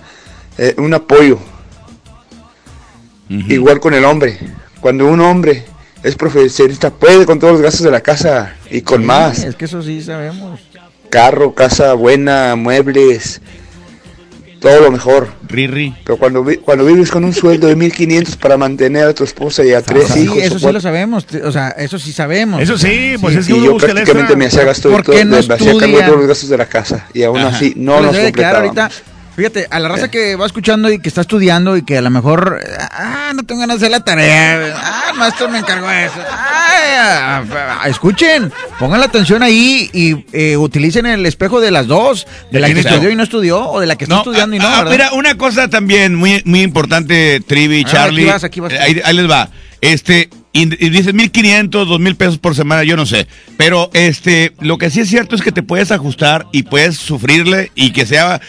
[0.58, 1.40] eh, un apoyo.
[3.30, 4.40] Igual con el hombre.
[4.80, 5.66] Cuando un hombre
[6.04, 9.44] es profesionista, puede con todos los gastos de la casa y con Sí, más.
[9.44, 10.62] Es que eso sí sabemos.
[11.10, 13.42] Carro, casa buena, muebles,
[14.68, 15.28] todo lo mejor.
[15.48, 15.96] Riri.
[16.04, 19.64] Pero cuando, vi- cuando vives con un sueldo de 1500 para mantener a tu esposa
[19.64, 21.26] y a tres Sí, hijos, eso sí lo sabemos.
[21.44, 22.62] O sea, eso sí sabemos.
[22.62, 24.38] Eso sí, pues es que y uno yo busca el prácticamente extra.
[24.38, 26.58] me hacía gasto de ¿Por todo, no me hacía cargo de todos los gastos de
[26.58, 27.56] la casa y aún Ajá.
[27.56, 28.78] así no nos completábamos.
[28.78, 28.92] ahorita.
[29.38, 32.10] Fíjate, a la raza que va escuchando y que está estudiando y que a lo
[32.10, 32.60] mejor,
[32.92, 36.14] ah, no tengo ganas de hacer la tarea, ah, el maestro me encargó eso.
[36.18, 36.57] Ay, ah, ah,
[37.86, 42.68] escuchen, pongan la atención ahí y eh, utilicen el espejo de las dos, de la
[42.74, 45.12] que estudió y no estudió, o de la que está estudiando y no, ah, mira,
[45.14, 48.24] una cosa también muy, muy importante, Trivi, Ah, Charlie.
[48.24, 48.74] aquí vas, aquí vas.
[48.74, 49.50] eh, Ahí, ahí les va.
[49.82, 53.28] Este, y, y dices 1500, 2000 pesos por semana, yo no sé.
[53.58, 57.72] Pero este, lo que sí es cierto es que te puedes ajustar y puedes sufrirle
[57.76, 58.42] y que sea.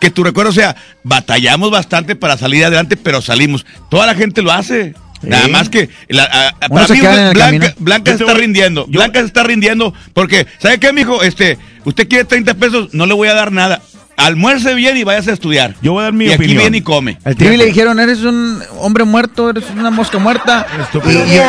[0.00, 0.74] Que tu recuerdo sea,
[1.04, 3.64] batallamos bastante para salir adelante, pero salimos.
[3.90, 4.94] Toda la gente lo hace.
[5.22, 8.86] Nada más que la, a- para mí, Blanca, se está rindiendo.
[8.88, 11.22] Blanca se está rindiendo porque, ¿sabe qué, mijo?
[11.22, 13.80] Este, usted quiere 30 pesos, no le voy a dar nada.
[14.16, 15.74] Almuerce bien y váyase a estudiar.
[15.80, 16.58] Yo voy a dar mi y aquí opinión.
[16.58, 17.18] viene y come.
[17.24, 20.66] Al Trivi le dijeron, eres un hombre muerto, eres una mosca muerta.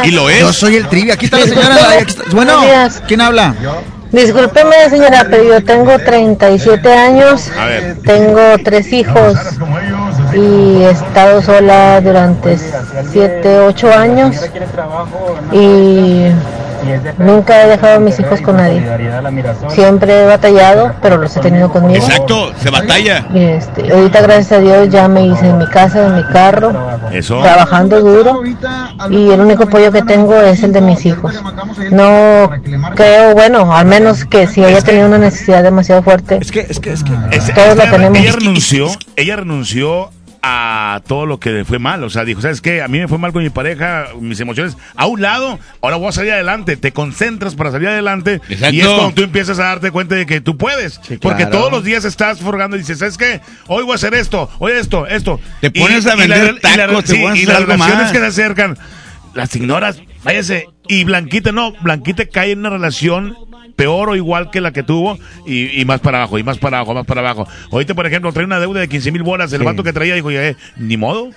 [0.04, 0.40] Y- y lo es.
[0.40, 1.12] Yo soy el Trivi.
[1.12, 1.70] Aquí está la señora.
[1.76, 3.04] la- aquí bueno, Buenos días.
[3.08, 3.54] ¿quién habla?
[4.12, 7.98] Discúlpeme, señora, pero yo tengo 37 años, A ver.
[8.04, 9.36] tengo tres hijos
[10.35, 12.57] y he estado sola durante
[13.11, 14.35] 7, 8 años
[15.51, 16.27] y
[17.18, 18.84] nunca he dejado a mis hijos con nadie.
[19.69, 21.95] Siempre he batallado, pero los he tenido conmigo.
[22.03, 23.26] Exacto, se batalla.
[23.34, 26.73] Y este, ahorita gracias a Dios ya me hice en mi casa, en mi carro,
[27.11, 27.41] Eso.
[27.41, 28.41] trabajando duro
[29.10, 31.34] y el único apoyo que tengo es el de mis hijos.
[31.91, 32.49] No
[32.95, 36.80] creo, bueno, al menos que si haya tenido una necesidad demasiado fuerte, Es que, es
[36.80, 37.14] que, es que.
[37.31, 38.18] Es- Todos la tenemos.
[38.18, 40.10] Ella renunció, ella renunció
[40.45, 42.03] a todo lo que fue mal.
[42.03, 42.82] O sea, dijo, ¿sabes qué?
[42.82, 46.10] A mí me fue mal con mi pareja, mis emociones a un lado, ahora voy
[46.10, 46.76] a salir adelante.
[46.76, 48.41] Te concentras para salir adelante.
[48.49, 48.76] Exacto.
[48.76, 50.98] Y es cuando tú empiezas a darte cuenta de que tú puedes.
[51.22, 51.52] Porque claro.
[51.52, 53.40] todos los días estás forgando y dices, ¿sabes qué?
[53.68, 55.40] Hoy voy a hacer esto, hoy esto, esto.
[55.61, 57.61] Te pones a y la- vender y la- tacos, te sí, pones a y las
[57.61, 58.11] relaciones más.
[58.11, 58.78] que se acercan,
[59.34, 60.68] las ignoras, váyase.
[60.90, 63.36] Y Blanquita no, Blanquita cae en una relación
[63.76, 66.78] peor o igual que la que tuvo y, y más para abajo, y más para
[66.78, 67.48] abajo, más para abajo.
[67.72, 69.52] Ahorita, por ejemplo, trae una deuda de 15 mil bolas.
[69.54, 69.66] El Sí.
[69.66, 71.30] vato que traía dijo, ya, eh, ni modo.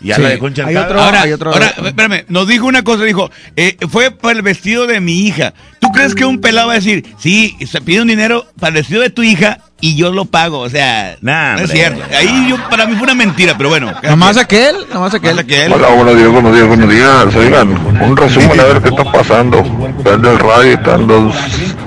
[0.00, 0.22] Y ya Sí.
[0.22, 0.84] la dejó Hay enchantada.
[0.86, 4.42] otro- Ahora, hay otro- ahora, espérame, nos dijo una cosa, dijo, eh, fue para el
[4.42, 5.54] vestido de mi hija.
[5.80, 8.74] ¿Tú crees que un pelado va a decir, sí, se pide un dinero para el
[8.74, 9.58] vestido de tu hija
[9.90, 10.58] y yo lo pago?
[10.60, 12.02] O sea, Nah, no es cierto.
[12.16, 13.92] Ahí yo, para mí fue una mentira, pero bueno.
[14.02, 15.38] Nomás aquel, nomás aquel.
[15.38, 15.72] Aquel.
[15.72, 17.34] Hola, buenos días, buenos días, buenos días.
[17.36, 17.68] Oigan,
[18.02, 19.62] un resumen a ver qué está pasando.
[20.02, 21.34] Prende el radio y están dos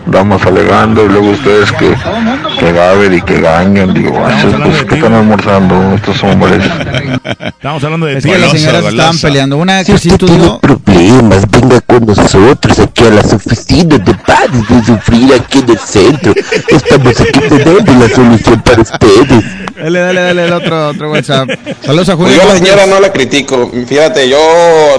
[0.05, 1.93] damas alegando y luego ustedes que
[2.59, 3.93] que gaben y que gañen.
[3.93, 4.31] Digo, "Ah,
[4.63, 6.63] pues, ¿qué están almorzando estos hombres?
[7.39, 9.57] Estamos hablando de Es que las señoras estaban peleando.
[9.57, 10.59] Una Si que sí usted tiene estudió.
[10.59, 15.79] problemas, venga con nosotros aquí a las oficinas de padres de sufrir aquí en el
[15.79, 16.33] centro.
[16.67, 17.39] Estamos aquí
[17.97, 19.43] la solución para ustedes.
[19.75, 21.49] Dale, dale, dale el otro, otro WhatsApp.
[21.85, 22.35] Saludos a Pues Julio.
[22.35, 23.71] yo a la señora no la critico.
[23.87, 24.37] Fíjate, yo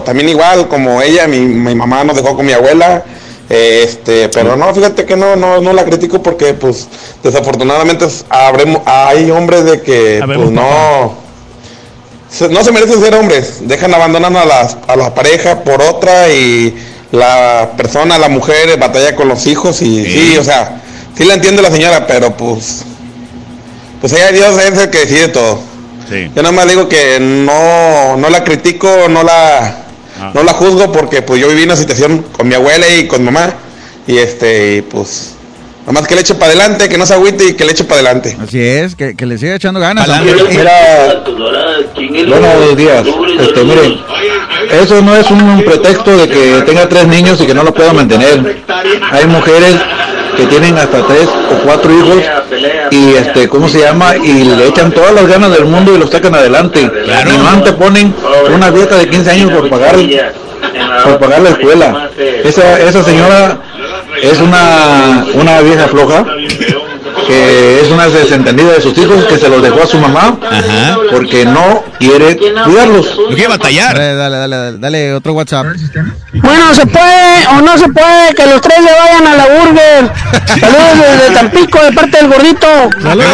[0.04, 3.04] también igual como ella, mi, mi mamá nos dejó con mi abuela.
[3.48, 6.86] Este, pero no, fíjate que no, no, no la critico porque, pues,
[7.22, 11.14] desafortunadamente es- habremos- hay hombres de que, pues, no,
[12.30, 13.58] se- no se merecen ser hombres.
[13.62, 16.74] Dejan abandonando a las, a la pareja por otra y
[17.10, 20.79] la persona, la mujer, batalla con los hijos y sí, o sea,
[21.20, 22.82] sí la entiende la señora, pero pues,
[24.00, 25.60] pues ella Dios es el que decide todo.
[26.10, 29.84] Yo nada más digo que no, no la critico, no la,
[30.32, 33.52] no la juzgo porque pues yo viví una situación con mi abuela y con mamá
[34.08, 35.34] y este, y, pues,
[35.82, 37.84] nada más que le eche para adelante, que no se agüite y que le eche
[37.84, 38.36] para adelante.
[38.42, 40.08] Así es, que, que le siga echando ganas.
[40.24, 41.22] Mira,
[41.94, 43.06] Buenos días.
[43.38, 44.00] Este, miren,
[44.82, 47.92] eso no es un pretexto de que tenga tres niños y que no lo pueda
[47.92, 48.62] mantener.
[49.12, 49.76] Hay mujeres
[50.36, 52.22] que tienen hasta tres o cuatro hijos
[52.90, 54.16] y este, ¿cómo se llama?
[54.16, 56.80] Y le echan todas las ganas del mundo y los sacan adelante.
[56.80, 58.14] Y no anteponen
[58.54, 59.96] una dieta de 15 años por pagar
[61.04, 62.10] por pagar la escuela.
[62.44, 63.58] Esa, esa señora
[64.22, 66.24] es una, una vieja floja
[67.26, 70.38] que es una desentendida de sus hijos que se los dejó a su mamá
[71.10, 73.18] porque no quiere cuidarlos.
[73.28, 73.94] No quiere batallar.
[73.96, 75.66] Dale, dale, dale, dale, dale, otro WhatsApp.
[76.32, 80.12] Bueno, ¿se puede o no se puede que los tres se vayan a la burger?
[80.60, 82.66] Saludos desde Tampico de parte del gordito.
[83.02, 83.28] Saludos.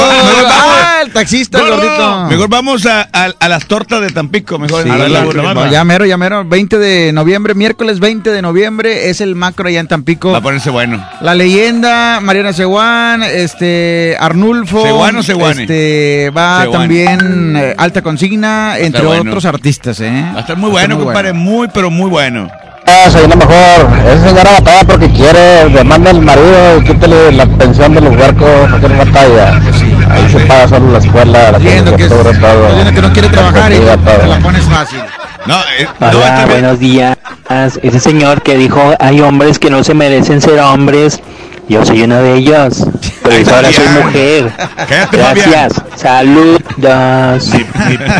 [0.48, 2.26] Ah, el taxista, el gordito.
[2.28, 4.82] Mejor vamos a, a- a las tortas de Tampico, mejor.
[4.84, 6.44] Sí, A la- la- no, la- ya mero, ya mero.
[6.44, 10.32] 20 de noviembre, miércoles 20 de noviembre es el macro allá en Tampico.
[10.32, 11.04] Va a ponerse bueno.
[11.20, 13.75] La leyenda, Mariana Seguán, este,
[14.18, 14.82] Arnulfo.
[14.82, 15.62] ¿Seguán o Seguane?
[15.62, 16.80] Este, va Seguán.
[16.80, 19.30] también eh, Alta Consigna, entre bueno.
[19.30, 20.24] otros artistas, ¿eh?
[20.34, 21.32] Va a estar muy bueno, compadre.
[21.32, 22.48] Muy, pero muy bueno.
[22.88, 23.88] Ah, soy lo mejor.
[24.06, 28.70] Esa señora batalla porque quiere, demanda al marido y quítale la pensión de los huercos,
[28.70, 29.60] no batalla.
[30.08, 32.32] Ahí se paga solo la escuela, la que es- todo.
[32.94, 35.00] que no quiere trabajar y te la pones fácil.
[35.46, 37.16] No, eh, Hola, buenos días.
[37.82, 41.20] Ese señor que dijo, hay hombres que no se merecen ser hombres.
[41.68, 42.86] Yo soy uno de ellos.
[43.22, 44.52] Pero ahora soy mujer.
[45.12, 45.82] Gracias.
[45.96, 47.50] Saludos.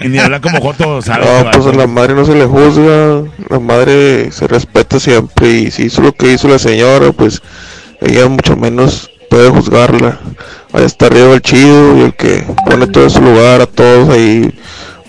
[0.03, 1.27] Y ni hablar como Joto, ¿sabes?
[1.27, 5.71] No, pues a la madre no se le juzga, la madre se respeta siempre y
[5.71, 7.43] si hizo lo que hizo la señora, pues
[8.01, 10.19] ella mucho menos puede juzgarla.
[10.73, 14.09] Ahí está arriba el chido y el que pone todo en su lugar a todos
[14.11, 14.53] ahí,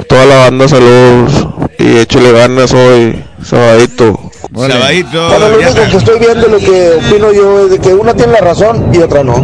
[0.07, 1.47] toda la banda saludos
[1.77, 4.19] y échale ganas hoy, sabadito.
[4.55, 5.27] Sabadito.
[5.29, 8.33] Bueno, lo único que estoy viendo, lo que opino yo, es de que una tiene
[8.33, 9.35] la razón y otra no.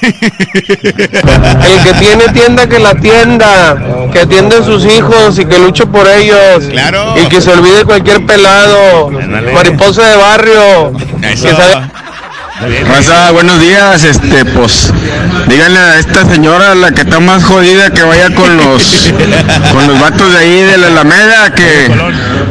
[0.00, 5.86] El que tiene tienda que la tienda, que atiende a sus hijos y que luche
[5.86, 6.64] por ellos.
[6.70, 7.14] Claro.
[7.22, 9.10] Y que se olvide cualquier pelado,
[9.54, 10.92] mariposa de barrio.
[11.20, 11.90] Que sabe-
[12.60, 14.92] Raza, buenos días, este, pues,
[15.48, 19.10] díganle a esta señora, la que está más jodida, que vaya con los,
[19.72, 21.90] con los vatos de ahí de la Alameda, que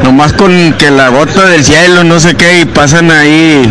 [0.04, 3.70] nomás con que la gota del cielo, no sé qué, y pasan ahí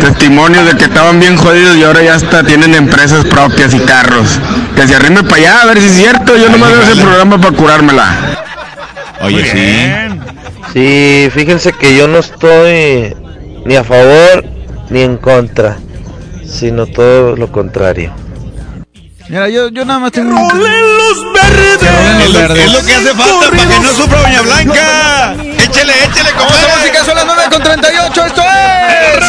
[0.00, 4.40] testimonios de que estaban bien jodidos y ahora ya hasta tienen empresas propias y carros.
[4.74, 7.38] Que se arrime para allá, a ver si es cierto, yo nomás veo ese programa
[7.38, 8.16] para curármela.
[9.20, 9.90] Oye, sí.
[10.72, 13.14] Sí, fíjense que yo no estoy
[13.66, 14.49] ni a favor
[14.90, 15.78] ni en contra,
[16.46, 18.12] sino todo lo contrario.
[19.28, 20.36] Mira, yo, yo nada más tengo.
[20.36, 25.34] Es lo, es lo que hace falta para que no sufra Doña Blanca.
[25.34, 28.26] Échele, échele, como Vamos, música, son las 9 con 38.
[28.26, 28.50] Esto es.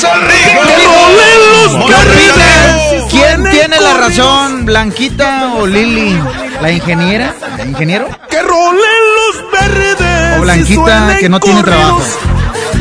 [0.01, 3.07] ¡Que horrible!
[3.11, 6.19] ¿Quién tiene la razón, Blanquita o Lili?
[6.61, 7.35] ¿La ingeniera?
[7.59, 8.07] ¿El ingeniero?
[8.29, 8.81] Que rolen
[9.17, 10.39] los verdes.
[10.39, 12.01] O Blanquita, que no tiene trabajo.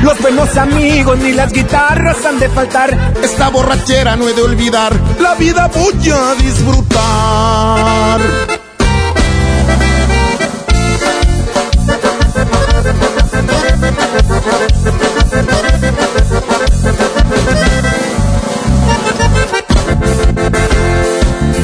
[0.02, 3.14] Los buenos amigos ni las guitarras han de faltar.
[3.22, 4.92] Esta borrachera no he de olvidar.
[5.20, 8.20] La vida voy a disfrutar.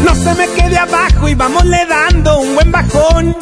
[0.05, 2.16] No se me quede abajo y vámosle dando un
[2.57, 3.37] buen bajón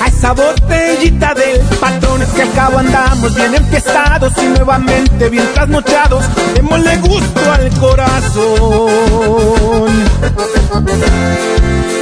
[0.00, 2.22] a esa botellita del patrón.
[2.22, 6.24] Es que al cabo andamos bien enfiestados y nuevamente bien trasnochados.
[6.54, 9.10] Démosle gusto al corazón.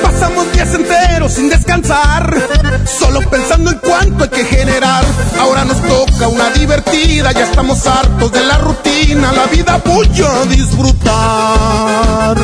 [0.03, 2.37] Pasamos días enteros sin descansar,
[2.85, 5.05] solo pensando en cuánto hay que generar.
[5.41, 9.33] Ahora nos toca una divertida, ya estamos hartos de la rutina.
[9.33, 12.37] La vida voy a disfrutar.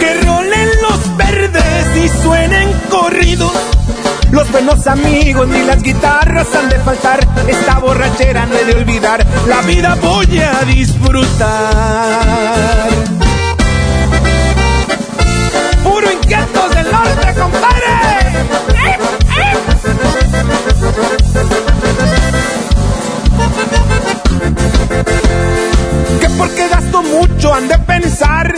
[0.00, 1.59] Que rolen los verdes
[1.96, 3.52] y suenen corridos.
[4.30, 7.26] Los buenos amigos ni las guitarras han de faltar.
[7.48, 9.26] Esta borrachera no he de olvidar.
[9.46, 11.30] La vida voy a disfrutar.
[15.82, 17.86] Puro inquietos del norte, compadre.
[26.20, 28.54] Que porque gasto mucho han de pensar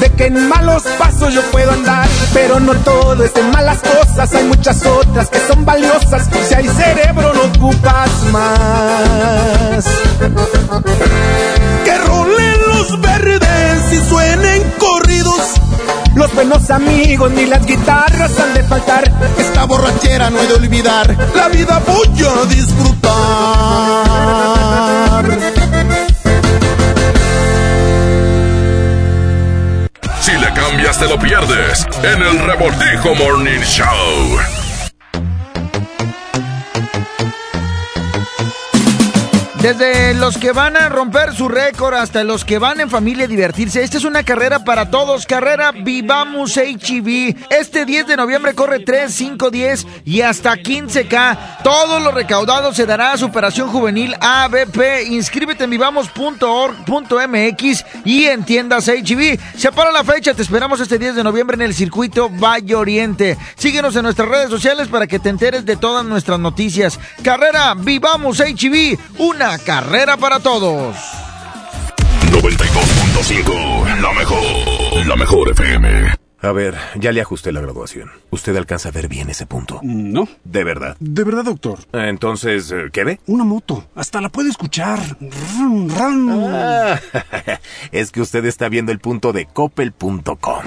[0.00, 4.32] de que en malos pasos yo puedo andar, pero no todo es de malas cosas,
[4.34, 9.84] hay muchas otras que son valiosas, si hay cerebro no ocupas más.
[11.84, 15.54] Que rolen los verdes y suenen corridos.
[16.14, 19.10] Los buenos amigos ni las guitarras han de faltar.
[19.38, 21.16] Esta borrachera no he de olvidar.
[21.34, 23.12] La vida voy a disfrutar.
[30.42, 34.61] Le cambias te lo pierdes en el Revoltijo Morning Show.
[39.62, 43.28] Desde los que van a romper su récord hasta los que van en familia a
[43.28, 47.36] divertirse, esta es una carrera para todos, carrera Vivamos HEV.
[47.48, 51.62] Este 10 de noviembre corre 3, 5, 10 y hasta 15K.
[51.62, 55.04] Todo lo recaudado se dará a Superación Juvenil ABP.
[55.10, 59.38] Inscríbete en vivamos.org.mx y en tiendas HEV.
[59.56, 63.38] Se para la fecha, te esperamos este 10 de noviembre en el circuito Valle Oriente.
[63.54, 66.98] Síguenos en nuestras redes sociales para que te enteres de todas nuestras noticias.
[67.22, 70.96] Carrera Vivamos HEV, una carrera para todos.
[72.30, 76.22] 92.5, la mejor, la mejor FM.
[76.42, 78.10] A ver, ya le ajusté la graduación.
[78.30, 79.78] ¿Usted alcanza a ver bien ese punto?
[79.84, 80.26] No.
[80.42, 80.96] ¿De verdad?
[80.98, 81.78] De verdad, doctor.
[81.92, 83.20] Entonces, eh, ¿qué ve?
[83.26, 83.84] Una moto.
[83.94, 84.98] Hasta la puede escuchar.
[86.00, 86.98] Ah,
[87.92, 90.62] es que usted está viendo el punto de coppel.com.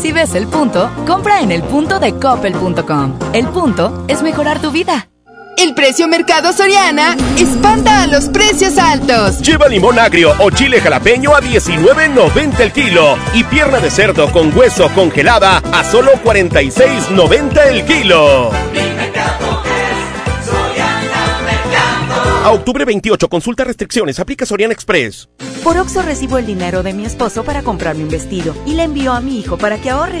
[0.00, 3.18] Si ves el punto, compra en el punto de coppel.com.
[3.32, 5.08] El punto es mejorar tu vida.
[5.58, 9.42] El precio Mercado Soriana espanta a los precios altos.
[9.42, 14.56] Lleva limón agrio o chile jalapeño a 19.90 el kilo y pierna de cerdo con
[14.56, 18.52] hueso congelada a solo 46.90 el kilo.
[22.44, 25.28] A octubre 28, consulta restricciones, aplica Soriana Express.
[25.64, 29.12] Por Oxo recibo el dinero de mi esposo para comprarme un vestido y le envío
[29.12, 30.20] a mi hijo para que ahorre.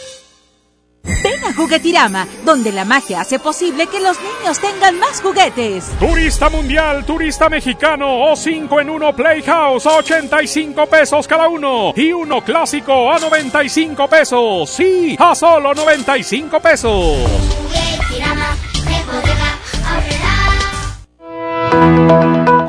[1.61, 5.91] Juguetirama, donde la magia hace posible que los niños tengan más juguetes.
[5.99, 12.11] Turista mundial, turista mexicano o 5 en 1 Playhouse a 85 pesos cada uno y
[12.13, 14.71] uno clásico a 95 pesos.
[14.71, 17.17] Sí, a solo 95 pesos.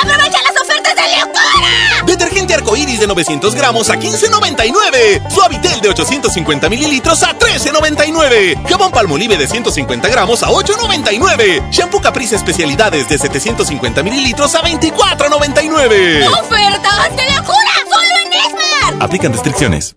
[0.00, 2.04] ¡Aprovecha las ofertas de locura!
[2.06, 5.30] Detergente arcoíris de 900 gramos a 15.99.
[5.30, 8.68] Suavitel de 850 mililitros a 13.99.
[8.68, 11.70] Jabón Palmolive de 150 gramos a 8.99.
[11.70, 16.26] Shampoo Caprice especialidades de 750 mililitros a 24.99.
[16.40, 17.72] ¡Ofertas de locura!
[17.90, 19.02] ¡Solo en Esmar!
[19.02, 19.96] Aplican restricciones.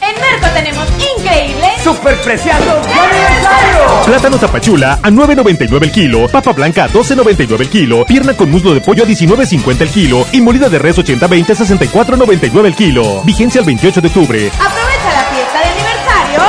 [0.00, 0.86] En Merco tenemos
[1.16, 4.02] increíbles superpreciados de aniversario!
[4.04, 8.74] Plátano tapachula a 9.99 el kilo, papa blanca a 12.99 el kilo, pierna con muslo
[8.74, 13.22] de pollo a 19.50 el kilo y molida de res 80-20 a 64.99 el kilo.
[13.24, 14.50] Vigencia el 28 de octubre.
[14.54, 16.40] Aprovecha la fiesta de aniversario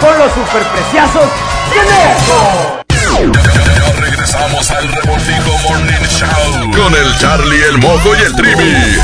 [0.00, 1.30] con los superpreciados
[1.70, 2.84] de Nerco.
[3.18, 8.98] Ya regresamos al Revoltijo Morning Show con el Charlie, el Moco y el Trivi.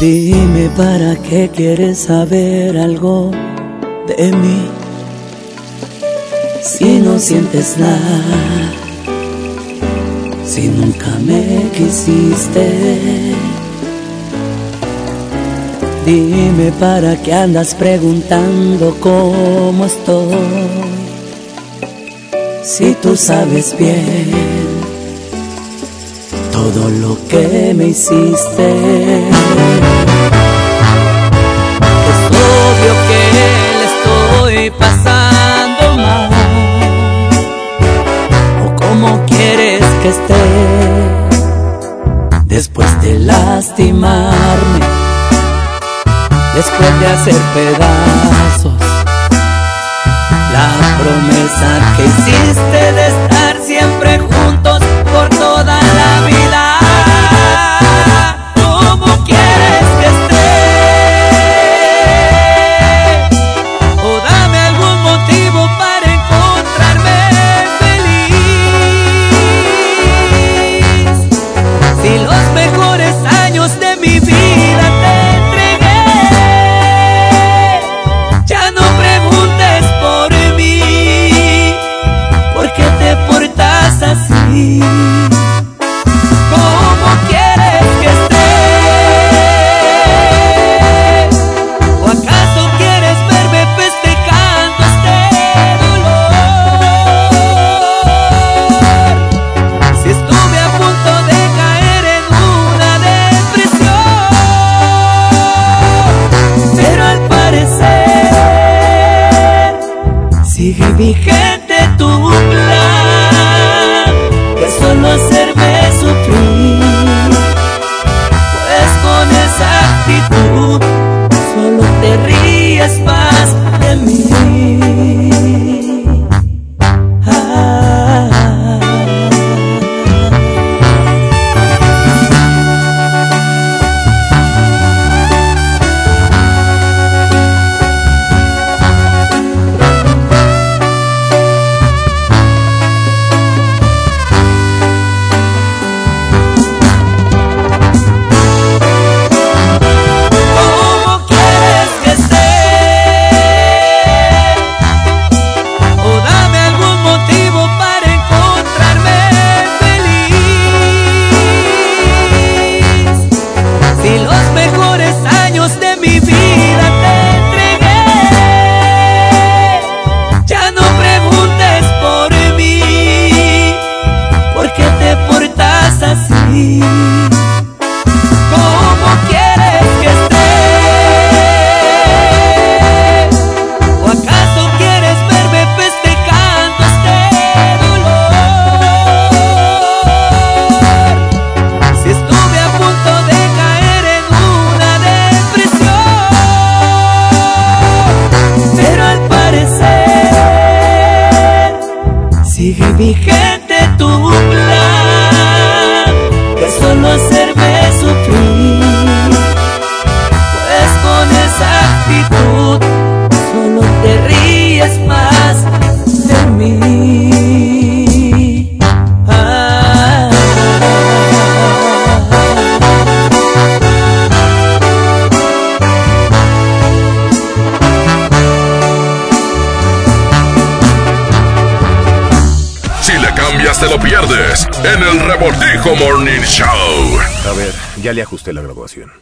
[0.00, 3.32] Dime para qué quieres saber algo
[4.06, 4.68] de mí
[6.62, 8.70] si no sientes nada,
[10.46, 13.34] si nunca me quisiste.
[16.06, 20.36] Dime para qué andas preguntando cómo estoy,
[22.62, 24.57] si tú sabes bien
[26.72, 28.66] todo lo que me hiciste.
[32.10, 36.30] Es obvio que le estoy pasando mal.
[38.66, 40.44] ¿O cómo quieres que esté
[42.44, 44.80] después de lastimarme?
[46.54, 48.72] Después de hacer pedazos
[50.52, 50.68] la
[50.98, 54.87] promesa que hiciste de estar siempre juntos
[55.18, 56.87] por toda la vida.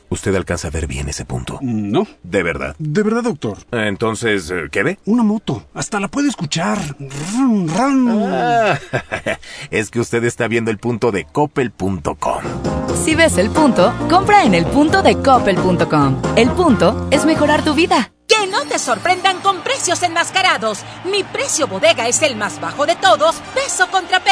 [0.08, 1.58] ¿Usted alcanza a ver bien ese punto?
[1.62, 2.06] No.
[2.22, 2.76] ¿De verdad?
[2.78, 3.58] De verdad, doctor.
[3.72, 4.98] Entonces, eh, ¿qué ve?
[5.06, 5.66] Una moto.
[5.74, 6.78] Hasta la puede escuchar.
[6.98, 8.08] Ran, ran.
[8.08, 8.78] Ah,
[9.70, 12.42] es que usted está viendo el punto de coppel.com.
[13.04, 16.22] Si ves el punto, compra en el punto de coppel.com.
[16.36, 18.10] El punto es mejorar tu vida.
[18.28, 20.80] ¡Qué Que no te sorprendan con precios enmascarados.
[21.04, 23.85] Mi precio bodega es el más bajo de todos, peso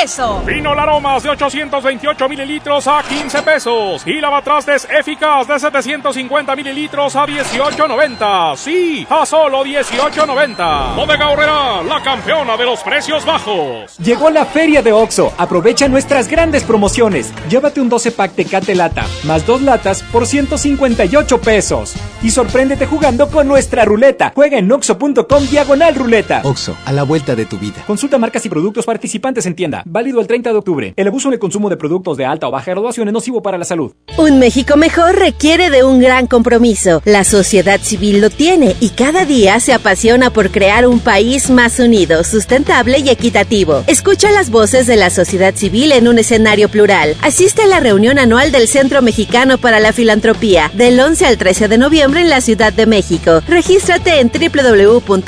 [0.05, 0.43] contra peso.
[0.47, 4.03] Vino Laromas de 828 mililitros a 15 pesos.
[4.07, 8.57] Y lavatrastes eficaz de 750 mililitros a 18.90.
[8.57, 10.95] Sí, a solo 18.90.
[10.97, 13.97] Bodega Horrera, la campeona de los precios bajos.
[13.99, 15.33] Llegó la feria de OXO.
[15.39, 17.33] Aprovecha nuestras grandes promociones.
[17.49, 21.95] Llévate un 12 pack Tecate Lata, más dos latas por 158 pesos.
[22.23, 24.33] Y sorpréndete jugando con nuestra ruleta.
[24.35, 26.41] Juega en oxo.com diagonal ruleta.
[26.45, 27.83] Oxo, a la vuelta de tu vida.
[27.87, 29.83] Consulta marcas y productos participantes en tienda.
[29.85, 30.95] Válido el 30 de octubre.
[30.97, 33.59] El abuso en el consumo de productos de alta o baja graduación es nocivo para
[33.59, 33.93] la salud.
[34.17, 37.03] Un México mejor requiere de un gran compromiso.
[37.05, 41.79] La sociedad civil lo tiene y cada día se apasiona por crear un país más
[41.79, 43.85] unido, sustentable y equitativo.
[43.87, 47.17] Escucha las voces de la sociedad civil en un escenario plural.
[47.23, 51.69] Asiste a la reunión anual del Centro Mexicano para la Filantropía del 11 al 13
[51.69, 53.41] de noviembre en la Ciudad de México.
[53.49, 55.25] Regístrate en www.cmefi.org.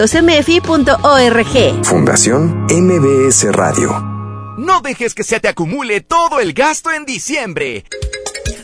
[1.84, 4.02] Fundación MBS Radio.
[4.58, 7.84] No dejes que se te acumule todo el gasto en diciembre.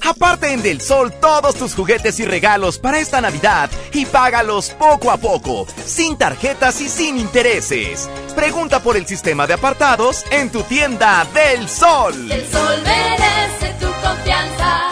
[0.05, 5.10] Aparte en Del Sol todos tus juguetes y regalos para esta Navidad y págalos poco
[5.10, 8.09] a poco, sin tarjetas y sin intereses.
[8.34, 12.30] Pregunta por el sistema de apartados en tu tienda Del Sol.
[12.30, 14.91] El sol merece tu confianza.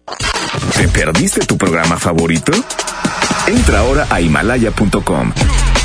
[0.75, 2.51] ¿Te perdiste tu programa favorito?
[3.47, 5.33] Entra ahora a himalaya.com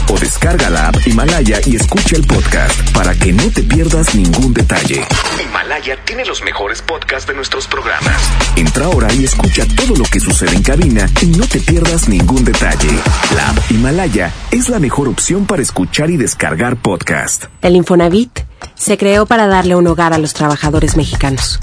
[0.09, 4.55] o descarga la app Himalaya y escucha el podcast para que no te pierdas ningún
[4.55, 5.05] detalle.
[5.43, 8.17] Himalaya tiene los mejores podcasts de nuestros programas.
[8.57, 12.45] Entra ahora y escucha todo lo que sucede en cabina y no te pierdas ningún
[12.45, 12.91] detalle.
[13.35, 17.47] La app Himalaya es la mejor opción para escuchar y descargar podcast.
[17.63, 18.41] El Infonavit
[18.75, 21.59] se creó para darle un hogar a los trabajadores mexicanos,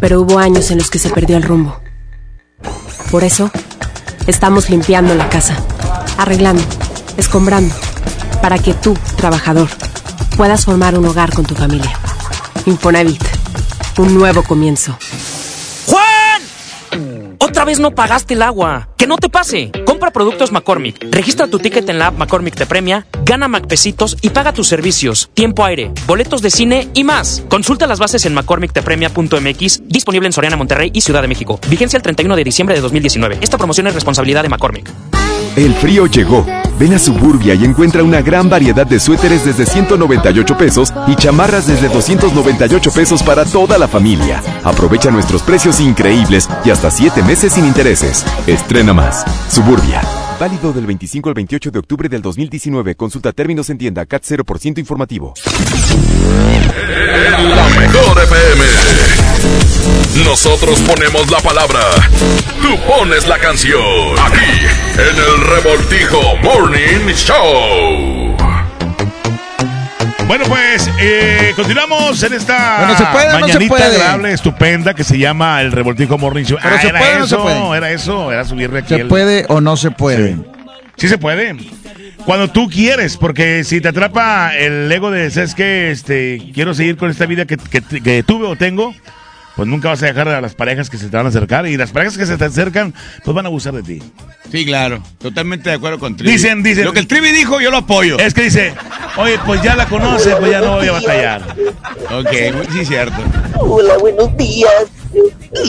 [0.00, 1.80] pero hubo años en los que se perdió el rumbo.
[3.10, 3.50] Por eso,
[4.26, 5.56] estamos limpiando la casa,
[6.18, 6.62] arreglando,
[7.16, 7.74] escombrando,
[8.42, 9.68] para que tú, trabajador,
[10.36, 11.98] puedas formar un hogar con tu familia.
[12.66, 13.22] Infonavit,
[13.98, 14.98] un nuevo comienzo.
[15.86, 17.36] ¡Juan!
[17.38, 18.88] Otra vez no pagaste el agua.
[18.96, 19.72] ¡Que no te pase!
[20.10, 24.52] Productos McCormick, registra tu ticket en la app McCormick te premia, gana McPesitos y paga
[24.52, 27.42] tus servicios, tiempo aire, boletos de cine y más.
[27.48, 31.60] Consulta las bases en McCormickTepremia.mx, disponible en Soriana, Monterrey y Ciudad de México.
[31.68, 33.38] Vigencia el 31 de diciembre de 2019.
[33.40, 34.90] Esta promoción es responsabilidad de McCormick.
[35.56, 36.46] El frío llegó.
[36.78, 41.66] Ven a Suburbia y encuentra una gran variedad de suéteres desde 198 pesos y chamarras
[41.66, 44.42] desde 298 pesos para toda la familia.
[44.62, 48.24] Aprovecha nuestros precios increíbles y hasta 7 meses sin intereses.
[48.46, 49.24] Estrena más.
[49.50, 50.02] Suburbia.
[50.38, 52.94] Válido del 25 al 28 de octubre del 2019.
[52.94, 55.34] Consulta términos en tienda CAT 0% informativo.
[57.56, 59.57] La mejor FM.
[60.24, 61.80] Nosotros ponemos la palabra.
[62.62, 63.80] Tú pones la canción.
[64.18, 64.38] Aquí,
[64.94, 68.36] en el Revoltijo Morning Show.
[70.26, 73.84] Bueno, pues eh, continuamos en esta Bueno, ¿se puede o no se mañanita puede?
[73.96, 76.58] agradable, estupenda que se llama el Revoltijo Morning Show.
[76.62, 77.76] Pero Ah, ¿se era puede o no se eso, puede?
[77.78, 80.36] era eso, era subirle aquí ¿Se el- puede o no se puede?
[80.96, 81.56] Sí se puede.
[82.26, 85.90] Cuando tú quieres, porque si te atrapa el ego de, ¿sabes qué?
[85.90, 88.94] Este, quiero seguir con esta vida que, que- que tuve o tengo,
[89.58, 91.66] pues nunca vas a dejar a las parejas que se te van a acercar.
[91.66, 92.94] Y las parejas que se te acercan,
[93.24, 94.00] pues van a abusar de ti.
[94.52, 95.02] Sí, claro.
[95.18, 96.30] Totalmente de acuerdo con Trivi.
[96.30, 96.84] Dicen, dicen.
[96.84, 98.20] Lo que el Trivi dijo, yo lo apoyo.
[98.20, 98.72] Es que dice,
[99.16, 101.42] oye, pues ya la conoce, pues ya no voy a batallar.
[102.12, 103.16] Ok, sí, cierto.
[103.58, 104.86] Hola, buenos días.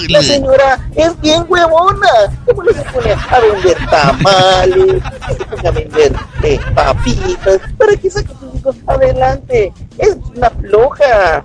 [0.10, 2.12] La señora es bien huevona.
[2.46, 5.04] ¿Cómo se pone a vender tamales?
[5.36, 6.14] Se pone a vender
[6.44, 7.60] eh, papitas.
[7.76, 9.74] ¿Para que saque a sus hijos adelante?
[9.98, 11.44] Es una floja.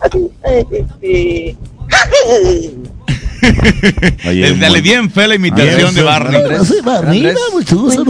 [0.00, 1.56] Así, eh, este...
[4.60, 6.40] Dale bien fe la imitación de Barney.
[6.64, 6.82] soy
[7.52, 8.04] mucho gusto.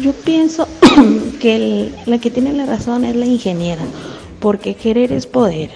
[0.00, 0.68] Yo pienso
[1.40, 3.82] que el- la que tiene la razón es la ingeniera,
[4.40, 5.70] porque querer es poder.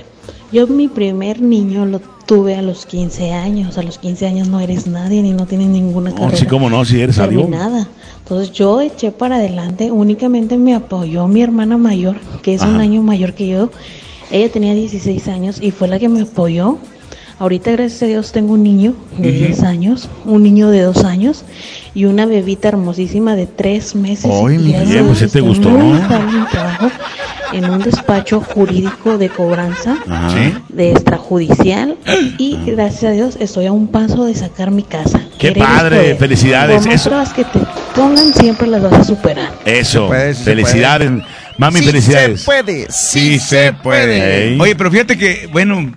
[0.53, 3.79] Yo mi primer niño lo tuve a los 15 años.
[3.79, 6.69] A los 15 años no eres nadie ni no tienes ninguna No, carrera sí, cómo
[6.69, 7.43] no, si eres algo.
[7.43, 7.89] terminada.
[8.19, 13.03] Entonces yo eché para adelante, únicamente me apoyó mi hermana mayor, que es un año
[13.03, 13.71] mayor que yo.
[14.31, 16.79] Ella tenía 16 años y fue la que me apoyó.
[17.43, 21.45] Ahorita, gracias a Dios, tengo un niño de 10 años, un niño de 2 años
[21.93, 24.31] y una bebita hermosísima de 3 meses.
[24.33, 25.71] Ay, mi gracias vida, a pues, ¿sí te gustó?
[25.71, 26.07] muy en
[26.53, 26.91] trabajo
[27.53, 30.31] en un despacho jurídico de cobranza Ajá.
[30.31, 30.55] ¿Sí?
[30.69, 31.97] de extrajudicial
[32.39, 35.21] y gracias a Dios estoy a un paso de sacar mi casa.
[35.37, 36.17] Qué Querer padre, poder.
[36.19, 37.11] felicidades, Por más eso.
[37.11, 37.59] pruebas que te
[37.97, 39.51] pongan, siempre las vas a superar.
[39.65, 41.11] Eso, puede, sí felicidades.
[41.59, 42.41] Mami, Sí felicidades.
[42.41, 44.61] se puede, Sí se puede.
[44.61, 45.93] Oye, pero fíjate que, bueno,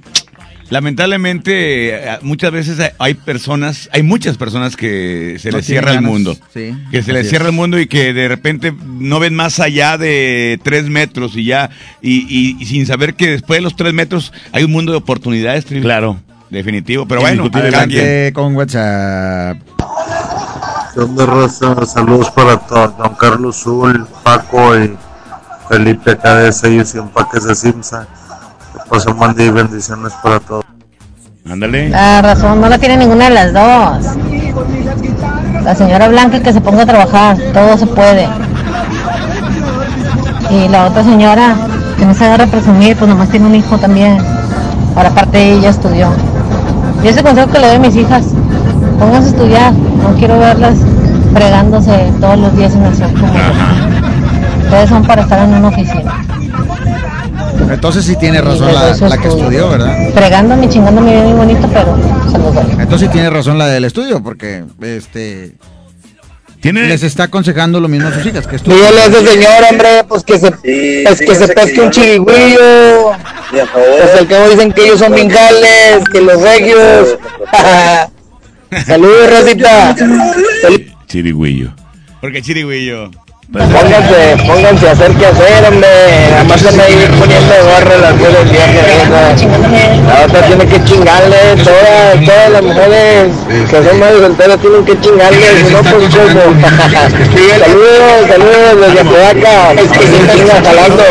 [0.70, 6.02] lamentablemente eh, muchas veces hay- personas, hay muchas personas que se No les cierra el
[6.02, 6.38] mundo.
[6.54, 7.50] sí, que se les cierra es.
[7.50, 11.70] el mundo y que de repente no ven más allá de tres metros y ya,
[12.02, 14.98] y, y- y sin saber que después de los tres metros hay un mundo de
[14.98, 15.66] oportunidades.
[15.66, 16.20] Claro.
[16.50, 19.58] Definitivo, pero bueno, Adelante con WhatsApp.
[20.94, 21.86] ¿Qué raza?
[21.86, 22.98] Saludos para todos.
[22.98, 24.96] Don Carlos Zul, Paco y
[25.68, 28.08] Felipe acá de sellos y empaques de Simsa.
[28.86, 30.64] Que pasen buen día y bendiciones para todos.
[31.50, 31.90] Ándale.
[31.90, 34.16] La razón no la tiene ninguna de las dos.
[35.64, 38.30] La señora Blanca que se ponga a trabajar, todo se puede.
[40.52, 41.56] Y la otra señora
[41.98, 44.20] que no se agarra a presumir, pues nomás tiene un hijo también.
[44.96, 46.10] Ahora aparte ella estudió.
[47.04, 48.28] Y ese consejo que le doy a mis hijas,
[49.00, 50.78] pónganse a estudiar, no quiero verlas
[51.34, 53.26] fregándose todos los días en el sol yo.
[54.64, 56.14] Ustedes son para estar en una oficina.
[57.70, 59.96] Entonces sí tiene razón la, que estudió, ¿verdad?
[60.14, 61.98] Fregándome y chingándome bien muy bonito, pero
[62.32, 62.66] se los doy.
[62.80, 65.56] Entonces sí tiene razón la del estudio, porque este
[66.72, 68.58] les está aconsejando lo mismo a sus hijas que.
[68.58, 73.12] Dígale a ese señor, hombre, pues que se, pues que se pesque un chirigüillo.
[73.52, 77.18] Pues al cabo dicen que ellos son mingales, que los regios.
[78.86, 79.96] Saludos, Rosita.
[81.08, 81.74] Chirigüillo.
[82.20, 83.12] Porque chirigüillo.
[83.52, 85.88] Pónganse, pónganse a hacer qué hacer, hombre.
[86.36, 89.44] Además se me ir poniendo gorra las mujeres viejas.
[90.08, 91.38] La otra tiene que chingarle.
[91.64, 93.34] Todas, todas las mujeres
[93.70, 95.46] que son madres solteras tienen que chingarle.
[95.64, 96.42] Si no, pues como.
[97.60, 99.76] saludos, saludos desde Apodaca.
[99.76, 101.04] Que jalando.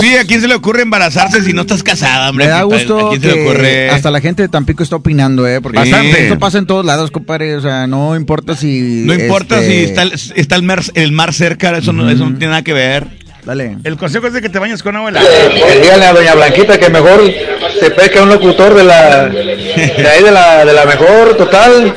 [0.00, 2.46] Sí, ¿a quién se le ocurre embarazarse si no estás casada, hombre?
[2.46, 3.90] Me da ¿A- gusto ¿A quién se le ocurre?
[3.90, 5.60] hasta la gente de Tampico está opinando, ¿eh?
[5.60, 6.24] Porque Bastante.
[6.24, 7.56] esto pasa en todos lados, compadre.
[7.56, 9.02] O sea, no importa si...
[9.04, 12.24] No importa este, si está, el, está el, mar, el mar cerca, eso, no, eso
[12.28, 13.04] no tiene nada que ver.
[13.44, 13.78] Dale.
[13.84, 15.26] El consejo es de que te bañes con agua helada.
[15.26, 17.22] Eh, díganle a doña Blanquita que mejor
[17.80, 21.94] se pesca un locutor de la de ahí de la de la mejor total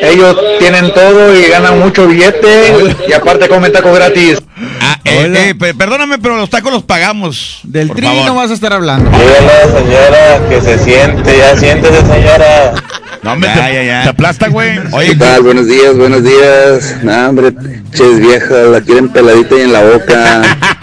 [0.00, 2.72] ellos tienen todo y ganan mucho billete
[3.08, 4.38] y aparte comen tacos gratis
[4.80, 7.60] Ah, eh, eh, pe- perdóname, pero los tacos los pagamos.
[7.64, 8.26] Del por tri favor.
[8.26, 9.10] no vas a estar hablando.
[9.10, 12.72] dígale señora que se siente ya siéntese señora
[13.22, 14.02] No, hombre, Ya, te, ya, ya.
[14.04, 14.78] te aplasta, güey.
[14.92, 15.42] Oye, ¿Qué tal?
[15.42, 16.96] Buenos días, buenos días.
[17.02, 17.52] No, hombre,
[17.92, 20.42] ches vieja, la quieren peladita y en la boca.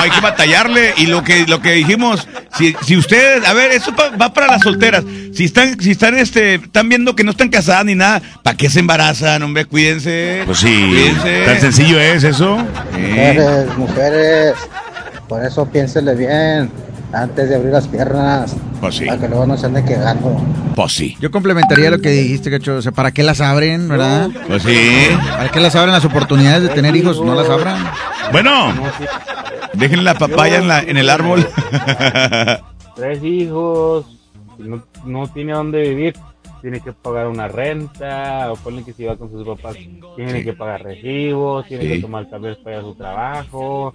[0.00, 3.94] Hay que batallarle y lo que lo que dijimos, si, si ustedes, a ver, eso
[3.94, 5.04] pa- va para las solteras.
[5.34, 8.68] Si están si están este están viendo que no están casadas ni nada, ¿para qué
[8.70, 9.64] se embarazan, hombre?
[9.64, 10.42] Cuídense.
[10.46, 11.44] Pues sí, Cuídense.
[11.44, 12.56] tan sencillo es eso.
[12.92, 14.54] Mujeres, mujeres,
[15.28, 16.70] por eso piénsele bien
[17.12, 18.56] antes de abrir las piernas.
[18.80, 19.06] Pues sí.
[19.06, 20.40] Para que luego no se ande quedando.
[20.74, 21.16] Pues sí.
[21.20, 22.76] Yo complementaría lo que dijiste, Cacho.
[22.76, 24.30] O sea, ¿para qué las abren, verdad?
[24.46, 24.78] Pues sí.
[25.36, 27.22] ¿Para qué las abren las oportunidades de tener hijos?
[27.22, 27.84] No las abran.
[28.32, 28.72] Bueno,
[29.72, 31.46] Dejen la papaya en, la, en el árbol.
[32.96, 34.04] tres hijos,
[34.58, 36.14] no, no tiene dónde vivir,
[36.60, 39.76] tiene que pagar una renta, o ponle que si va con sus papás,
[40.16, 41.90] tiene que pagar recibos, tiene Sí.
[41.94, 43.92] que tomar camiones para a su trabajo.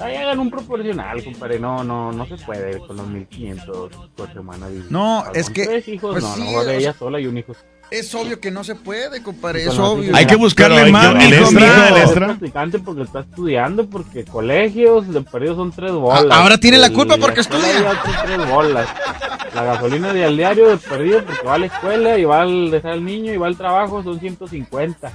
[0.00, 4.68] Ahí hagan un proporcional, compadre, no, no, no se puede con los 1500 por semana.
[4.90, 7.26] No, es que- Tres hijos, pues no, sí, no, o de ella sea- sola y
[7.26, 7.52] un hijo.
[7.90, 9.64] Es obvio que no se puede, compadre.
[9.64, 10.14] Es obvio.
[10.14, 12.26] Hay que buscarle Pero más, el extra, el Es extra.
[12.26, 16.26] practicante porque está estudiando, porque colegios de perdido son tres bolas.
[16.30, 18.00] Ah, ahora tiene la culpa porque estudia.
[18.26, 18.88] tres bolas.
[19.54, 22.70] La gasolina de al diario de perdido porque va a la escuela y va al
[22.70, 25.10] dejar al niño y va al trabajo son 150.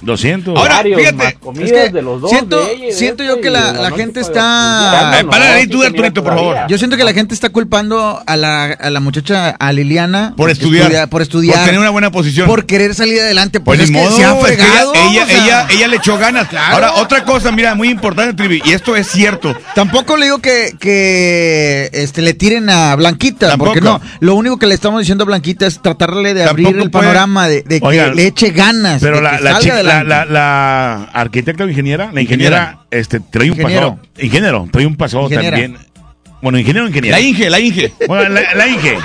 [0.00, 0.56] 200.
[0.56, 2.30] Ahora, fíjate, Es que de los dos.
[2.30, 5.22] siento, de ella y de siento este, yo que y la, la gente está...
[5.30, 6.56] para ahí tú, Arturito, por favor.
[6.68, 10.34] Yo siento que la gente está culpando a la, a la muchacha, a Liliana.
[10.36, 10.84] Por que estudiar.
[10.86, 11.56] estudia- por estudiar.
[11.56, 12.46] Por tener una buena posición.
[12.46, 13.60] Por querer salir adelante.
[13.60, 14.92] Pues, Pues es ni que modo, se ha es que fregado.
[14.94, 16.48] ella, ella, o sea, ella, ella le echó ganas.
[16.48, 16.74] Claro.
[16.74, 19.54] Ahora, otra cosa, mira, muy importante, Trivi, y esto es cierto.
[19.74, 23.70] Tampoco le digo que, que este, le tiren a Blanquita, Tampoco.
[23.72, 24.00] porque no.
[24.20, 27.04] Lo único que le estamos diciendo a Blanquita es tratarle de abrir Tampoco el puede-
[27.06, 29.00] panorama, de, de que Oigan, le eche ganas.
[29.00, 32.78] Pero de la, que la, salga chica- la, la, la arquitecta o ingeniera, la ingeniera,
[32.90, 33.96] este, trae un Ingeniero.
[33.96, 34.08] pasado.
[34.18, 35.56] Ingeniero, trae un pasado Ingeniera.
[35.58, 35.88] también.
[36.40, 37.16] Bueno, ingeniero o ingeniera.
[37.16, 37.92] La Inge, la Inge.
[38.06, 38.96] Bueno, la, la Inge.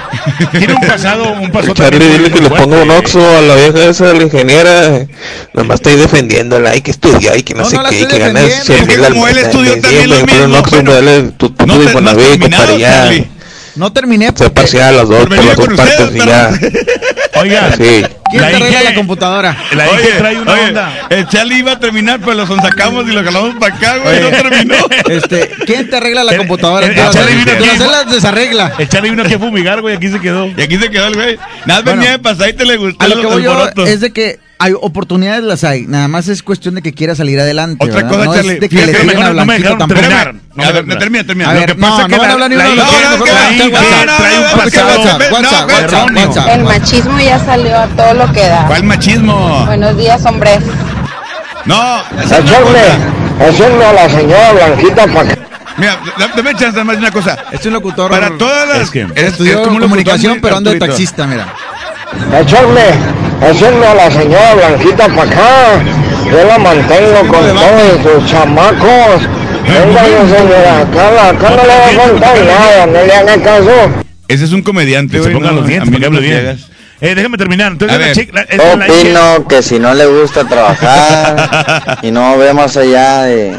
[0.52, 3.56] Tiene un pasado, un pasado Charlie, también dile que le ponga un oxo a la
[3.56, 5.08] vieja esa, a la ingeniera.
[5.56, 8.20] Nomás estoy defendiéndola, hay que estudiar, hay que no, No, sé no qué, hay que
[8.20, 8.66] ganar defendiendo.
[8.66, 9.44] 100 Es que mil al como él mes.
[9.46, 11.82] estudió también lo ponle un mismo, oxo, bueno, dale tu No tu te- no has
[11.84, 13.28] Infonavit,
[13.76, 14.32] No terminé.
[14.36, 16.52] Se parcial las dos, Por las dos con partes ustedes, y ya.
[17.42, 18.06] Oiga, Sí.
[18.30, 19.58] ¿Quién La te arregla Inge- la computadora?
[19.76, 21.08] la Oye, trae una oye, onda.
[21.10, 24.22] El Charlie iba a terminar, pero lo sonsacamos y lo jalamos para acá, güey.
[24.22, 24.76] No terminó.
[25.08, 26.86] Este, ¿quién te arregla la El- computadora?
[26.86, 27.66] el- el las- Charlie vino aquí.
[27.66, 28.74] las- las desarregla.
[28.80, 30.48] El Charlie vino aquí a fumigar, güey, aquí se quedó.
[30.48, 31.38] Y aquí se quedó el güey.
[31.66, 32.00] Nada, Bueno.
[32.00, 34.12] venía de pasadita y le gustó A lo el, que voy el yo es de
[34.12, 37.84] que hay oportunidades las hay, nada más es cuestión de que quiera salir adelante.
[37.84, 38.10] Otra ¿verdad?
[38.12, 40.00] cosa, no Charlie, es de que le tiren a no me dejaron tampoco.
[40.02, 40.36] terminar.
[40.58, 41.50] A ver, termina, termina.
[41.50, 42.76] A Lo que pasa no, es no que van a la- hablar ni uno de
[42.76, 42.84] no.
[45.34, 46.48] WhatsApp.
[46.50, 48.66] El machismo ya salió a todo lo que da.
[48.68, 49.66] ¿Cuál machismo?
[49.66, 50.60] Buenos días, hombres.
[51.66, 55.42] No, echarle a la señora Blanquita para que
[55.78, 57.36] Mira, da- dame chance de más una cosa.
[57.52, 58.12] Es un locutor.
[58.12, 58.78] Para todas las.
[58.84, 61.48] Es que- es- Estudió es como un comunicación, pero anda de taxista, mira.
[62.40, 62.82] Echarle,
[63.50, 65.84] echarle a la señora Blanquita para acá.
[66.26, 69.28] Yo la mantengo con todos sus chamacos.
[69.64, 70.04] Venga,
[70.38, 74.04] señora, acá, acá no le va a contar nada, no le haga caso.
[74.28, 76.60] Ese es un comediante, Que se pongan no, los dientes para que bien.
[77.02, 77.74] Eh, déjame terminar.
[77.74, 82.54] Entonces, la chica, la, la Opino que si no le gusta trabajar y no ve
[82.54, 83.58] más allá de,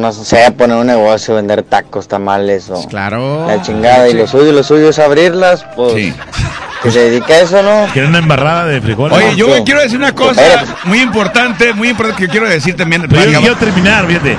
[0.00, 3.46] no sé, poner un negocio, vender tacos, tamales o Claro.
[3.46, 6.14] la chingada y lo suyo, lo suyo es abrirlas, pues Sí.
[6.82, 7.86] que se dedique a eso, ¿no?
[7.92, 9.18] Quieren una embarrada de frijoles.
[9.18, 9.62] Oye, yo Sí.
[9.66, 13.06] quiero decir una cosa muy importante, muy importante que quiero decir también.
[13.06, 14.34] Pero yo quiero terminar, fíjate.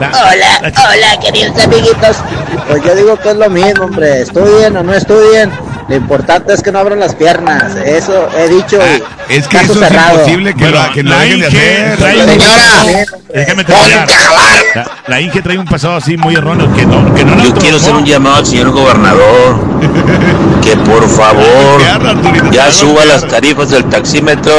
[0.00, 2.16] La- Hola, la hola, queridos amiguitos.
[2.68, 4.22] Pues yo digo que es lo mismo, hombre.
[4.22, 5.50] Estudien o no estudien.
[5.88, 7.76] Lo importante es que no abran las piernas.
[7.76, 8.76] Eso he dicho.
[8.76, 10.08] y Ah, es que eso cerrado.
[10.14, 11.96] es imposible que, Bueno, lo, que la dejen de Inge hacer.
[11.98, 13.04] trae un Señora.
[13.32, 14.08] Déjame terminar.
[14.74, 17.76] La, la Inge trae un pasado así muy erróneo que no, que no Yo quiero
[17.76, 19.56] hacer un llamado al señor gobernador
[20.62, 21.80] que por favor
[22.50, 24.52] ya suba las tarifas del taxímetro.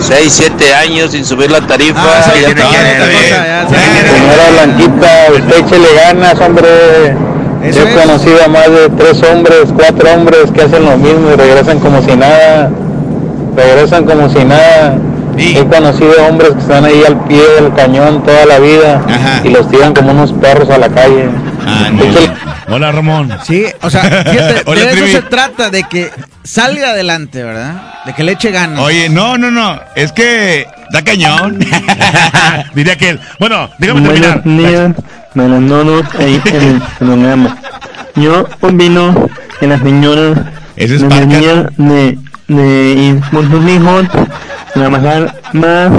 [0.00, 2.00] 6, 7 años sin subir la tarifa.
[2.02, 2.72] Ah, sí, ya tiene está.
[2.72, 3.74] que- otra cosa, ya, sí.
[4.10, 6.68] Señora Blanquita, usted échele ganas, hombre.
[7.62, 11.30] Eso Yo he conocido a más de tres hombres, cuatro hombres que hacen lo mismo
[11.32, 12.70] y regresan como si nada.
[13.56, 14.96] Regresan como si nada.
[15.36, 15.56] Sí.
[15.56, 19.40] He conocido hombres que están ahí al pie del cañón toda la vida Ajá.
[19.44, 21.28] y los tiran como unos perros a la calle.
[21.66, 22.74] Ah, no.
[22.74, 23.36] Hola, Ramón.
[23.44, 26.10] Sí, o sea, fíjate, Hola, de eso se trata, de que
[26.44, 27.94] salga adelante, ¿verdad?
[28.06, 28.78] De que le eche ganas.
[28.80, 29.80] Oye, no, no, no.
[29.96, 31.58] Es que da cañón.
[32.74, 33.20] Diría que él.
[33.38, 34.94] Bueno, déjame terminar.
[35.34, 37.56] Buenas noches ahí en el programa.
[38.16, 39.28] Yo opino
[39.58, 41.70] que la señora Ese es Parca.
[41.76, 44.06] de, de ir por sus hijos,
[44.74, 45.90] trabajar más,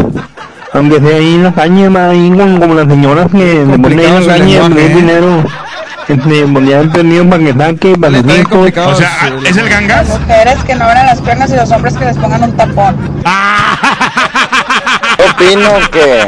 [0.74, 4.00] aunque sea ahí en la calle, más ahí como, como las señoras que se ponen
[4.00, 4.96] en la calle, lenguaje, pedir ¿eh?
[4.96, 5.44] dinero,
[6.08, 8.48] este, ponían permiso para que saque, para hijos.
[8.50, 10.08] complicado O sea, ah, ¿es el gangas?
[10.10, 12.96] Mujeres que no abran las piernas y los hombres que les pongan un tapón.
[15.18, 16.28] Yo opino que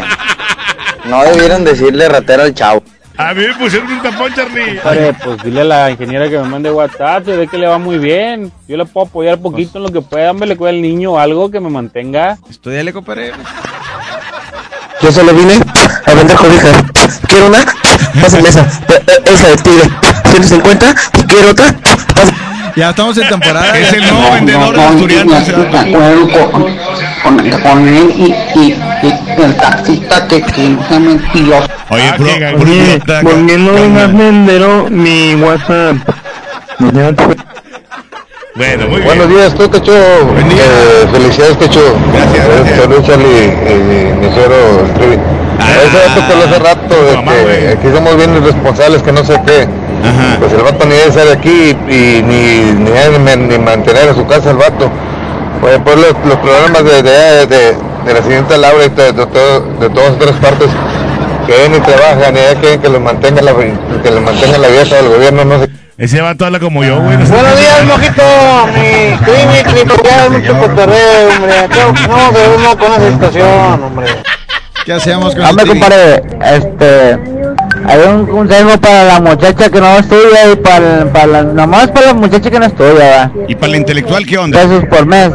[1.09, 2.84] no debieron decirle ratero al chavo.
[3.18, 4.80] A mí me pusieron un tapón, Charlie.
[4.84, 7.77] Padre, pues dile a la ingeniera que me mande WhatsApp, se ve que le va
[7.77, 8.52] muy bien.
[8.68, 11.19] Yo le puedo apoyar poquito en lo que pueda, hombre, le cuida al niño o
[11.19, 12.38] algo que me mantenga.
[12.49, 13.31] Estudiale, compadre.
[15.02, 15.60] Yo solo vine
[16.06, 16.84] a vender cobijas.
[17.27, 17.60] ¿Quiero una?
[18.22, 18.61] Pásenme esa.
[18.61, 19.90] Eh, eh, Esa de tigre.
[20.31, 20.95] 150.
[21.27, 21.76] ¿Quiero otra?
[22.15, 22.42] Pásenme.
[22.75, 23.77] Ya estamos en temporada.
[23.77, 26.61] Es el nuevo vendedor de acuerdo con,
[27.23, 30.43] con, con él y, y, y el taxista que,
[30.87, 31.67] sea mentiroso.
[31.89, 35.97] Oye, Ah, idiota, ¿por qué no dejas vendero mi WhatsApp?
[38.55, 39.39] Bueno, muy Buenos bien.
[39.39, 39.91] días, tú, Techo.
[39.93, 41.81] Eh, felicidades, Techo.
[42.13, 42.79] Gracias, gracias.
[42.81, 45.17] Saludos, Charlie, y mi suegro, el Trivi.
[45.59, 45.65] Ah,
[46.15, 47.67] vato que lo hace rato, mamá, que güey.
[47.67, 49.67] aquí somos bien irresponsables, que no sé qué.
[50.03, 50.38] Ajá.
[50.39, 54.25] Pues el vato ni debe ser aquí y ni, ni, ni, ni mantener a su
[54.27, 54.89] casa el vato.
[55.61, 59.25] Pues, pues los, los problemas de, de, de, de la señorita Laura y de, de,
[59.25, 60.67] todo- de todas otras partes
[61.47, 64.67] que ven y trabajan y ya quieren que los mantenga la, que los mantenga la
[64.67, 67.17] vieja del gobierno, no sé Ese vato habla como yo, güey.
[67.17, 68.23] no sé Buenos días, mojito,
[68.73, 71.53] mi clinic, mi porque mucho cotorreo, hombre.
[72.07, 74.07] No de uno con esa situación, hombre.
[74.85, 77.17] ¿Qué hacemos con Hombre, compadre, este,
[77.85, 82.07] hay un consejo para la muchacha que no estudia y para, para la, nomás para
[82.07, 83.31] la muchacha que no estudia, ¿verdad?
[83.47, 84.60] ¿Y para el intelectual qué onda?
[84.61, 85.31] pesos por mes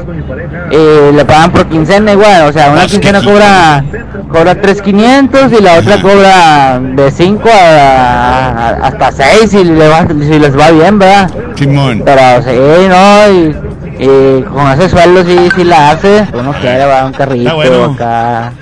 [0.70, 3.84] y le pagan por quincena igual, o sea, una quincena cobra
[4.30, 6.02] cobra 3.500 y la otra Ajá.
[6.02, 11.30] cobra de 5 a, a- hasta 6 si, le va, si les va bien, ¿verdad?
[11.56, 12.02] Simón.
[12.04, 17.06] Pero sí, no, y, y con ese sueldo sí, sí la hace, uno quiere, va
[17.06, 17.94] un carrito bueno.
[17.94, 18.52] acá,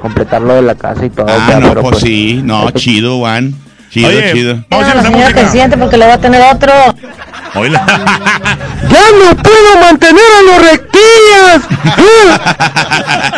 [0.00, 2.40] completar lo de la casa y todo, Ah, ya, no, pero pues sí.
[2.42, 3.54] No, chido, Juan.
[3.90, 4.64] Chido, Oye, chido.
[4.70, 5.40] vamos a ir a esa Señor música.
[5.40, 6.72] presidente, porque le va a tener otro.
[7.54, 7.84] Oíla.
[8.88, 11.62] ¡Ya no puedo mantener a los rectillas!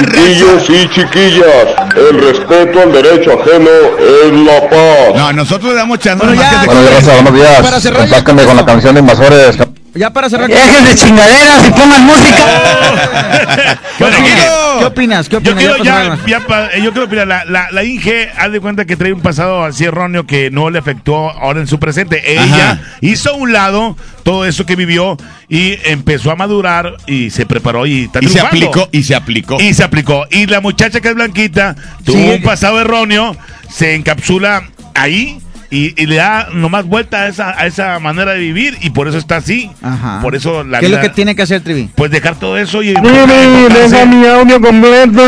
[0.00, 1.66] Chiquillos y chiquillas,
[1.96, 3.68] el respeto al derecho ajeno
[3.98, 5.14] es la paz.
[5.14, 6.68] No, nosotros le damos chance Bueno, ya, que
[7.02, 9.58] se Buenos días, buenos Complácame con la canción de Invasores.
[9.94, 10.48] Ya para cerrar.
[10.48, 12.44] Dejen de chingaderas y pongan música.
[13.98, 14.48] ¿Qué Bueno, opinas?
[14.78, 15.28] ¿Qué opinas?
[15.28, 15.84] ¿Qué Yo quiero
[16.26, 16.92] Ya pa- eh, yo
[17.26, 20.70] la, la, la Inge, haz de cuenta que trae un pasado así erróneo que no
[20.70, 22.32] le afectó ahora en su presente.
[22.32, 22.80] Ella Ajá.
[23.00, 25.16] hizo a un lado todo eso que vivió
[25.48, 29.60] y empezó a madurar y se preparó y está Y se aplicó, y se aplicó.
[29.60, 30.26] Y se aplicó.
[30.30, 32.30] Y la muchacha que es blanquita tuvo Sí.
[32.36, 33.36] un pasado erróneo,
[33.68, 34.62] se encapsula
[34.94, 35.40] ahí
[35.70, 39.06] y, y le da nomás vuelta a esa, a esa manera de vivir y por
[39.08, 39.70] eso está así.
[39.82, 40.18] Ajá.
[40.20, 41.88] Por eso la ¿Qué es lo vida- que tiene que hacer, Trivi?
[41.94, 42.92] Pues dejar todo eso y...
[42.92, 45.22] Deja mi audio completo,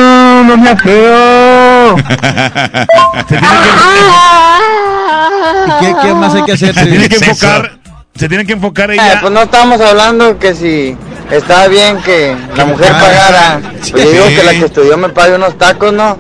[0.45, 1.97] no me feo.
[5.67, 7.79] ¿Y qué, qué más hay que hacer, Se tiene que enfocar,
[8.15, 9.19] se tiene que enfocar Eh, ella.
[9.21, 10.97] pues no estábamos hablando que si
[11.31, 13.61] estaba bien que la mujer pagara.
[13.91, 16.19] Pues yo digo que la que estudió me pague unos tacos, ¿no?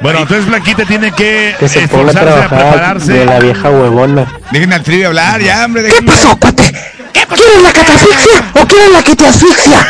[0.00, 3.12] Bueno, entonces Blanquita tiene que, Que se a esforzarse a, trabajar prepararse.
[3.12, 4.26] de la vieja huevona.
[4.52, 5.88] Dejen al trivia hablar, ya, hombre.
[5.88, 6.72] ¿Qué pasó, cuate?
[7.12, 9.86] ¿Quieres la que te asfixia o quieres la que te asfixia?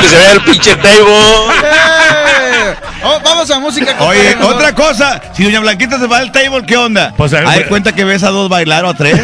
[0.00, 0.94] Que se vea el pinche table.
[3.02, 3.96] Oh, vamos a música.
[4.00, 4.54] Oye, compadre.
[4.56, 7.14] otra cosa, si doña Blanquita se va al table, ¿qué onda?
[7.16, 9.18] Pues, a ver, ¿Hay pues- cuenta que ves a dos bailar o a tres?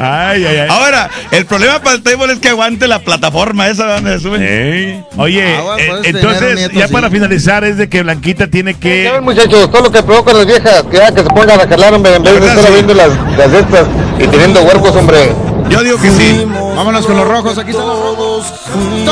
[0.00, 0.68] Ay, ay, ay.
[0.70, 5.04] Ahora, el problema para el table es que aguante la plataforma esa donde se suben.
[5.16, 6.92] Oye, Ah, bueno, eh, entonces, nieto, ya sí.
[6.92, 9.10] para finalizar, es de que Blanquita tiene Ya que.
[9.12, 11.94] ven, muchachos, todo lo que provocan las viejas, que ya que se pongan a jalar,
[11.94, 12.72] hombre, en vez de estar sí.
[12.74, 13.86] viendo las, las estas
[14.20, 15.32] y teniendo huercos, hombre.
[15.70, 16.46] Yo digo que sí.
[16.76, 17.58] Vámonos con los rojos.
[17.58, 18.46] Aquí están los rojos.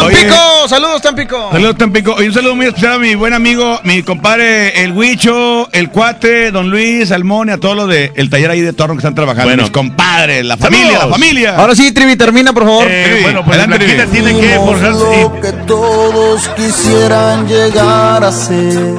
[0.04, 0.16] Oye.
[0.16, 0.68] ¡Tampico!
[0.68, 1.48] ¡Saludos, Tampico!
[1.52, 2.22] Saludos, Tampico.
[2.22, 6.50] Y un saludo muy especial a mi buen amigo, mi compadre, el Huicho, el Cuate,
[6.50, 9.14] Don Luis, Salmón y a todos los del el taller ahí de Torno que están
[9.14, 9.48] trabajando.
[9.48, 9.62] Bueno.
[9.64, 11.04] Mis compadres, la familia, Saludos.
[11.06, 11.56] la familia.
[11.56, 12.86] Ahora sí, Trivi, termina, por favor.
[12.88, 15.30] Eh, bueno, pues adelante, tiene que esforzarse.
[15.42, 18.94] que todos quisieran llegar a ser.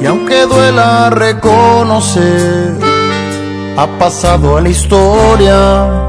[0.00, 2.72] Y aunque duela reconocer,
[3.76, 6.08] ha pasado a la historia.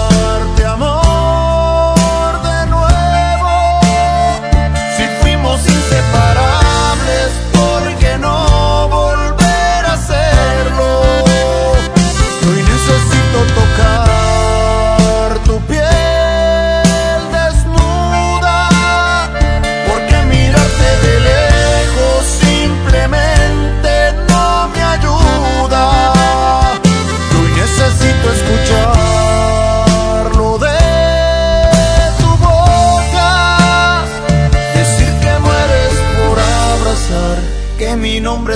[5.57, 6.20] Si fuimos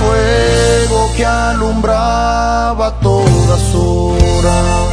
[0.00, 4.88] fuego que alumbraba todas horas.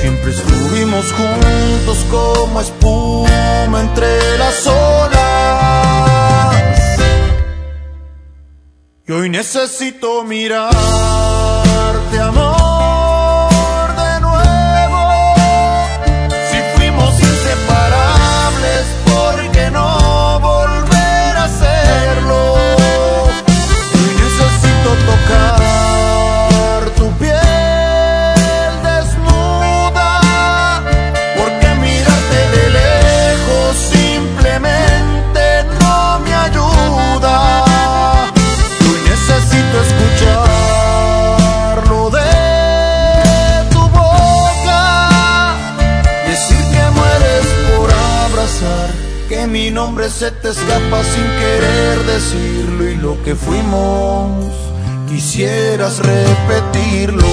[0.00, 5.30] Siempre estuvimos juntos como espuma entre las olas.
[9.06, 10.76] Y hoy necesito mirarte,
[50.10, 54.52] se te escapa sin querer decirlo y lo que fuimos
[55.08, 57.26] quisieras repetirlo.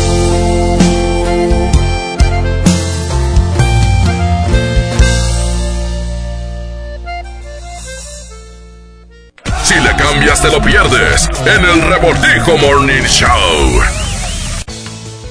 [9.64, 13.82] Si le cambias te lo pierdes en el Revoltijo Morning Show.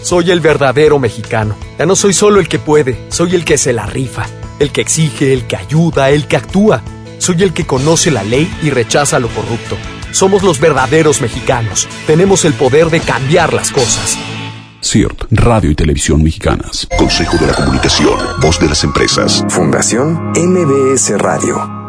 [0.02, 1.56] Soy el verdadero mexicano.
[1.78, 4.26] Ya no soy solo el que puede, soy el que se la rifa,
[4.60, 6.82] el que exige, el que ayuda, el que actúa.
[7.18, 9.76] Soy el que conoce la ley y rechaza lo corrupto.
[10.12, 11.88] Somos los verdaderos mexicanos.
[12.06, 14.16] Tenemos el poder de cambiar las cosas.
[14.82, 16.86] CIRT, Radio y Televisión Mexicanas.
[16.96, 19.44] Consejo de la Comunicación, Voz de las Empresas.
[19.48, 21.85] Fundación MBS Radio.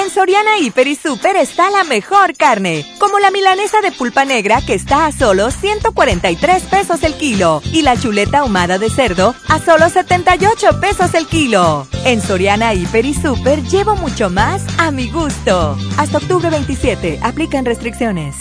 [0.00, 4.60] En Soriana Hiper y Super está la mejor carne, como la milanesa de pulpa negra
[4.64, 9.58] que está a solo 143 pesos el kilo y la chuleta ahumada de cerdo a
[9.58, 11.88] solo 78 pesos el kilo.
[12.04, 15.76] En Soriana Hiper y Super llevo mucho más a mi gusto.
[15.96, 18.36] Hasta octubre 27, aplican restricciones.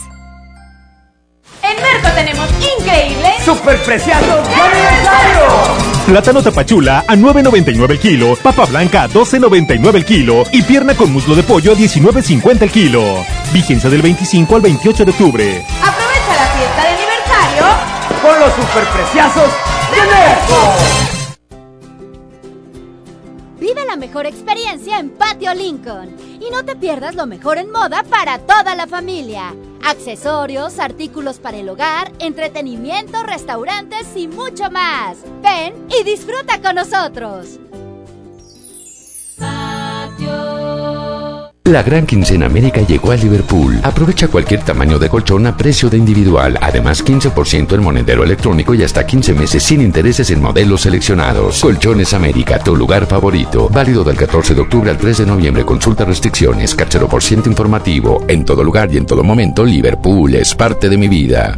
[1.69, 2.47] En Merco tenemos
[2.79, 5.97] increíble ¡Super preciados de aniversario!
[6.05, 11.11] Plátano tapachula a 9.99 el kilo, papa blanca a 12.99 el kilo y pierna con
[11.11, 13.25] muslo de pollo a 19.50 el kilo.
[13.51, 15.65] Vigencia del 25 al 28 de octubre.
[15.81, 17.65] Aprovecha la fiesta de aniversario
[18.21, 19.51] con los superpreciosos
[19.91, 21.06] de Merco.
[23.85, 28.39] La mejor experiencia en Patio Lincoln y no te pierdas lo mejor en moda para
[28.39, 29.55] toda la familia.
[29.83, 35.17] Accesorios, artículos para el hogar, entretenimiento, restaurantes y mucho más.
[35.41, 37.59] Ven y disfruta con nosotros.
[41.67, 43.81] La gran quincena América llegó a Liverpool.
[43.83, 46.57] Aprovecha cualquier tamaño de colchón a precio de individual.
[46.61, 51.59] Además, 15% en monedero electrónico y hasta 15 meses sin intereses en modelos seleccionados.
[51.59, 53.67] Colchones América, tu lugar favorito.
[53.67, 55.65] Válido del 14 de octubre al 3 de noviembre.
[55.65, 56.73] Consulta restricciones.
[56.73, 58.23] Cachero por ciento informativo.
[58.29, 61.57] En todo lugar y en todo momento, Liverpool es parte de mi vida.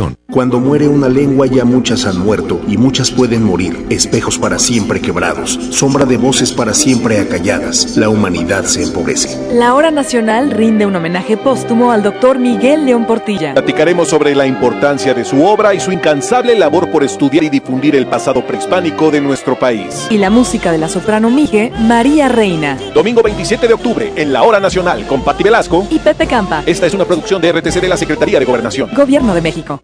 [0.01, 0.20] información.
[0.31, 3.85] Cuando muere una lengua ya muchas han muerto y muchas pueden morir.
[3.89, 7.97] Espejos para siempre quebrados, sombra de voces para siempre acalladas.
[7.97, 9.37] La humanidad se empobrece.
[9.51, 13.51] La hora nacional rinde un homenaje póstumo al doctor Miguel León Portilla.
[13.55, 17.97] Platicaremos sobre la importancia de su obra y su incansable labor por estudiar y difundir
[17.97, 20.07] el pasado prehispánico de nuestro país.
[20.09, 22.77] Y la música de la soprano Mije, María Reina.
[22.93, 26.63] Domingo 27 de octubre, en la hora nacional, con Patti Velasco y Pepe Campa.
[26.65, 28.89] Esta es una producción de RTC de la Secretaría de Gobernación.
[28.95, 29.83] Gobierno de México.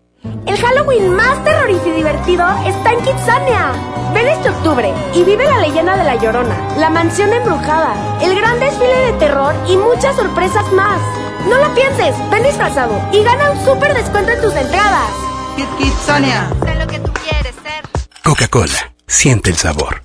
[0.23, 3.71] El Halloween más terrorífico y divertido está en Kitsania.
[4.13, 8.59] Ven este octubre y vive la leyenda de la Llorona, la mansión embrujada, el gran
[8.59, 10.99] desfile de terror y muchas sorpresas más.
[11.49, 15.09] No lo pienses, ven disfrazado y gana un súper descuento en tus entradas.
[15.55, 16.49] Kit Kitsania.
[16.63, 18.03] Sé lo que tú quieres ser.
[18.23, 20.03] Coca-Cola, siente el sabor.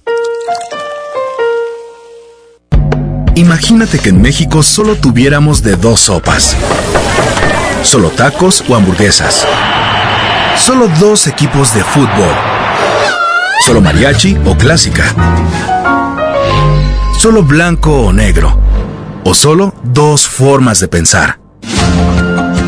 [3.35, 6.57] Imagínate que en México solo tuviéramos de dos sopas.
[7.83, 9.47] Solo tacos o hamburguesas.
[10.67, 12.35] Solo dos equipos de fútbol.
[13.65, 15.15] Solo mariachi o clásica.
[17.21, 18.59] Solo blanco o negro.
[19.23, 21.39] O solo dos formas de pensar.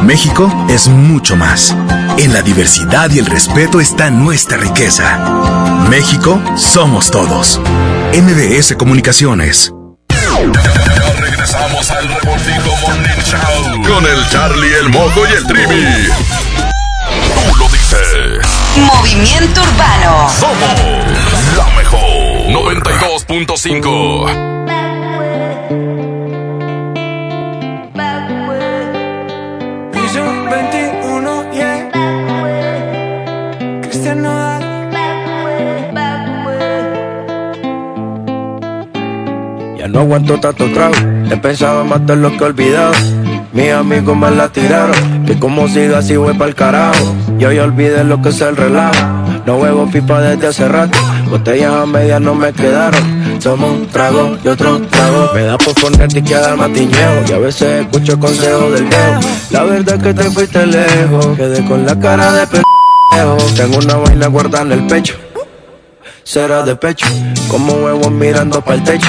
[0.04, 1.76] México es mucho más.
[2.18, 5.18] En la diversidad y el respeto está nuestra riqueza.
[5.90, 7.60] México somos todos.
[8.14, 9.74] MBS Comunicaciones.
[11.18, 16.47] Regresamos al Morning Show con el Charlie, el Moco y el Trivi.
[17.88, 18.44] Dices.
[18.76, 20.28] Movimiento Urbano.
[20.28, 20.60] Somos
[21.56, 22.00] la mejor.
[22.50, 24.28] 92.5.
[29.92, 31.90] Vision 21, yeah.
[33.80, 34.64] Cristian Nodal.
[39.78, 40.94] Ya no aguanto tanto trago.
[41.30, 42.92] He pensado en matar lo que he olvidado.
[43.58, 45.26] Mis amigos me la tiraron.
[45.26, 47.16] Que como siga así voy pa'l carajo.
[47.38, 49.04] Yo ya olvidé lo que es el relajo.
[49.46, 50.96] No huevo pipa desde hace rato.
[51.28, 53.02] Botellas a medias no me quedaron.
[53.42, 55.32] Tomo un trago y otro trago.
[55.34, 57.24] Me da por ponerte y quedar matiñeo.
[57.28, 59.20] Y a veces escucho consejos del viejo.
[59.50, 61.26] La verdad es que te fuiste lejos.
[61.36, 63.54] Quedé con la cara de pendejo.
[63.56, 65.16] Tengo una vaina guardada en el pecho.
[66.22, 67.06] Será de pecho.
[67.50, 69.08] Como huevos mirando para el techo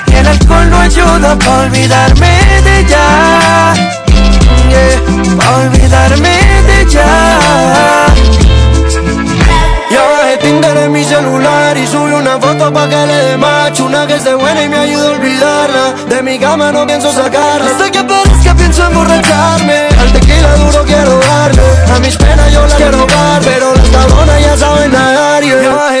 [0.15, 2.29] el alcohol no ayuda para olvidarme
[2.63, 3.73] de ella.
[4.69, 6.35] Yeah, olvidarme
[6.67, 7.05] de ella.
[9.91, 14.07] Ya Tinder en mi celular y subí una foto pa' que le dé macho Una
[14.07, 17.91] que esté buena y me ayude a olvidarla De mi cama no pienso sacarla Hasta
[17.91, 21.61] que aparezca pienso emborracharme Al tequila duro quiero darle
[21.93, 26.00] A mis penas yo las quiero dar Pero las cabronas ya saben nadar yeah.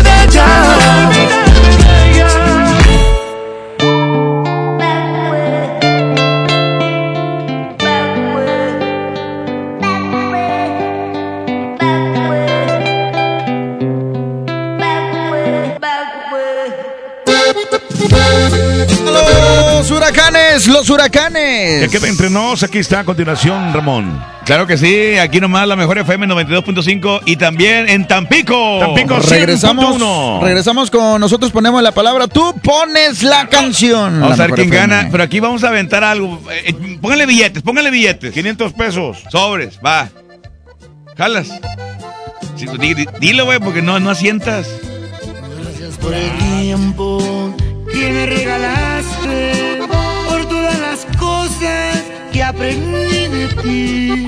[20.51, 21.89] Los huracanes.
[21.89, 24.21] que entre nos, aquí está a continuación, Ramón.
[24.43, 28.79] Claro que sí, aquí nomás la mejor FM 92.5 y también en Tampico.
[28.79, 29.97] Tampico regresamos,
[30.41, 34.19] regresamos con nosotros ponemos la palabra, tú pones la canción.
[34.19, 36.41] Vamos a ver quién gana, pero aquí vamos a aventar algo.
[36.51, 38.33] Eh, eh, póngale billetes, póngale billetes.
[38.33, 39.23] 500 pesos.
[39.31, 40.09] Sobres, va.
[41.17, 41.47] Jalas.
[43.21, 44.67] dilo, güey, porque no, no asientas.
[45.63, 47.55] Gracias por el tiempo
[47.93, 49.79] que me regalaste,
[51.19, 54.25] cosas que aprendí de ti,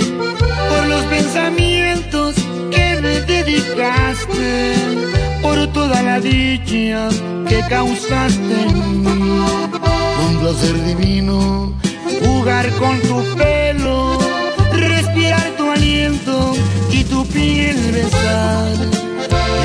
[0.69, 2.35] por los pensamientos
[2.72, 4.74] que me dedicaste,
[5.42, 7.10] por toda la dicha
[7.48, 9.40] que causaste en mí.
[10.27, 11.74] Un placer divino
[12.24, 14.19] jugar con tu pelo,
[14.72, 16.56] respirar tu aliento
[16.92, 18.74] y tu piel besar.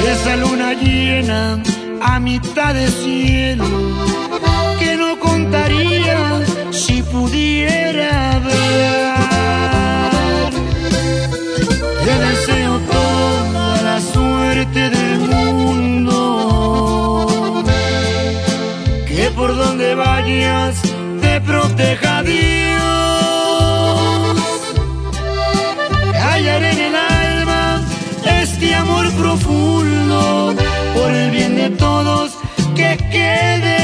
[0.07, 1.63] Esa luna llena
[2.01, 3.67] a mitad de cielo
[6.89, 9.15] si pudiera ver.
[12.05, 16.15] Te deseo toda la suerte del mundo,
[19.07, 20.81] que por donde vayas
[21.21, 22.39] te proteja Dios.
[26.25, 27.83] Hallaré en el alma
[28.43, 30.55] este amor profundo
[30.95, 32.27] por el bien de todos
[32.75, 33.79] que quede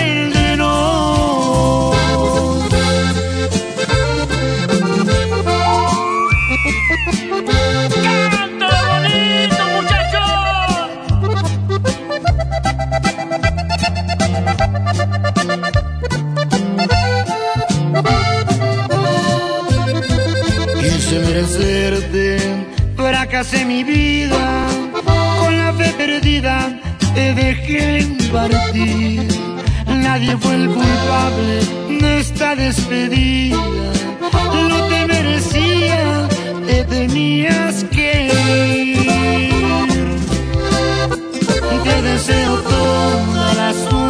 [21.44, 22.38] quise merecerte,
[22.96, 24.66] fracasé mi vida,
[25.38, 26.80] con la fe perdida
[27.14, 29.26] te dejé partir.
[29.86, 31.60] Nadie fue el culpable
[32.00, 33.56] de esta despedida,
[34.68, 36.28] no te merecía,
[36.66, 38.26] te tenías que
[38.84, 39.04] ir.
[41.84, 44.03] Te deseo toda la suerte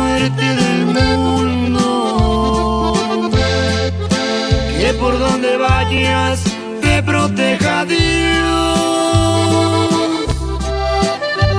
[7.44, 7.98] proteja Dios.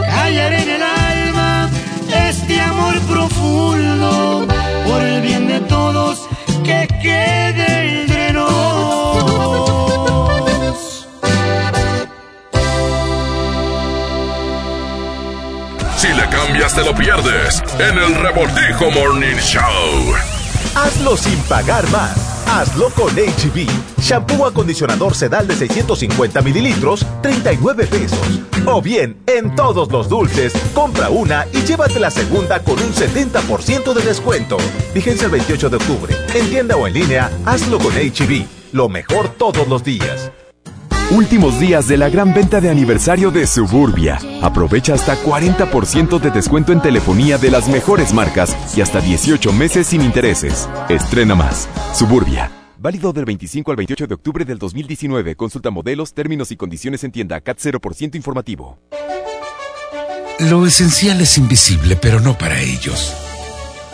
[0.08, 1.70] Callaré en el alma
[2.28, 4.48] este amor profundo
[4.86, 6.28] por el bien de todos
[6.64, 8.56] que quede entre nos.
[15.98, 20.16] Si le cambias te lo pierdes en el Revoltijo Morning Show.
[20.76, 22.25] Hazlo sin pagar más.
[22.48, 23.68] Hazlo con HB.
[24.00, 28.20] Shampoo acondicionador sedal de 650 mililitros, 39 pesos.
[28.66, 33.94] O bien, en todos los dulces, compra una y llévate la segunda con un 70%
[33.94, 34.58] de descuento.
[34.94, 36.16] Vigencia el 28 de octubre.
[36.34, 38.46] En tienda o en línea, hazlo con HB.
[38.74, 40.32] Lo mejor todos los días.
[41.16, 44.20] Últimos días de la gran venta de aniversario de Suburbia.
[44.42, 49.88] Aprovecha hasta 40% de descuento en telefonía de las mejores marcas y hasta 18 meses
[49.88, 50.68] sin intereses.
[50.90, 51.70] Estrena más.
[51.94, 52.52] Suburbia.
[52.78, 55.38] Válido del 25 al 28 de octubre del 2019.
[55.38, 58.78] Consulta modelos, términos y condiciones en tienda CAT 0% informativo.
[60.42, 63.16] Lo esencial es invisible, pero no para ellos.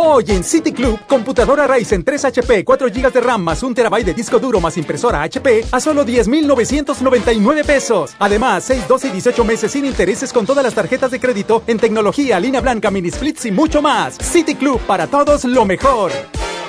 [0.00, 4.04] Hoy en City Club, computadora Ryzen 3 HP, 4 GB de RAM más 1 TB
[4.04, 8.14] de disco duro más impresora HP a solo 10,999 pesos.
[8.20, 11.78] Además, 6, 12 y 18 meses sin intereses con todas las tarjetas de crédito en
[11.78, 14.16] tecnología, línea blanca, mini splits y mucho más.
[14.18, 16.12] City Club, para todos lo mejor.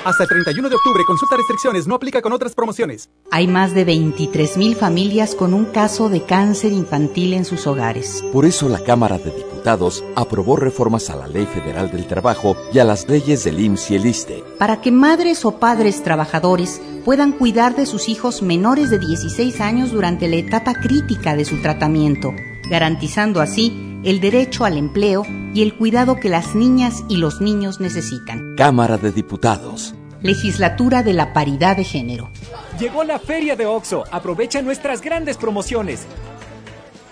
[0.02, 3.10] Hasta el 31 de octubre, consulta restricciones, no aplica con otras promociones.
[3.30, 8.24] Hay más de 23 mil familias con un caso de cáncer infantil en sus hogares.
[8.32, 12.78] Por eso la Cámara de Diputados aprobó reformas a la Ley Federal del Trabajo y
[12.78, 14.44] a las leyes del IMSS y el ISTE.
[14.58, 19.92] Para que madres o padres trabajadores puedan cuidar de sus hijos menores de 16 años
[19.92, 22.32] durante la etapa crítica de su tratamiento,
[22.70, 27.80] garantizando así el derecho al empleo y el cuidado que las niñas y los niños
[27.80, 28.54] necesitan.
[28.56, 29.94] Cámara de Diputados.
[30.22, 32.30] Legislatura de la Paridad de Género.
[32.78, 34.04] Llegó la feria de OXO.
[34.10, 36.06] Aprovecha nuestras grandes promociones.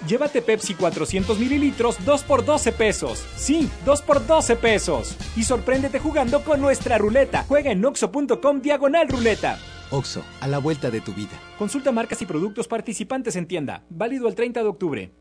[0.07, 3.25] Llévate Pepsi 400 mililitros 2 por 12 pesos.
[3.37, 5.17] Sí, 2 por 12 pesos.
[5.37, 7.45] Y sorpréndete jugando con nuestra ruleta.
[7.49, 9.59] Juega en oxo.com diagonal ruleta.
[9.91, 11.39] OXO, a la vuelta de tu vida.
[11.59, 13.85] Consulta marcas y productos participantes en tienda.
[13.91, 15.13] Válido el 30 de octubre.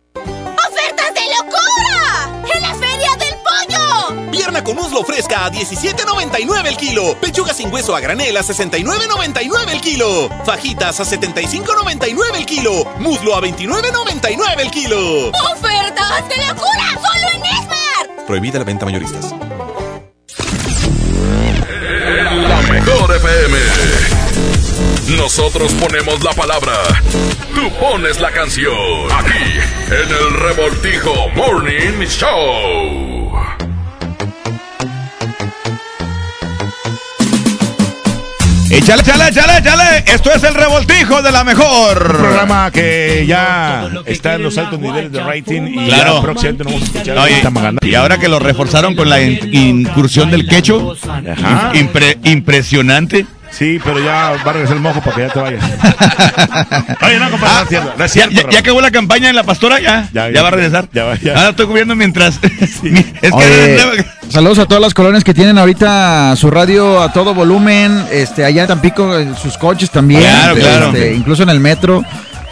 [4.48, 7.20] Pierna con muslo fresca a 17.99 el kilo.
[7.20, 10.30] Pechuga sin hueso a granel a 69.99 el kilo.
[10.46, 12.86] Fajitas a 75.99 el kilo.
[12.98, 15.32] Muslo a 29.99 el kilo.
[15.32, 16.94] ¡Ofertas de locura!
[16.94, 18.26] ¡Solo en Esmar!
[18.26, 19.36] Prohibida la venta mayoristas.
[22.48, 23.58] La mejor FM.
[25.18, 26.84] Nosotros ponemos la palabra.
[27.54, 29.12] Tú pones la canción.
[29.12, 33.27] Aquí, en el Revoltijo Morning Show.
[38.88, 40.04] Échale, échale, échale, échale.
[40.08, 42.08] Esto es el revoltijo de la mejor.
[42.18, 46.16] programa que ya está en los altos niveles de rating y Claro.
[46.16, 47.18] ya próximamente nos vamos a escuchar.
[47.18, 47.42] Oye,
[47.82, 51.74] y ahora que lo reforzaron con la in- incursión del quecho, Ajá.
[51.74, 53.26] impre- impresionante.
[53.58, 55.64] Sí, pero ya va a regresar el mojo para que ya te vayas.
[57.02, 57.94] Oye, no, compadre, no es cierto.
[57.98, 58.54] No es Ya, cierto, ya- Raúl.
[58.54, 60.08] ya acabó la campaña en la pastora, ya.
[60.14, 60.88] Ya, Ya, va a regresar.
[60.94, 61.34] ya va, ya.
[61.36, 62.40] Ahora estoy cubriendo mientras.
[62.44, 67.34] es que Oye, saludos a todas las colonias que tienen ahorita su radio a todo
[67.34, 70.88] volumen, este allá en Tampico, en sus coches también, Claro, claro.
[70.88, 72.04] este, incluso en el metro.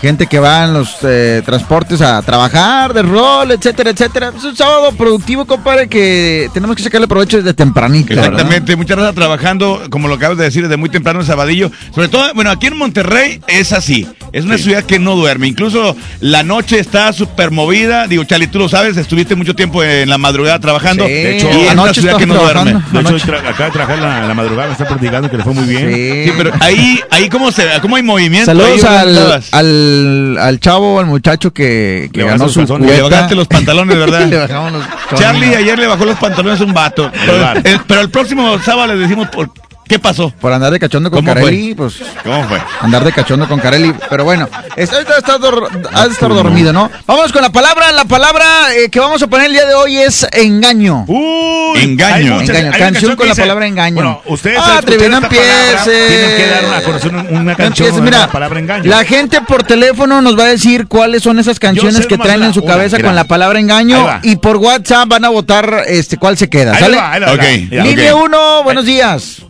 [0.02, 4.32] Gente que va en los eh, transportes a trabajar, de rol, etcétera, etcétera.
[4.38, 8.10] Es un sábado productivo, compadre, que tenemos que sacarle provecho desde tempranito.
[8.10, 8.26] ¿verdad?
[8.26, 11.72] Exactamente, muchas gracias trabajando, como lo acabas de decir, desde muy temprano en Sabadillo.
[11.94, 14.08] Sobre todo, bueno, aquí en Monterrey es así.
[14.32, 15.48] Es una ciudad que no duerme.
[15.48, 18.08] Incluso la noche está súper movida.
[18.08, 21.06] Digo, Charlie, tú lo sabes, estuviste mucho tiempo en la madrugada trabajando.
[21.06, 22.74] Sí, de hecho, y es una ciudad que no duerme.
[22.92, 25.44] De hecho, tra- acaba de trabajar en la, la madrugada, me está platicando que le
[25.44, 26.26] fue muy bien.
[26.26, 28.46] Sí, pero ahí, ahí cómo se, cómo hay movimiento.
[28.48, 29.44] Saludos ahí, al, ¿verdad?
[29.86, 33.16] Al, al chavo, al muchacho que, que Le ganó su calzones, le cubeta.
[33.16, 34.26] bajaste los pantalones, ¿verdad?
[34.30, 37.12] Le bajamos los Charlie ayer le bajó los pantalones a un vato.
[37.26, 39.50] Pero, el, pero el próximo sábado le decimos por
[39.88, 40.32] qué pasó.
[40.40, 41.24] Por andar de cachondo con.
[41.26, 41.96] Carelli, pues.
[42.24, 42.60] ¿Cómo fue?
[42.82, 43.94] Andar de cachondo con Carelli.
[44.10, 46.90] Pero bueno, está, está, está dor- ha de estar dormido, ¿no?
[47.06, 47.92] Vamos con la palabra.
[47.92, 51.06] La palabra eh, que vamos a poner el día de hoy es engaño.
[51.08, 52.36] Uy, Engaño.
[52.36, 52.78] muchas- Engaño.
[52.78, 53.96] canción con la palabra engaño.
[53.96, 55.84] Bueno, ustedes Ah, Trevi, no empieces.
[55.84, 58.90] Tienen que dar una, conocer una, una No canción empieces, con mira, la palabra engaño.
[58.90, 62.54] la gente por teléfono nos va a decir cuáles son esas canciones que traen en
[62.54, 63.10] su una, cabeza mira.
[63.10, 66.98] con la palabra engaño y por WhatsApp van a votar este cuál se queda, ¿sale?
[66.98, 67.34] ahí va, ahí va.
[67.34, 67.84] Ok, Ya.
[67.84, 69.42] Línea 1, buenos días.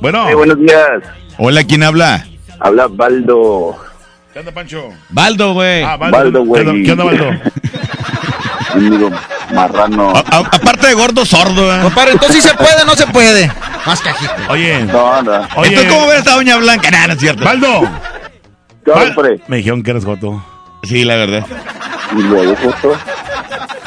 [0.00, 1.02] Bueno, buenos días.
[1.38, 2.24] Hola, ¿quién habla?
[2.60, 3.76] Habla Baldo.
[4.32, 4.88] ¿qué onda, Pancho?
[5.10, 5.82] Baldo, güey.
[5.82, 6.64] Ah, Baldo, güey.
[6.64, 7.40] ¿Qué onda, qué onda, Baldo?
[8.74, 9.10] Amigo
[9.52, 10.10] marrano.
[10.10, 11.80] A- a- aparte de gordo sordo, ¿eh?
[11.82, 13.50] Compadre, entonces sí se puede o no se puede.
[13.86, 14.32] Más cajito.
[14.50, 15.32] Oye, No, no.
[15.56, 16.90] oye, Entonces, ¿cómo ves a Doña Blanca?
[16.90, 17.44] Nah, no es cierto.
[17.44, 17.80] Baldo.
[18.84, 19.40] ¿Qué Bal- hombre?
[19.48, 20.44] Me dijeron que eres joto.
[20.82, 21.44] Sí, la verdad.
[22.16, 22.92] Y luego justo.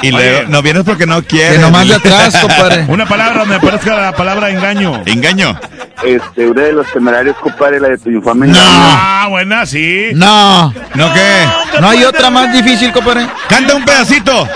[0.01, 1.57] Y luego, no vienes porque no quieres.
[1.57, 2.85] Que nomás de atrás, compadre.
[2.87, 5.01] Una palabra donde aparezca la palabra engaño.
[5.05, 5.59] Engaño.
[6.03, 8.47] Este, uno de los temerarios, compadre, la de tu infame.
[8.47, 8.57] No.
[8.59, 10.09] Ah, buena, sí.
[10.15, 11.79] No, ¿No qué?
[11.79, 13.27] no hay otra más difícil, compadre.
[13.47, 14.47] Canta un pedacito.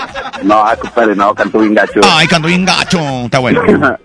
[0.42, 2.00] No, ah, compadre, no, canto bien gacho.
[2.02, 2.98] Ay, canto bien gacho.
[3.24, 3.62] Está bueno.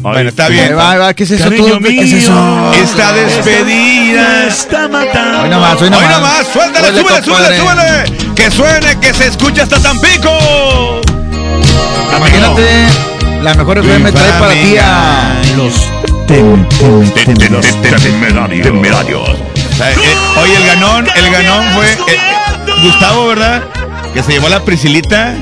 [0.00, 0.76] Bueno, está bien.
[0.78, 1.50] va, ¿qué es eso?
[1.50, 1.78] Tú?
[1.82, 2.72] ¿Qué es eso?
[2.72, 4.46] Esta despedida.
[4.46, 5.42] Está matando.
[5.42, 6.06] Hoy nomás, hoy nomás.
[6.06, 8.27] Hoy nomás, suéltale, Súbele, súbele, súbele.
[8.48, 10.30] Que suene, que se escuche hasta Tampico.
[12.16, 12.86] Imagínate,
[13.42, 15.74] la mejor FM trae para ti a los
[16.26, 16.64] tem,
[17.14, 17.66] tem, tem- los
[18.62, 19.28] Temerarios.
[20.42, 22.18] Oye, el ganón, el ganón fue eh,
[22.84, 23.64] Gustavo, ¿verdad?
[24.14, 25.34] Que se llevó la Priscilita,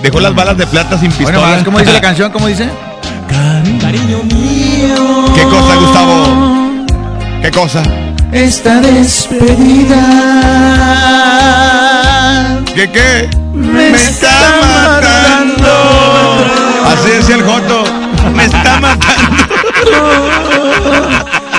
[0.00, 1.62] dejó las balas de plata sin pistola.
[1.64, 2.30] ¿cómo dice la canción?
[2.30, 2.68] ¿Cómo dice?
[5.34, 6.84] ¿Qué cosa, Gustavo?
[7.42, 7.82] ¿Qué cosa?
[8.32, 10.02] Esta despedida
[12.74, 13.28] ¿Qué qué?
[13.54, 14.30] Me está
[14.62, 15.74] matando.
[16.86, 17.84] Así decía el Joto.
[18.34, 19.44] Me está matando.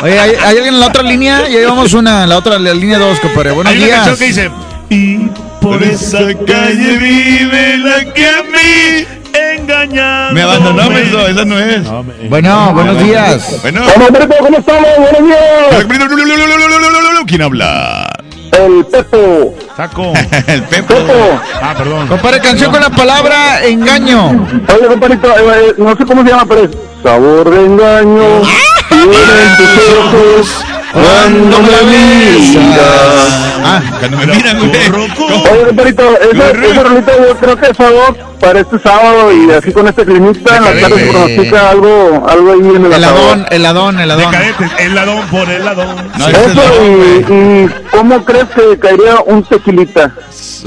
[0.01, 1.41] Oye, ¿hay, hay alguien en la otra línea?
[1.43, 3.51] Ya llevamos una, en la otra, la línea 2, compadre.
[3.51, 3.97] Buenos Hay una días.
[4.05, 4.51] canción que dice
[4.89, 5.17] y
[5.61, 9.05] por esa calle vive la que a mí
[9.63, 10.31] engaña.
[10.31, 11.81] Me abandonó, Menso, esa no es.
[12.29, 13.59] Bueno, buenos días.
[13.61, 13.81] Bueno.
[13.93, 14.89] ¿Cómo estamos?
[14.97, 15.43] Buenos días.
[17.25, 18.13] ¿Quién habla?
[18.51, 19.55] El Pepo.
[19.75, 20.13] Saco.
[20.47, 20.93] El Pepo.
[20.93, 21.39] Pepo.
[21.61, 22.07] Ah, perdón.
[22.07, 24.47] Compadre, canción con la palabra engaño.
[24.67, 26.69] Oye, compadrito, eh, eh, no sé cómo se llama, pero es
[27.01, 28.41] Sabor de engaño.
[28.89, 32.77] Tienen tus ojos cuando me miras.
[33.65, 34.71] Ah, Cuando me miran, güey.
[34.71, 39.71] Oye, compadrito, esa, esa rolita yo creo que es favor para este sábado y así
[39.71, 43.99] con este climita en la tarde se pronostica algo, algo ahí en el heladón, heladón,
[43.99, 44.31] heladón.
[44.31, 46.11] Decadentes, el ladón por el ladón.
[46.17, 50.11] No, es Eso, la- y, y ¿cómo crees que caería un tequilita?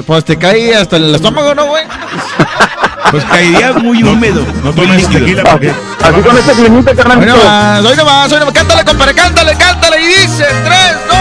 [0.06, 1.84] Pues te cae hasta el estómago, ¿no, güey?
[3.10, 4.44] Pues caería muy húmedo.
[4.64, 5.70] No tomes tequila porque.
[6.02, 7.36] Así con este climita, Hoy carnalito.
[7.36, 8.54] nomás, hoy nomás, hoy nomás.
[8.54, 10.02] Cántale, compadre, cántale, cántale.
[10.02, 10.78] Y dice, 3,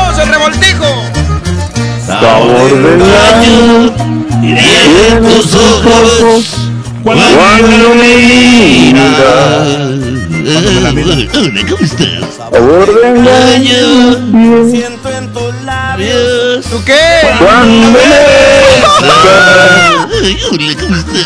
[0.08, 0.86] 2, el revoltijo.
[2.06, 3.92] Sabor de engaño.
[4.42, 6.44] Tienen tus ojos
[7.04, 8.16] cuando me
[8.94, 9.95] miras.
[12.38, 14.70] Sabor de engaño.
[14.70, 16.66] Siento en tus labios.
[16.66, 16.94] ¿Tú qué?
[17.40, 18.92] Cuando me besas.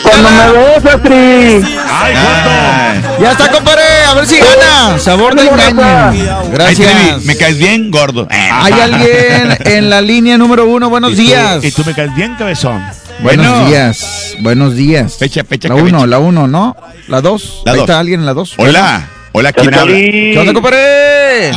[0.03, 1.75] Cuando me besas, Tri.
[1.91, 3.21] ¡Ay, Joto!
[3.23, 3.81] Ya está, compadre.
[4.07, 4.97] A ver si gana.
[4.99, 6.49] Sabor de engaño.
[6.51, 7.23] Gracias.
[7.25, 8.27] Me caes bien, gordo.
[8.29, 10.89] Hay alguien en la línea número uno.
[10.89, 11.63] Buenos Y tú- días.
[11.63, 12.81] Y tú me caes bien, cabezón.
[13.21, 13.67] Buenos Bueno.
[13.67, 14.35] días.
[14.39, 15.17] Buenos días.
[15.17, 16.07] Fecha, fecha, La uno, fecha.
[16.07, 16.75] la uno, ¿no?
[17.07, 17.61] La dos.
[17.65, 17.89] La Ahí dos.
[17.89, 18.53] está alguien en la dos.
[18.57, 19.07] Hola.
[19.33, 19.93] Hola, ¿quién habla?
[19.95, 21.51] ¿Qué onda, compadre?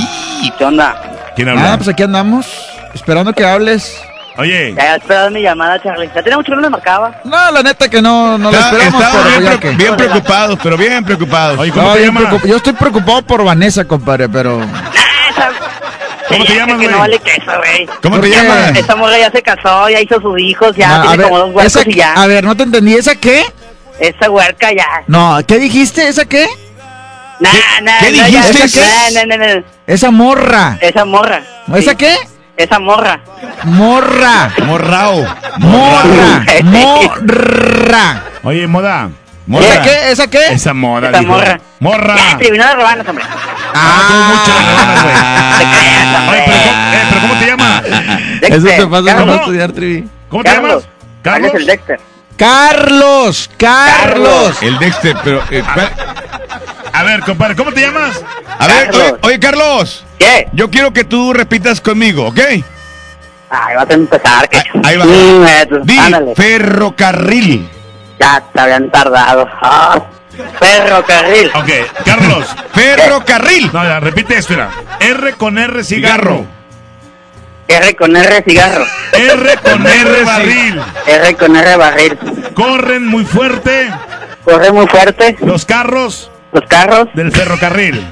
[0.58, 1.02] ¿Qué onda?
[1.36, 1.76] ¿Quién Ah, habla?
[1.78, 2.46] pues aquí andamos.
[2.94, 3.96] Esperando que hables.
[4.38, 6.10] Oye, Ya esperado mi llamada, Charlie.
[6.14, 7.20] Ya tenía mucho que no me marcaba.
[7.24, 9.02] No, la neta que no, no lo Está- esperamos.
[9.12, 11.58] Pero bien, que- bien preocupados, pero bien preocupados.
[11.58, 12.32] oye, ¿cómo No, te bien llamas?
[12.32, 14.60] preocup- Yo estoy preocupado por Vanessa, compadre, pero.
[16.32, 16.88] ¿Cómo te llamas, Que güey?
[16.88, 17.86] no vale queso, güey.
[18.02, 18.76] ¿Cómo te llamas?
[18.76, 21.38] Esta morra ya se casó, ya hizo sus hijos, ya No, a tiene ver, como
[21.38, 22.12] dos huercos esa- y ya.
[22.14, 22.94] a ver, no te entendí.
[22.94, 23.44] ¿Esa qué?
[24.00, 24.86] Esa huerca ya.
[25.06, 26.08] No, ¿qué dijiste?
[26.08, 26.46] ¿Esa qué?
[27.40, 27.50] Nah,
[27.82, 28.32] nah, qué no, dijiste?
[28.58, 29.14] ya- ¿Esa qué?
[29.14, 29.62] Nah, nah, nah, nah.
[29.86, 30.78] Esa morra.
[30.80, 31.42] Esa morra.
[31.74, 31.96] ¿Esa Sí.
[31.96, 32.16] qué?
[32.56, 33.20] Esa morra.
[33.64, 34.52] Morra.
[34.66, 35.24] Morrao.
[35.58, 36.44] Morra.
[36.62, 38.22] Morra.
[38.44, 39.10] Oye, moda.
[39.50, 40.10] ¿Esa qué?
[40.12, 40.46] ¿Esa qué?
[40.52, 41.32] Esa moda, Esa dijo.
[41.32, 41.60] morra.
[41.80, 42.16] Morra.
[42.16, 43.24] Ya, Trivi, no la robanos, hombre.
[43.24, 43.32] Oye,
[45.72, 46.44] pero, ¿cómo, eh,
[47.10, 47.82] pero ¿cómo te llamas?
[48.42, 50.08] Eso te pasa por estudiar, Trivi.
[50.28, 50.84] ¿Cómo te llamas?
[51.22, 51.50] Carlos.
[51.54, 52.00] es el Dexter.
[52.36, 53.50] Carlos.
[53.56, 54.62] Carlos.
[54.62, 55.42] El Dexter, pero.
[55.50, 55.92] eh, ¿cuál?
[56.92, 58.22] A ver, compadre, ¿cómo te llamas?
[58.58, 60.04] a ver, oye, oye, Carlos.
[60.18, 60.48] ¿Qué?
[60.52, 62.38] Yo quiero que tú repitas conmigo, ¿ok?
[63.50, 65.04] Ay, vas a empezar, que Ahí va.
[65.04, 66.34] Mm, Di ándale.
[66.34, 67.68] ferrocarril.
[68.22, 69.48] Ya te habían tardado.
[69.60, 70.00] Ah,
[70.60, 71.50] ferrocarril.
[71.56, 71.70] Ok,
[72.04, 72.46] Carlos.
[72.72, 73.68] Ferrocarril.
[73.72, 74.70] No, ya, repite esto, mira.
[75.00, 76.46] R con R cigarro.
[77.66, 78.86] R con R cigarro.
[79.12, 80.80] R con R barril.
[81.04, 82.18] R con R barril.
[82.54, 83.90] Corren muy fuerte
[84.44, 85.36] Corre muy fuerte.
[85.40, 88.06] los carros Los carros del ferrocarril.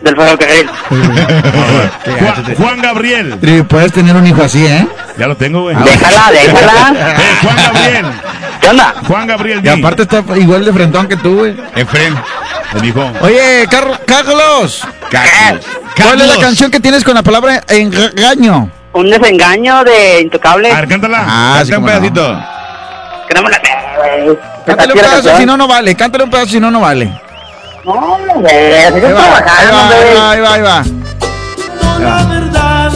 [0.00, 0.70] Del ferrocarril.
[2.18, 3.38] Juan, Juan Gabriel.
[3.40, 4.86] Trivi, puedes tener un hijo así, ¿eh?
[5.18, 5.76] Ya lo tengo, güey.
[5.76, 6.94] Déjala, déjala.
[7.00, 8.06] Eh, Juan Gabriel.
[8.60, 8.94] ¿Qué onda?
[9.06, 9.60] Juan Gabriel.
[9.64, 11.56] Y aparte está igual de frentón que tú, güey.
[11.76, 12.14] Efren.
[12.74, 13.10] Me dijo.
[13.20, 13.98] Oye, Carlos.
[14.06, 14.86] Carlos.
[15.10, 15.66] Carlos.
[15.96, 18.70] ¿Cuál es la canción que tienes con la palabra engaño?
[18.92, 20.70] Un desengaño de intocable.
[20.70, 21.24] A ver, cántala.
[21.26, 21.86] Ah, sí, un no.
[21.86, 22.44] pedacito.
[23.28, 23.60] Que no me la.
[24.66, 25.94] Cántale un la pedazo, si no, no vale.
[25.94, 27.12] Cántale un pedazo, si no, no vale.
[27.84, 30.84] No, hombre, va, ahí trabajando, va, ahí va, ahí va, ahí va.
[31.98, 32.92] La verdad,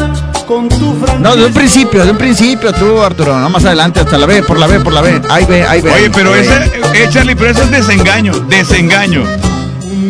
[0.47, 3.39] con tu No, de un principio, de un principio tú, Arturo.
[3.39, 5.23] No más adelante, hasta la B, por la B, por la B.
[5.31, 5.91] Ahí ve, ahí ve.
[5.91, 9.25] Oye, pero ese, eh, Charlie, pero ese es desengaño, desengaño.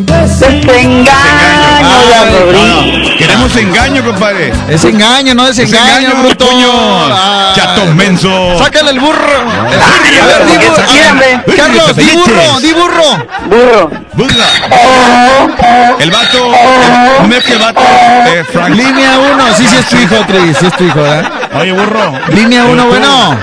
[0.05, 3.17] Desengaño, Ay, ya, no.
[3.17, 4.53] Queremos engaño, compadre.
[4.69, 6.47] Es engaño, no desengaño, bruto.
[6.47, 6.71] puños.
[7.11, 7.55] Ay.
[7.55, 8.59] Chatos menso.
[8.59, 9.33] Sácale el burro.
[9.71, 11.57] Ay, A ver, di burro.
[11.57, 13.27] Carlos, di burro, di burro.
[13.47, 13.91] Burro.
[14.13, 14.45] Burla.
[15.99, 16.53] El vato,
[17.27, 18.75] no es que el vato, eh, Frank.
[18.75, 21.33] Línea 1, sí, sí es tu hijo, Tri, sí es tu hijo, ¿verdad?
[21.61, 22.13] Oye, burro.
[22.29, 23.39] Línea 1, bueno.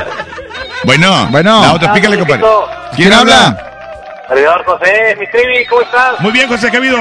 [0.83, 1.61] Bueno, Bueno.
[1.61, 2.43] la otra, pícale, compadre.
[2.95, 3.70] ¿Quién habla?
[4.31, 6.19] Servidor José, mi trivi, ¿cómo estás?
[6.21, 6.97] Muy bien, José, ¿qué ha habido?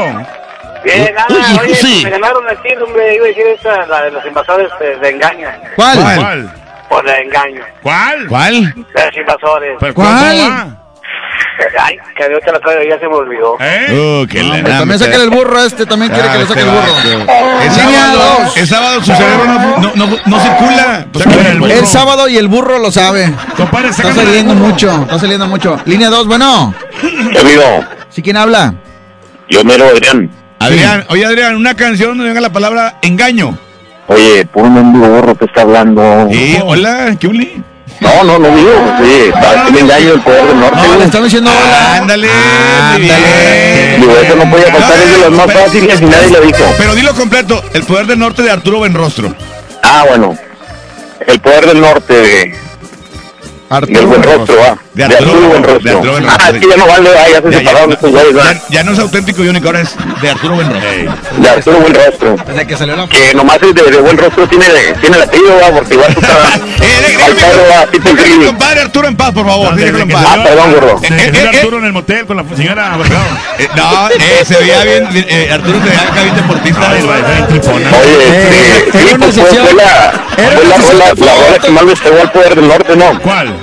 [0.83, 2.01] Bien, nada, Uy, oye, sí.
[2.03, 5.09] me ganaron el tiro, hombre, iba a decir esta, la de los invasores de, de
[5.11, 5.49] engaño.
[5.77, 5.99] ¿Cuál?
[6.17, 6.53] ¿Cuál?
[6.89, 7.63] Por de engaño.
[7.85, 8.27] ¿Cuál?
[8.27, 8.75] ¿Cuál?
[8.75, 9.77] De los invasores.
[9.79, 10.77] ¿Pero ¿Cuál?
[11.79, 13.57] Ay, que de otra la traigo, ya se me olvidó.
[13.61, 13.87] ¿Eh?
[13.91, 16.97] Uh, No, nah, también sácale el burro este, también quiere que le saque el burro.
[17.63, 18.57] Es Línea sábado, dos.
[18.57, 21.07] es sábado, su cerebro no, no, no, no circula.
[21.13, 21.73] Pues, el burro.
[21.73, 23.33] El sábado y el burro lo sabe.
[23.57, 25.79] Compadre, Está el saliendo mucho, está saliendo mucho.
[25.85, 26.75] Línea 2, bueno.
[27.03, 28.75] Amigo, ¿Sí quién habla?
[29.49, 30.31] yo mero Adrián.
[30.59, 33.57] Adrián, oye Adrián, una canción donde venga la palabra engaño.
[34.09, 36.29] Oye, por un mendigo burro te está hablando.
[36.31, 37.63] Sí, hola, ¿qué uli?
[38.01, 38.71] No, no, no digo.
[39.03, 40.77] Sí, para que me engaño el poder del norte.
[40.77, 41.97] No, le estamos diciendo hola.
[41.97, 43.97] Ándale, Ándale.
[43.99, 46.65] Digo, eso no podía faltar, es de los más pero- fáciles y nadie lo dijo.
[46.79, 49.35] Pero dilo completo, el poder del norte de Arturo Benrostro.
[49.83, 50.37] Ah, bueno.
[51.27, 52.59] El poder del norte de,
[53.79, 54.77] del buen rostro, va.
[54.95, 55.91] De De Arturo- Arturo buen de rostro.
[55.97, 57.93] Arturo Buen Ah, Rostro, es que ya no vale, va, ya se Ya, ya, separaron
[57.93, 58.43] estos güeyes, va.
[58.53, 59.91] ya- ya no es auténtico y único, ahora es
[60.21, 60.91] de Arturo Benrostro.
[61.39, 62.37] De Arturo buen rostro.
[62.49, 64.65] Desde que salió la Que nomás es de, de buen rostro tiene,
[65.01, 69.75] tiene el apellido, va, porque igual tú estás Eh, compadre Arturo en paz, por favor.
[69.77, 70.25] Desde en paz.
[70.29, 71.01] Ah, perdón, gordo.
[71.03, 72.99] Eh, salió eh, Arturo en el motel con la señora.
[73.59, 75.09] Eh, no, eh, se veía bien.
[75.15, 76.81] eh, Arturo se veía acá bien deportista.
[76.91, 77.01] Oye,
[78.33, 81.65] Eh, sí, pues fue, la, fue la, sesión rola- de la rola fotos.
[81.65, 83.21] que más les pegó al poder del norte, ¿no?
[83.21, 83.60] ¿Cuál?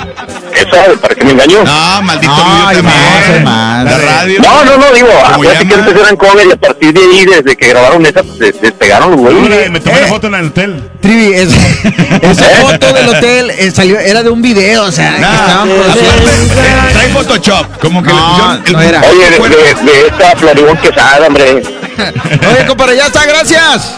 [0.54, 1.64] Esa, para que me engañó.
[1.64, 3.44] No, maldito mío más, también.
[3.44, 3.86] más.
[3.86, 4.42] La radio.
[4.42, 7.26] No, no, no, digo, ¿Cómo acuérdate que antes eran cover y a partir de ahí,
[7.26, 9.70] desde que grabaron esa, pues, des- despegaron los No, güeyes.
[9.70, 10.90] me tomé la foto en el hotel.
[11.02, 11.54] Trivi, es-
[12.22, 17.10] esa foto del hotel eh, salió, era de un video, o sea, que eh, trae
[17.10, 17.78] Photoshop.
[17.80, 19.02] Como que le No, no era.
[19.02, 21.52] Oye, de, de, de esta Floribón Quesada, hombre.
[21.98, 23.96] Oye, compadre, ya está, gracias.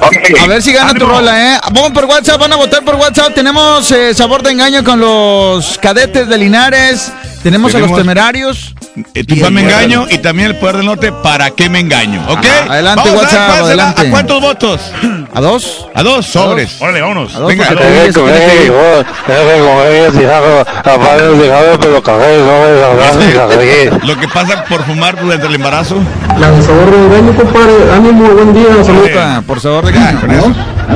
[0.00, 0.40] Ok.
[0.42, 1.60] A ver si gana tu rola, ¿eh?
[1.72, 3.34] Vamos por WhatsApp, van a votar por WhatsApp.
[3.34, 7.12] Tenemos eh, sabor de engaño con los cadetes de Linares.
[7.42, 8.74] Tenemos, a Tenemos- los temerarios.
[9.14, 11.12] Eh, tu me engaño y también el poder del norte.
[11.12, 12.24] ¿Para qué me engaño?
[12.28, 12.44] ¿Ok?
[12.46, 13.64] Ajá, adelante, Vamos a ver WhatsApp, cuál será.
[13.64, 14.06] adelante.
[14.06, 14.80] ¿A cuántos votos?
[15.34, 15.86] ¿A dos?
[15.94, 16.80] A dos sobres.
[16.80, 17.34] Órale, vámonos.
[17.34, 17.70] A dos, Venga.
[24.04, 25.96] Lo que pasa por fumar durante el embarazo.
[25.96, 27.74] De compadre.
[27.92, 29.92] Ánimo, buen día, Por de.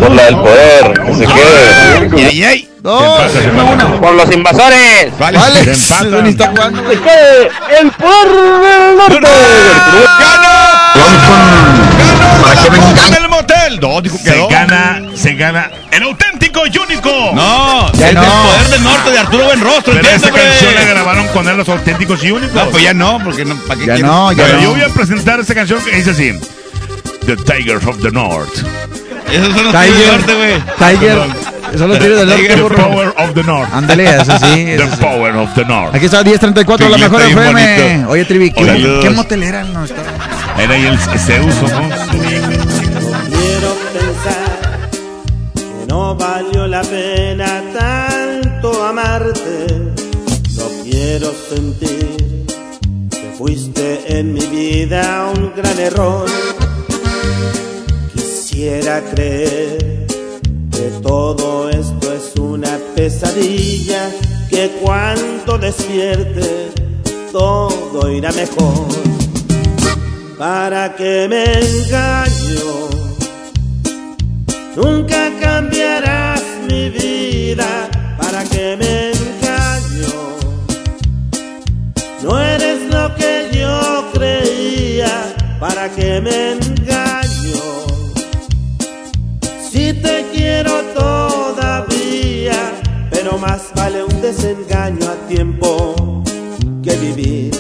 [0.01, 2.11] Por la del poder, que se quede.
[2.17, 2.69] Ay, ay, ay.
[2.81, 4.01] Dos, una, una.
[4.01, 5.19] Por los invasores.
[5.19, 5.37] Vale.
[5.37, 6.31] Vale, Se.
[7.81, 8.29] El poder
[8.63, 9.29] del norte.
[10.21, 11.88] ¡Ganó!
[12.75, 13.79] ¡En el motel!
[13.81, 14.49] No, dijo que Se no.
[14.49, 17.11] gana, se gana el auténtico y único.
[17.35, 18.23] No, Ya es no.
[18.23, 19.93] el poder del norte de Arturo Benrostro.
[19.95, 22.55] Pero esa canción la grabaron con él los auténticos y únicos.
[22.55, 24.07] No, pues ya no, porque no, ¿para qué Ya quieren?
[24.11, 24.63] no, ya Pero no.
[24.65, 26.33] yo voy a presentar esta canción que dice así:
[27.27, 28.53] The Tigers of the North.
[29.31, 29.93] Esos son los Tiger.
[29.93, 30.63] tigres del norte, güey.
[30.97, 31.19] Tiger.
[31.79, 32.77] Son los tigres del norte, The burro.
[32.77, 33.69] power of the north.
[33.75, 34.39] Ándale, eso sí.
[34.65, 34.97] The eso sí.
[35.05, 35.95] power of the north.
[35.95, 37.53] Aquí está 1034, la mejor FM.
[37.53, 38.11] bonito.
[38.11, 39.05] Oye, Trivi, ¿qué, Hola, mo- saludos.
[39.05, 40.01] ¿qué motelera no está?
[40.59, 41.91] Era ahí el Zeus, ¿no?
[45.89, 49.67] No valió la pena tanto amarte.
[50.57, 52.47] No quiero sentir
[53.11, 56.27] que fuiste en mi vida un gran error.
[58.13, 60.07] Quisiera creer
[60.71, 64.11] que todo esto es una pesadilla,
[64.51, 66.71] que cuando despierte
[67.33, 68.87] todo irá mejor.
[70.37, 72.98] ¿Para que me engaño?
[74.81, 76.41] Nunca cambiarás
[76.71, 77.89] mi vida.
[78.17, 80.15] ¿Para que me engaño?
[82.23, 85.35] No eres lo que yo creía.
[85.59, 87.65] ¿Para que me engaño?
[89.69, 92.61] Si te quiero todavía,
[93.11, 96.23] pero más vale un desengaño a tiempo
[96.85, 97.51] que vivir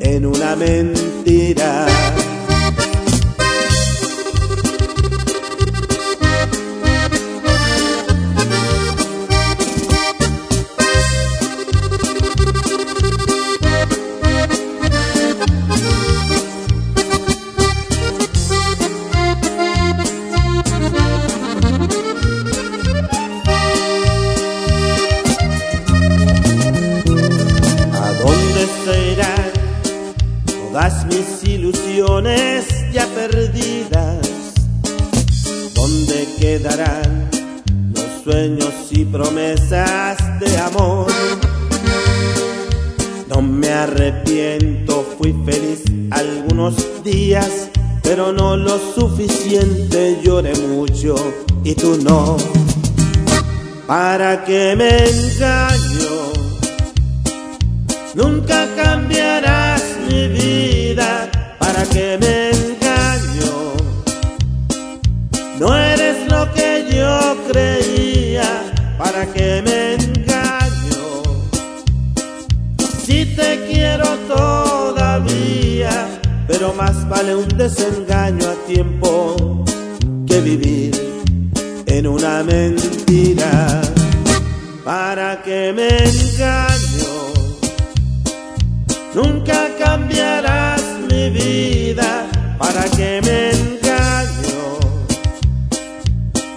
[0.00, 1.86] en una mentira.
[30.74, 34.18] Todas mis ilusiones ya perdidas?
[35.72, 37.30] ¿Dónde quedarán
[37.94, 41.06] los sueños y promesas de amor?
[43.28, 47.70] No me arrepiento, fui feliz algunos días,
[48.02, 51.14] pero no lo suficiente, lloré mucho
[51.62, 52.36] y tú no.
[53.86, 56.14] ¿Para qué me engaño?
[58.16, 59.73] Nunca cambiarás
[60.28, 63.52] vida para que me engaño.
[65.58, 68.48] No eres lo que yo creía
[68.98, 71.22] para que me engaño.
[73.04, 75.94] Si te quiero todavía,
[76.46, 79.64] pero más vale un desengaño a tiempo
[80.26, 80.92] que vivir
[81.86, 83.80] en una mentira.
[84.84, 86.73] ¿Para que me engaño?
[89.14, 92.26] Nunca cambiarás mi vida
[92.58, 94.80] para que me engaño.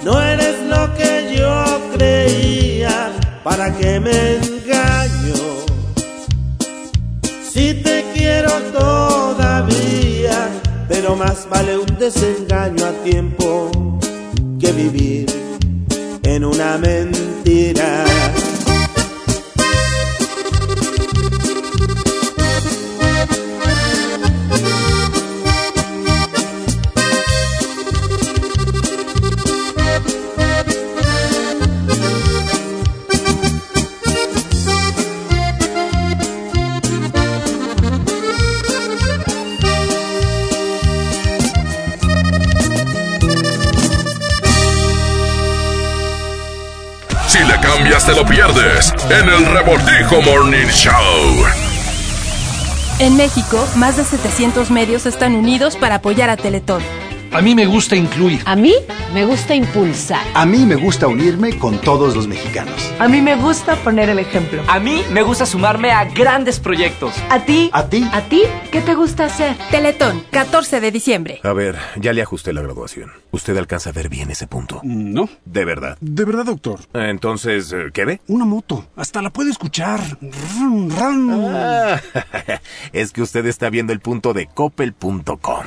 [0.04, 3.12] No eres lo que yo creía
[3.44, 5.36] para que me engaño.
[7.54, 10.50] Si te quiero todavía,
[10.90, 13.70] pero más vale un desengaño a tiempo
[14.60, 15.28] que vivir
[16.24, 18.04] en una mentira.
[48.08, 50.94] Te lo pierdes en el Revoltijo Morning Show.
[53.00, 56.82] En México, más de 700 medios están unidos para apoyar a Teletón.
[57.34, 58.42] A mí me gusta incluir.
[58.46, 58.74] A mí
[59.14, 60.22] me gusta impulsar.
[60.34, 62.87] A mí me gusta unirme con todos los mexicanos.
[63.00, 64.64] A mí me gusta poner el ejemplo.
[64.68, 67.14] A mí me gusta sumarme a grandes proyectos.
[67.30, 67.70] ¿A ti?
[67.72, 68.04] ¿A ti?
[68.12, 68.42] ¿A ti?
[68.72, 69.56] ¿Qué te gusta hacer?
[69.70, 71.40] Teletón, 14 de diciembre.
[71.44, 73.12] A ver, ya le ajusté la graduación.
[73.30, 74.82] ¿Usted alcanza a ver bien ese punto?
[74.84, 75.30] No.
[75.46, 75.96] ¿De verdad?
[76.02, 76.80] De verdad, doctor.
[76.96, 78.20] Entonces, eh, ¿qué ve?
[78.28, 78.88] Una moto.
[78.96, 80.00] Hasta la puede escuchar.
[80.58, 81.46] Rum, rum.
[81.54, 82.02] Ah,
[82.94, 85.64] es que usted está viendo el punto de coppel.com.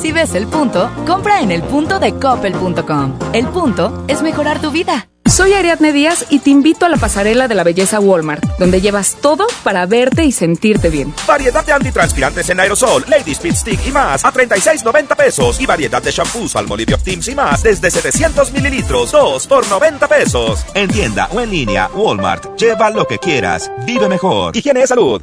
[0.00, 3.18] Si ves el punto, compra en el punto de coppel.com.
[3.34, 5.11] El punto es mejorar tu vida.
[5.24, 9.16] Soy Ariadne Díaz y te invito a la pasarela de la belleza Walmart, donde llevas
[9.20, 11.14] todo para verte y sentirte bien.
[11.26, 15.60] Variedad de antitranspirantes en aerosol, Lady Speed Stick y más a 36.90 pesos.
[15.60, 20.66] Y variedad de shampoos Palmolive Teams y más desde 700 mililitros, 2 por 90 pesos.
[20.74, 22.58] En tienda o en línea, Walmart.
[22.58, 23.70] Lleva lo que quieras.
[23.86, 24.56] Vive mejor.
[24.56, 25.22] Higiene de salud.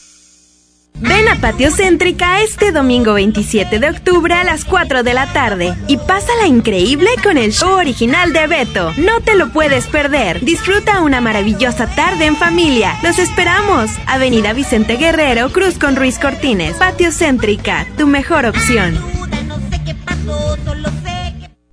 [1.01, 5.75] Ven a Patio Céntrica este domingo 27 de octubre a las 4 de la tarde
[5.87, 8.93] y pásala increíble con el show original de Beto.
[8.97, 10.45] No te lo puedes perder.
[10.45, 12.99] Disfruta una maravillosa tarde en familia.
[13.01, 13.89] Los esperamos.
[14.05, 16.75] Avenida Vicente Guerrero, Cruz con Ruiz Cortines.
[16.75, 18.95] Patio Céntrica, tu mejor opción.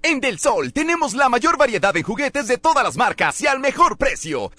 [0.03, 3.61] En Del Sol tenemos la mayor variedad de juguetes de todas las marcas y al
[3.61, 4.51] mejor precio.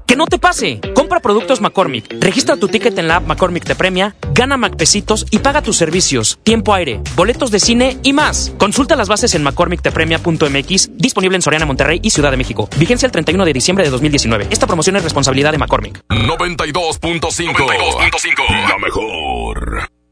[0.21, 0.79] No te pase.
[0.93, 2.05] Compra productos McCormick.
[2.19, 6.37] Registra tu ticket en la app McCormick te premia, gana McPesitos y paga tus servicios,
[6.43, 8.53] tiempo aire, boletos de cine y más.
[8.59, 12.69] Consulta las bases en McCormickTepremia.mx, disponible en Soriana, Monterrey y Ciudad de México.
[12.77, 14.45] Vigencia el 31 de diciembre de 2019.
[14.51, 16.03] Esta promoción es responsabilidad de McCormick.
[16.09, 18.69] 92.5.
[18.69, 19.89] La mejor.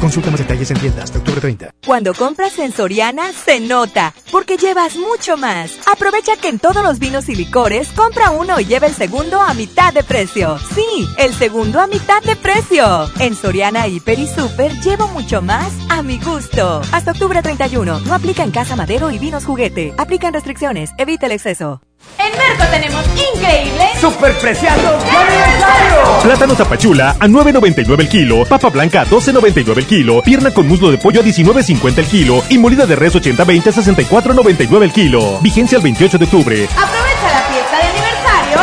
[0.00, 1.70] Consulta más detalles en tienda hasta octubre 30.
[1.84, 5.76] Cuando compras en Soriana, se nota, porque llevas mucho más.
[5.92, 9.54] Aprovecha que en todos los vinos y licores, compra uno y lleva el segundo a
[9.54, 10.58] mitad de precio.
[10.74, 13.10] Sí, el segundo a mitad de precio.
[13.18, 16.80] En Soriana, Hiper y Super, llevo mucho más a mi gusto.
[16.92, 18.00] Hasta octubre 31.
[18.00, 19.94] No aplica en Casa Madero y Vinos Juguete.
[19.98, 20.90] Aplican restricciones.
[20.98, 21.80] Evita el exceso.
[22.18, 23.04] En Merco tenemos
[23.34, 26.20] increíbles ¡Superpreciados de aniversario!
[26.22, 30.90] Plátano tapachula a 9.99 el kilo, papa blanca a 12.99 el kilo, pierna con muslo
[30.90, 35.38] de pollo a 19.50 el kilo y molida de res 80-20 a 64.99 el kilo.
[35.40, 36.64] Vigencia el 28 de octubre.
[36.64, 38.60] Aprovecha la fiesta de aniversario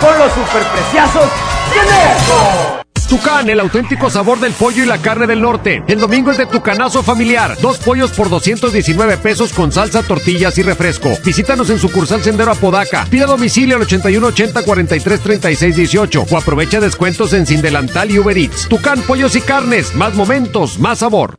[0.00, 1.30] Con los superpreciosos
[1.70, 2.81] de Merco.
[3.12, 5.82] Tucán, el auténtico sabor del pollo y la carne del norte.
[5.86, 7.58] El domingo es de Tucanazo familiar.
[7.60, 11.10] Dos pollos por 219 pesos con salsa, tortillas y refresco.
[11.22, 13.04] Visítanos en sucursal Sendero Apodaca.
[13.10, 18.38] Pida domicilio al 8180 43 36 18 o aprovecha descuentos en Sin Delantal y Uber
[18.38, 18.66] Eats.
[18.66, 19.94] Tucán, pollos y carnes.
[19.94, 21.38] Más momentos, más sabor.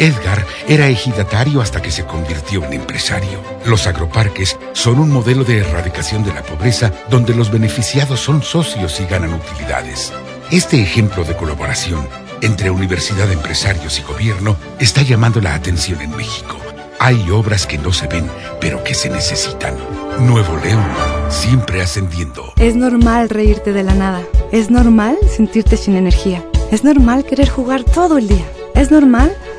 [0.00, 3.38] Edgar era ejidatario hasta que se convirtió en empresario.
[3.66, 8.98] Los agroparques son un modelo de erradicación de la pobreza donde los beneficiados son socios
[8.98, 10.10] y ganan utilidades.
[10.50, 12.08] Este ejemplo de colaboración
[12.40, 16.56] entre universidad, empresarios y gobierno está llamando la atención en México.
[16.98, 18.26] Hay obras que no se ven,
[18.58, 19.74] pero que se necesitan.
[20.20, 20.82] Nuevo León,
[21.28, 22.54] siempre ascendiendo.
[22.56, 24.22] Es normal reírte de la nada.
[24.50, 26.42] Es normal sentirte sin energía.
[26.70, 28.46] Es normal querer jugar todo el día.
[28.74, 29.36] Es normal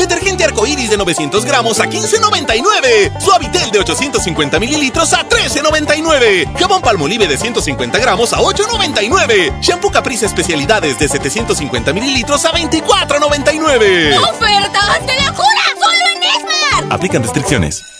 [0.00, 3.20] Detergente arcoíris de 900 gramos a 15.99.
[3.20, 6.58] Suavitel de 850 mililitros a 13.99.
[6.58, 9.60] Jabón Palmolive de 150 gramos a 8.99.
[9.60, 14.16] Shampoo Caprice especialidades de 750 mililitros a 24.99.
[14.30, 15.64] ¡Ofertas de locura!
[15.78, 16.94] ¡Solo en Esmar!
[16.94, 17.99] Aplican restricciones.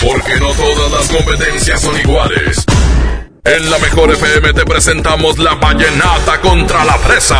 [0.00, 2.64] Porque no todas las competencias son iguales.
[3.44, 7.38] En la mejor FM te presentamos la vallenata contra la fresa.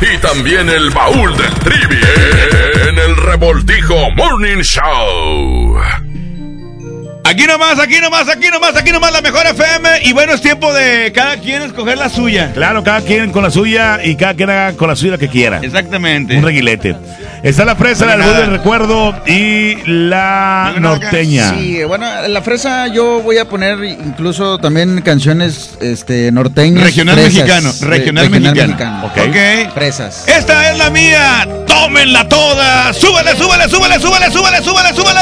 [0.00, 2.00] y también el baúl del trivi
[2.88, 5.78] en el revoltijo Morning Show.
[7.28, 10.00] Aquí nomás, aquí nomás, aquí nomás, aquí nomás la mejor FM.
[10.04, 12.52] Y bueno, es tiempo de cada quien escoger la suya.
[12.54, 15.58] Claro, cada quien con la suya y cada quien haga con la suya que quiera.
[15.62, 16.38] Exactamente.
[16.38, 16.96] Un reguilete.
[17.42, 18.40] Está la fresa, No árbol nada.
[18.40, 21.50] del recuerdo y la norteña.
[21.50, 26.82] Sí, bueno, en la fresa yo voy a poner incluso también canciones este, norteñas.
[26.82, 27.34] Regional fresas.
[27.34, 29.04] mexicano, Sí, regional mexicano.
[29.04, 29.18] Ok.
[29.28, 29.74] Ok.
[29.74, 30.26] Fresas.
[30.26, 31.46] Esta es la mía.
[31.66, 32.90] Tómenla toda.
[32.94, 35.18] Súbele, súbele, súbele, súbele, súbele, súbele, súbele.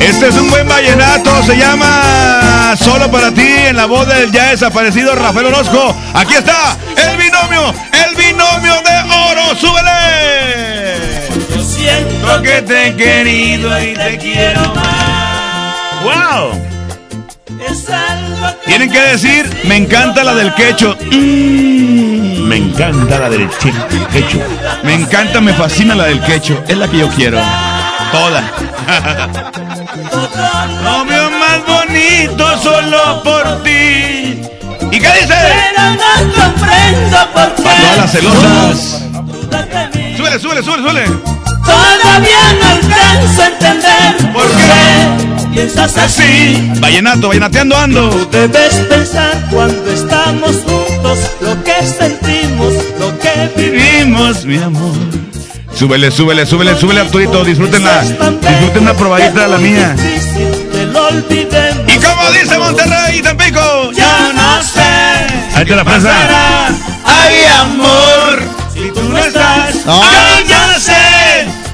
[0.00, 4.50] Este es un buen vallenato, se llama Solo para ti, en la voz del ya
[4.50, 5.94] desaparecido Rafael Orozco.
[6.14, 8.98] Aquí está, el binomio, el binomio de
[9.30, 11.28] oro, súbele.
[11.54, 16.02] Yo siento que te he querido y te quiero más.
[16.02, 16.52] ¡Wow!
[17.70, 18.27] Es algo
[18.66, 20.96] Tienen que decir, me encanta la del quecho.
[21.10, 24.38] Mm, Me encanta la del quecho.
[24.82, 26.62] Me encanta, me fascina la del quecho.
[26.68, 27.38] Es la que yo quiero.
[28.12, 28.42] Toda.
[30.82, 34.40] Novio más bonito solo por ti.
[34.90, 35.34] ¿Y qué dice?
[35.34, 37.62] Pero no comprendo por qué.
[37.62, 39.02] Para todas las celosas.
[40.16, 41.04] Súbele, súbele, súbele, súbele.
[41.68, 46.70] Todavía no alcanzo a entender por qué piensas así.
[46.80, 48.10] Vallenato, vallenateando ando.
[48.30, 54.92] Debes pensar cuando estamos juntos lo que sentimos, lo que Vivimos, mi amor.
[55.74, 57.44] Súbele, súbele, súbele, súbele, Arturito.
[57.44, 58.02] Disfrútenla.
[58.02, 59.94] Disfruten una probadita de la mía.
[61.28, 61.92] te.
[61.94, 63.92] ¿Y cómo dice Monterrey y Tampico?
[63.92, 64.80] Ya no sé.
[65.54, 66.12] Ahí está la fresa.
[67.04, 68.42] Ay, amor,
[68.74, 70.00] si tú no estás, No.
[70.02, 70.97] ay, ya sé.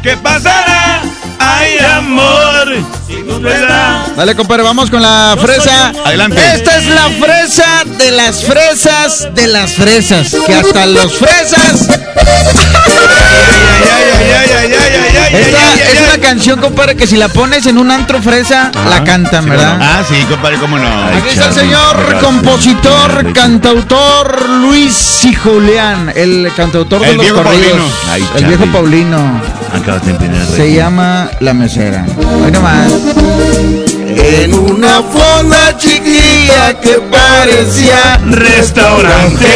[0.05, 1.01] ¿Qué pasará?
[1.39, 2.77] Ay, amor.
[3.07, 5.95] Si tú no estás, Dale, compadre, vamos con la fresa.
[6.05, 6.39] Adelante.
[6.55, 10.37] Esta es la fresa de las fresas de las fresas.
[10.47, 11.89] Que hasta los fresas.
[15.33, 19.49] Esta es una canción, compadre, que si la pones en un antro fresa, la cantan,
[19.49, 19.79] ¿verdad?
[19.81, 21.05] Ah, sí, compadre, cómo no.
[21.07, 27.93] Aquí está el señor compositor, cantautor Luis Julián, el cantautor de los corridos.
[28.37, 29.41] El viejo Paulino.
[29.73, 30.15] Acabas de.
[30.57, 32.07] Se llama La Mesera.
[32.45, 32.93] Hoy nomás.
[34.17, 39.47] En una fonda chiquilla que parecía Restaurante.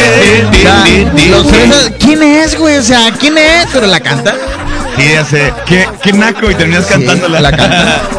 [1.30, 2.78] Los fresas- ¿Quién es, güey?
[2.78, 3.66] O sea, ¿quién es?
[3.72, 4.34] Pero la canta.
[4.96, 5.52] Sí, ya sé.
[5.66, 7.40] ¿Qué, qué naco y terminas cantándola.
[7.40, 8.02] la canta.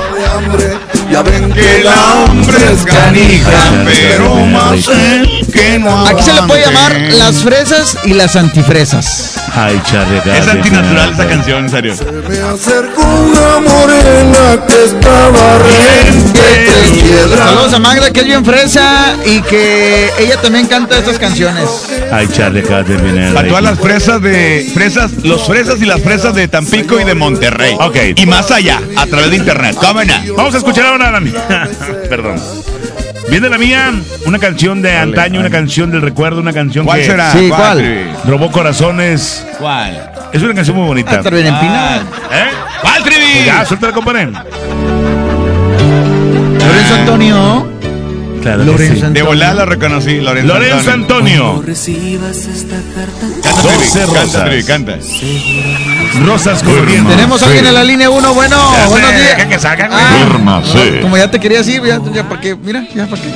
[1.11, 4.87] Ya ven que la hambre es canija, pero más
[5.51, 9.35] que no Aquí se le puede llamar las fresas y las antifresas.
[9.55, 11.95] Ay, acabas Es antinatural esa canción, en serio.
[12.27, 15.88] Me acercó una morena que estaba piedras.
[17.35, 21.87] Saludos a Magda, que es bien fresa y que ella también canta estas canciones.
[22.11, 23.33] Ay, Charlie, empinar.
[23.33, 24.69] Para todas las fresas de.
[24.73, 27.75] Fresas, los fresas y las fresas de Tampico y de Monterrey.
[27.79, 27.97] Ok.
[28.15, 29.75] Y más allá, a través de internet.
[29.79, 30.13] ¿Cómo no?
[30.35, 31.67] Vamos a escuchar ahora a la mía.
[32.09, 32.39] Perdón.
[33.29, 33.93] Viene la mía,
[34.25, 37.31] una canción de antaño, una canción del recuerdo, una canción ¿Cuál que será?
[37.31, 37.59] Sí, ¿Cuál?
[37.59, 38.17] ¿cuál?
[38.25, 39.45] robó corazones.
[39.59, 40.11] ¿Cuál?
[40.33, 41.17] Es una canción muy bonita.
[41.17, 41.97] Está bien empinada.
[41.97, 42.49] ¿Eh?
[42.81, 43.45] ¿Cuál, Trivi?
[43.45, 44.29] Ya, suéltala, compadre.
[46.59, 47.67] Lorenzo Antonio.
[48.41, 48.99] Claro Lorenzo sí.
[49.01, 49.25] De Antonio.
[49.25, 51.61] volada lo reconocí, Lorenzo, Lorenzo Antonio.
[53.43, 54.45] Canta, 12 Trivi, canta, rosas.
[54.45, 54.97] Trivi, canta.
[56.25, 57.09] Rosas corriendo.
[57.09, 59.35] Tenemos a alguien en la línea 1, bueno, Ya sé, buenos días.
[59.35, 59.83] que.
[59.91, 63.29] Ah, como ya te quería así, ya, ya para qué, mira, ya para qué.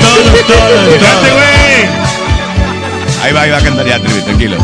[0.00, 1.88] Cante, güey.
[3.22, 4.56] Ahí va, ahí va a cantar ya, Trivi, tranquilo.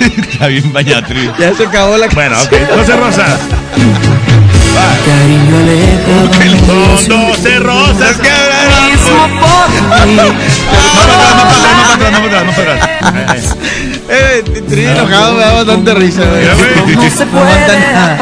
[0.00, 1.30] Está bien bañado, Trivi.
[1.38, 2.52] Ya se acabó la Bueno, ok.
[2.76, 3.38] 12 rosas.
[6.66, 8.28] Son 12 rosas que
[9.90, 10.22] No, no,
[11.98, 12.52] no, no, no, no, no,
[14.08, 16.40] Eh, Tri enojado me da bastante risa, güey.
[16.40, 16.96] Mira, güey.
[16.96, 18.18] No se puede apagar.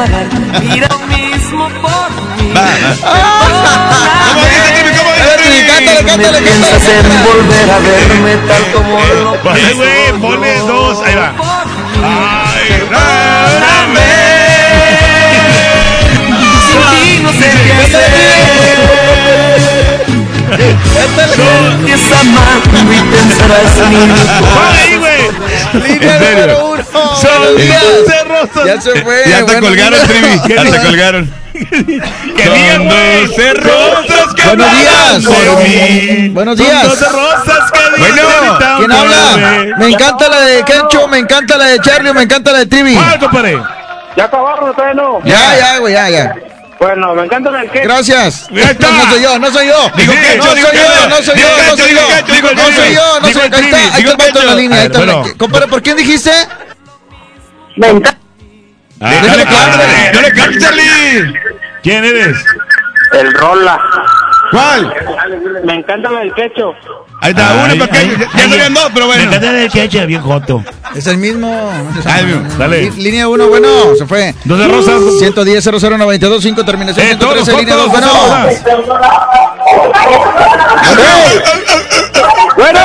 [2.55, 2.99] Va, va.
[4.27, 4.91] ¿Cómo dice, Trivi?
[4.97, 5.59] ¿Cómo dice, Trivi?
[5.67, 6.77] Cántale, cántale, cántale.
[7.25, 10.99] volver a verme tal como lo Vale, güey, ponle dos.
[11.05, 11.33] Ahí va.
[12.03, 14.09] Ay, dame.
[17.23, 18.09] no sé qué hacer.
[21.69, 23.97] Empieza amando y pensarás en mí.
[24.39, 25.38] Ponle ahí, güey.
[25.73, 26.35] Línea ¿En serio?
[26.47, 26.83] número uno.
[27.15, 27.83] Son Buenos días.
[28.05, 28.65] 12 rosas.
[28.65, 29.23] Ya se fue.
[29.27, 29.99] Ya te colgaron.
[30.07, 30.41] Trivi.
[30.55, 31.33] Ya te colgaron.
[31.53, 33.53] Que digan, güey.
[33.53, 35.25] rosas que Buenos días.
[35.25, 36.29] por mí.
[36.29, 36.83] Buenos días.
[36.83, 39.75] 12 rosas que Bueno, ¿Quién habla?
[39.77, 42.95] Me encanta la de Kencho, me encanta la de Charlie, me encanta la de Trivi.
[42.95, 43.61] ¿Cuál, compadre?
[44.15, 45.21] ¿Ya acabaron ustedes no?
[45.23, 46.35] Ya, ya, güey, ya, ya.
[46.79, 47.81] Bueno, me encanta el que.
[47.81, 48.47] Gracias.
[48.51, 48.87] Está.
[48.89, 49.91] No, no soy yo, no soy yo.
[49.97, 52.01] Digo no Kencho, soy yo, no soy yo, no soy yo.
[52.01, 53.41] No soy yo, no soy yo.
[53.51, 54.79] Ahí está, ahí está en la línea.
[54.81, 55.37] Ahí está.
[55.37, 56.31] Compadre, ¿por quién dijiste?
[57.75, 58.17] Me encanta.
[59.01, 60.11] Ah, Dale, dale, cántale, cántale.
[60.13, 61.33] dale, cántale, Charlie.
[61.83, 62.37] ¿Quién eres?
[63.13, 63.79] El rola.
[64.51, 64.93] ¿Cuál?
[65.63, 66.73] Me encanta el quecho.
[67.21, 69.23] Ahí está, Ay, uno, porque ay, ya serían dos, pero Me bueno.
[69.23, 70.63] encanta el queche, bien joto.
[70.95, 71.71] Es el mismo.
[72.05, 72.21] Ah.
[72.57, 72.91] Dale.
[72.91, 74.33] Línea 1, bueno, se fue.
[74.45, 75.01] 12 rosas.
[75.19, 78.07] 110 0092 5 terminación Eh, todos, 113 línea 2, todos, bueno.
[78.07, 79.59] todos.
[82.55, 82.79] ¡Bueno!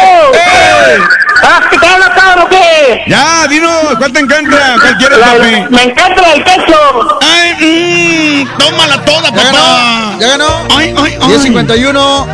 [1.46, 3.02] ¿Ah, qué te habla, cabrón, o qué?
[3.06, 4.76] Ya, dinos, ¿cuál te encanta?
[4.80, 5.74] ¿Cuál quieres, La- papi?
[5.74, 7.18] me encanta el quecho.
[7.20, 9.52] Ay, mmm, tómala toda, Ya papá.
[9.52, 10.46] ganó, ya ganó.
[10.76, 11.28] Ay, ay, ay.
[11.28, 12.26] 1051.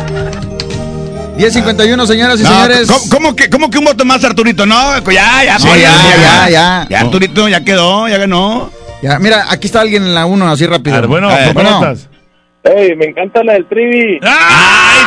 [1.37, 2.87] 1051, señoras y No, señores.
[2.87, 4.65] ¿cómo, cómo que, ¿Cómo que un voto más, Arturito?
[4.65, 5.91] No, ya, ya, No, sí, ya,
[6.21, 6.87] ya, ya.
[6.89, 8.69] Ya, Arturito, ya quedó, ya ganó.
[9.01, 10.95] Ya, mira, aquí está alguien en la 1, así rápido.
[10.95, 11.95] A ver, bueno, A
[12.63, 14.19] Ey, me encanta la del trivi.
[14.21, 15.01] ¡Ay,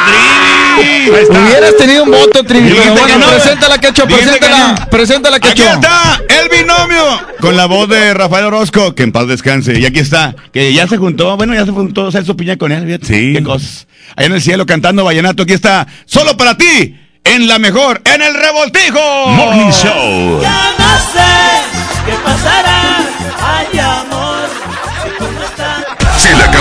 [0.77, 1.11] Trivi!
[1.11, 2.71] Hubieras tenido un voto, Trivi.
[2.71, 3.27] Pero bueno, que no.
[3.29, 4.73] preséntala, Quecho, Dijiste que preséntala.
[4.81, 4.91] no.
[4.91, 5.63] Preséntala, Aquí Quecho.
[5.71, 7.05] está el binomio
[7.41, 9.79] con la voz de Rafael Orozco, que en paz descanse.
[9.79, 12.99] Y aquí está, que ya se juntó, bueno, ya se juntó Celso Piña con él.
[13.05, 13.35] Sí.
[13.37, 13.87] Qué cosas.
[14.17, 18.21] Allá en el cielo cantando vallenato, aquí está, solo para ti, en la mejor, en
[18.21, 19.29] el revoltijo.
[19.29, 20.43] Morning Show.
[20.43, 22.99] Ya no sé qué pasará.
[23.41, 24.24] Ay, amor.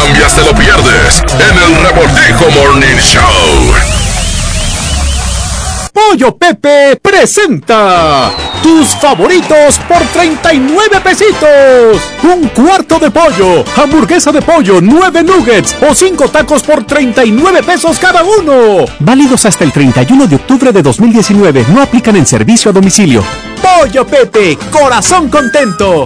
[0.04, 3.24] Cambias, te lo pierdes en el Revoltijo Morning Show.
[5.94, 12.02] Pollo Pepe presenta tus favoritos por 39 pesitos.
[12.24, 17.98] Un cuarto de pollo, hamburguesa de pollo, 9 nuggets o 5 tacos por 39 pesos
[17.98, 18.86] cada uno.
[19.00, 21.66] Válidos hasta el 31 de octubre de 2019.
[21.70, 23.24] No aplican en servicio a domicilio.
[23.62, 26.06] Pollo Pepe, corazón contento.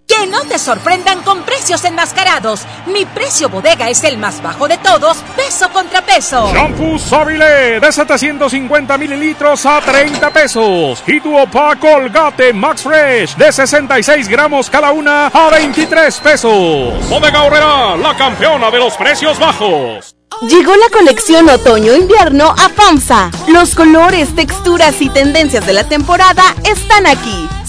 [0.21, 2.61] Que no te sorprendan con precios enmascarados.
[2.85, 6.47] Mi precio bodega es el más bajo de todos, peso contra peso.
[6.53, 11.03] Shampoo Suavilé de 750 mililitros a 30 pesos.
[11.07, 17.09] Y tu Opa Colgate Max Fresh de 66 gramos cada una a 23 pesos.
[17.09, 20.15] Bodega Horrera, la campeona de los precios bajos.
[20.47, 23.31] Llegó la colección otoño-invierno a FAMSA.
[23.47, 27.49] Los colores, texturas y tendencias de la temporada están aquí.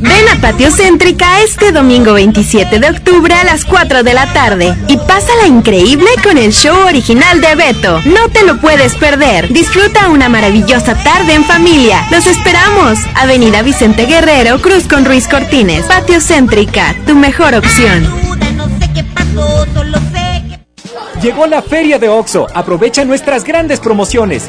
[0.00, 4.74] Ven a Patio Céntrica este domingo 27 de octubre a las 4 de la tarde
[4.88, 8.00] y pásala increíble con el show original de Beto.
[8.06, 9.52] No te lo puedes perder.
[9.52, 12.06] Disfruta una maravillosa tarde en familia.
[12.10, 12.98] Los esperamos.
[13.14, 15.84] Avenida Vicente Guerrero, Cruz con Ruiz Cortines.
[15.84, 18.08] Patio Céntrica, tu mejor opción.
[21.22, 22.46] Llegó la feria de OXO.
[22.54, 24.48] Aprovecha nuestras grandes promociones.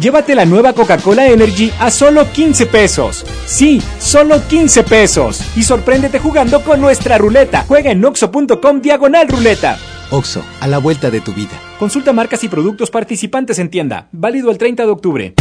[0.00, 3.24] Llévate la nueva Coca-Cola Energy a solo 15 pesos.
[3.46, 5.40] Sí, solo 15 pesos.
[5.56, 7.64] Y sorpréndete jugando con nuestra ruleta.
[7.68, 9.78] Juega en oxo.com diagonal ruleta.
[10.10, 11.52] OXO, a la vuelta de tu vida.
[11.78, 14.08] Consulta marcas y productos participantes en tienda.
[14.12, 15.34] Válido el 30 de octubre.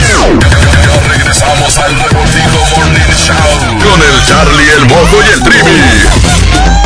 [1.09, 6.83] regresamos al Deportivo Morning Show con el Charlie, el Mojo y el Trivi.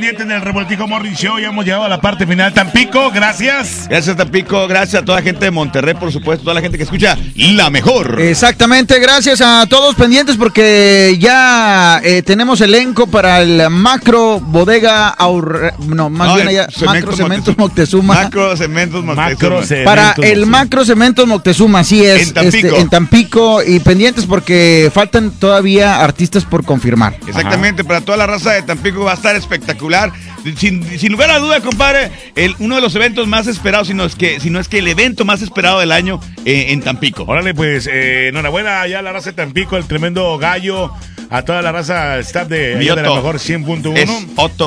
[0.00, 1.38] Está aquí al pendiente del Revoltijo Morning Show.
[1.38, 2.52] Ya hemos llegado a la parte final.
[2.52, 3.86] Tampico, gracias.
[3.88, 4.66] Gracias, Tampico.
[4.66, 6.44] Gracias a toda la gente de Monterrey, por supuesto.
[6.44, 8.20] Toda la gente que escucha la mejor.
[8.20, 15.16] Exactamente, gracias a todos pendientes porque ya eh, tenemos elenco para el macro bodega
[15.86, 18.14] no, más No, bien allá, macro cementos Moctezuma.
[18.14, 19.84] Macro Cementos Moctezuma.
[19.84, 22.66] para el macro cementos Moctezuma, así es, En Tampico.
[22.68, 27.16] este, en Tampico y pendientes porque faltan todavía artistas por confirmar.
[27.26, 29.89] Exactamente, para toda la raza de Tampico va a estar espectacular.
[30.56, 34.04] Sin, sin lugar a duda, compadre, el, uno de los eventos más esperados, si no
[34.04, 37.24] es que, si no es que el evento más esperado del año eh, en Tampico.
[37.24, 40.92] Órale, pues, eh, enhorabuena allá a la raza de Tampico, el tremendo gallo,
[41.30, 43.96] a toda la raza staff de, de la mejor 100.1.
[43.96, 44.10] Es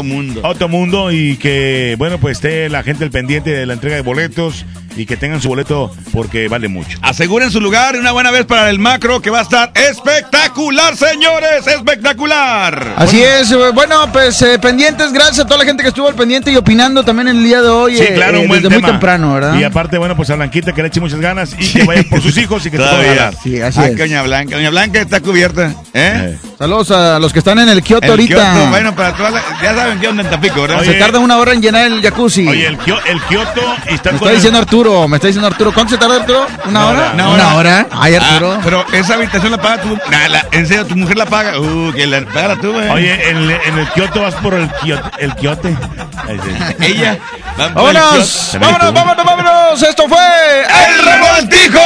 [0.04, 0.42] Mundo.
[0.44, 4.02] Otto Mundo y que, bueno, pues esté la gente al pendiente de la entrega de
[4.02, 4.66] boletos
[4.96, 6.98] y que tengan su boleto porque vale mucho.
[7.02, 11.66] Aseguren su lugar una buena vez para el macro que va a estar espectacular, señores,
[11.68, 12.94] espectacular.
[12.98, 16.16] Así es, eh, bueno, pues eh, pendientes, gracias a toda la gente que estuvo al
[16.16, 17.98] pendiente y opinando también el día de hoy.
[17.98, 18.88] Sí, eh, claro, eh, un buen desde muy tema.
[18.92, 19.56] temprano, ¿verdad?
[19.60, 22.22] Y aparte, bueno, pues a Blanquita que le eche muchas ganas y que vaya por
[22.22, 23.32] sus hijos y que se pueda Todavía.
[23.44, 23.98] Sí, así Ah, es.
[23.98, 24.56] Doña Blanca.
[24.56, 25.74] Doña Blanca está cubierta.
[25.94, 26.38] ¿eh?
[26.60, 28.54] Saludos a los que están en el Kioto El ahorita.
[28.54, 30.84] Kioto, bueno, para toda la- ya saben qué onda en Tampico, ¿verdad?
[30.84, 32.48] Se tarda una hora en llenar el jacuzzi.
[32.48, 35.48] Oye, el, Kio- el Kioto está me con está el- diciendo Arturo, me está diciendo
[35.48, 35.72] Arturo.
[35.74, 36.46] ¿Cuánto se tarda Arturo?
[36.66, 37.12] ¿Una hora?
[37.14, 37.88] Una hora.
[37.92, 38.52] Ay, Arturo.
[38.52, 39.96] Ah, pero esa habitación la paga tu.
[40.12, 41.58] nah, la- en serio, tu mujer la paga.
[41.58, 42.90] Uh, que la paga tú, güey.
[42.90, 45.10] Oye, en, en el Kioto vas por el Kioto.
[45.20, 45.70] El Kiote.
[46.82, 47.18] Ella.
[47.58, 49.82] va por el Vámonos, vámonos, vámonos, vámonos.
[49.84, 50.20] Esto fue
[50.64, 51.80] ¡El Revoltijo!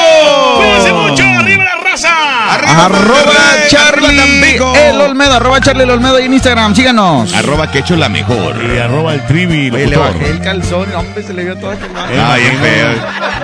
[0.58, 1.24] ¡Cuídense mucho!
[1.40, 2.86] ¡Arriba la raza!
[2.86, 3.34] Arroba
[3.70, 7.34] Charlie el Olmedo, arroba Charlie el Olmedo ahí en Instagram, síganos.
[7.34, 8.56] Arroba que hecho la mejor.
[8.74, 9.70] Y arroba el trivi.
[9.72, 12.34] Oye, le bajé el calzón, hombre, se le vio toda quemada.
[12.34, 12.90] Ah, bien feo.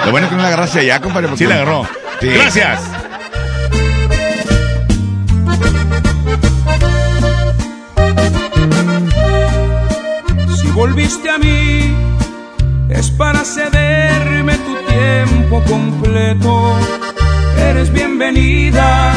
[0.06, 1.28] Lo bueno es que no la agarraste allá, compadre.
[1.28, 1.88] porque- Sí la agarró.
[2.22, 2.28] Sí.
[2.30, 2.80] Gracias.
[10.56, 11.94] Si volviste a mí,
[12.90, 16.78] es para cederme tu tiempo completo.
[17.74, 19.16] Eres bienvenida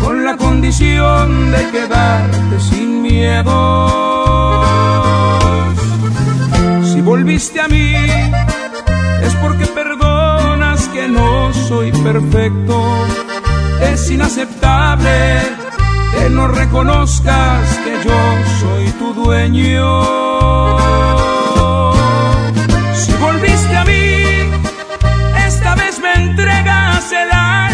[0.00, 4.64] con la condición de quedarte sin miedo.
[6.82, 7.94] Si volviste a mí,
[9.22, 13.06] es porque perdonas que no soy perfecto.
[13.80, 15.38] Es inaceptable
[16.12, 18.18] que no reconozcas que yo
[18.62, 20.02] soy tu dueño.
[22.94, 24.50] Si volviste a mí,
[25.46, 26.85] esta vez me entregas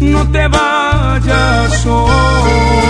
[0.00, 2.84] no te vayas hoy.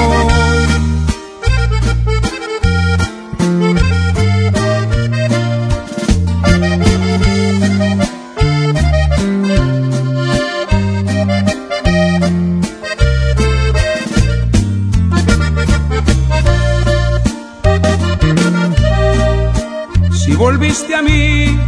[20.13, 21.59] Si volviste a mí,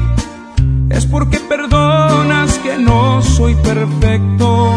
[0.90, 4.76] es porque perdonas que no soy perfecto.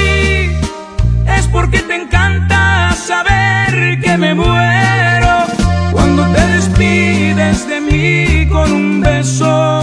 [1.51, 5.45] porque te encanta saber que me muero
[5.91, 9.81] cuando te despides de mí con un beso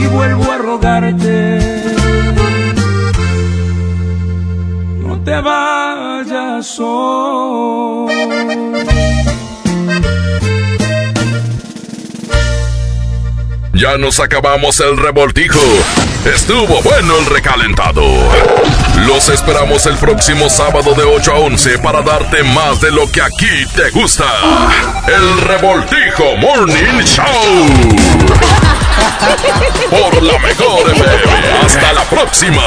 [0.00, 1.60] y vuelvo a rogarte.
[5.00, 8.14] No te vayas hoy.
[13.74, 15.60] Ya nos acabamos el revoltijo.
[16.24, 18.02] Estuvo bueno el recalentado.
[19.04, 23.20] Los esperamos el próximo sábado de 8 a 11 para darte más de lo que
[23.20, 24.24] aquí te gusta.
[25.06, 27.26] El revoltijo Morning Show.
[29.90, 31.58] Por la mejor FM.
[31.62, 32.62] Hasta la próxima.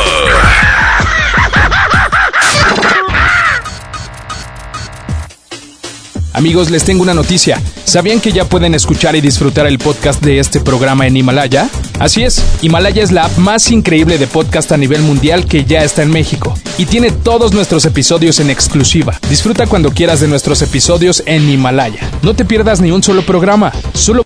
[6.39, 7.61] Amigos, les tengo una noticia.
[7.83, 11.69] ¿Sabían que ya pueden escuchar y disfrutar el podcast de este programa en Himalaya?
[11.99, 15.83] Así es, Himalaya es la app más increíble de podcast a nivel mundial que ya
[15.83, 19.19] está en México y tiene todos nuestros episodios en exclusiva.
[19.29, 22.09] Disfruta cuando quieras de nuestros episodios en Himalaya.
[22.21, 24.17] No te pierdas ni un solo programa, solo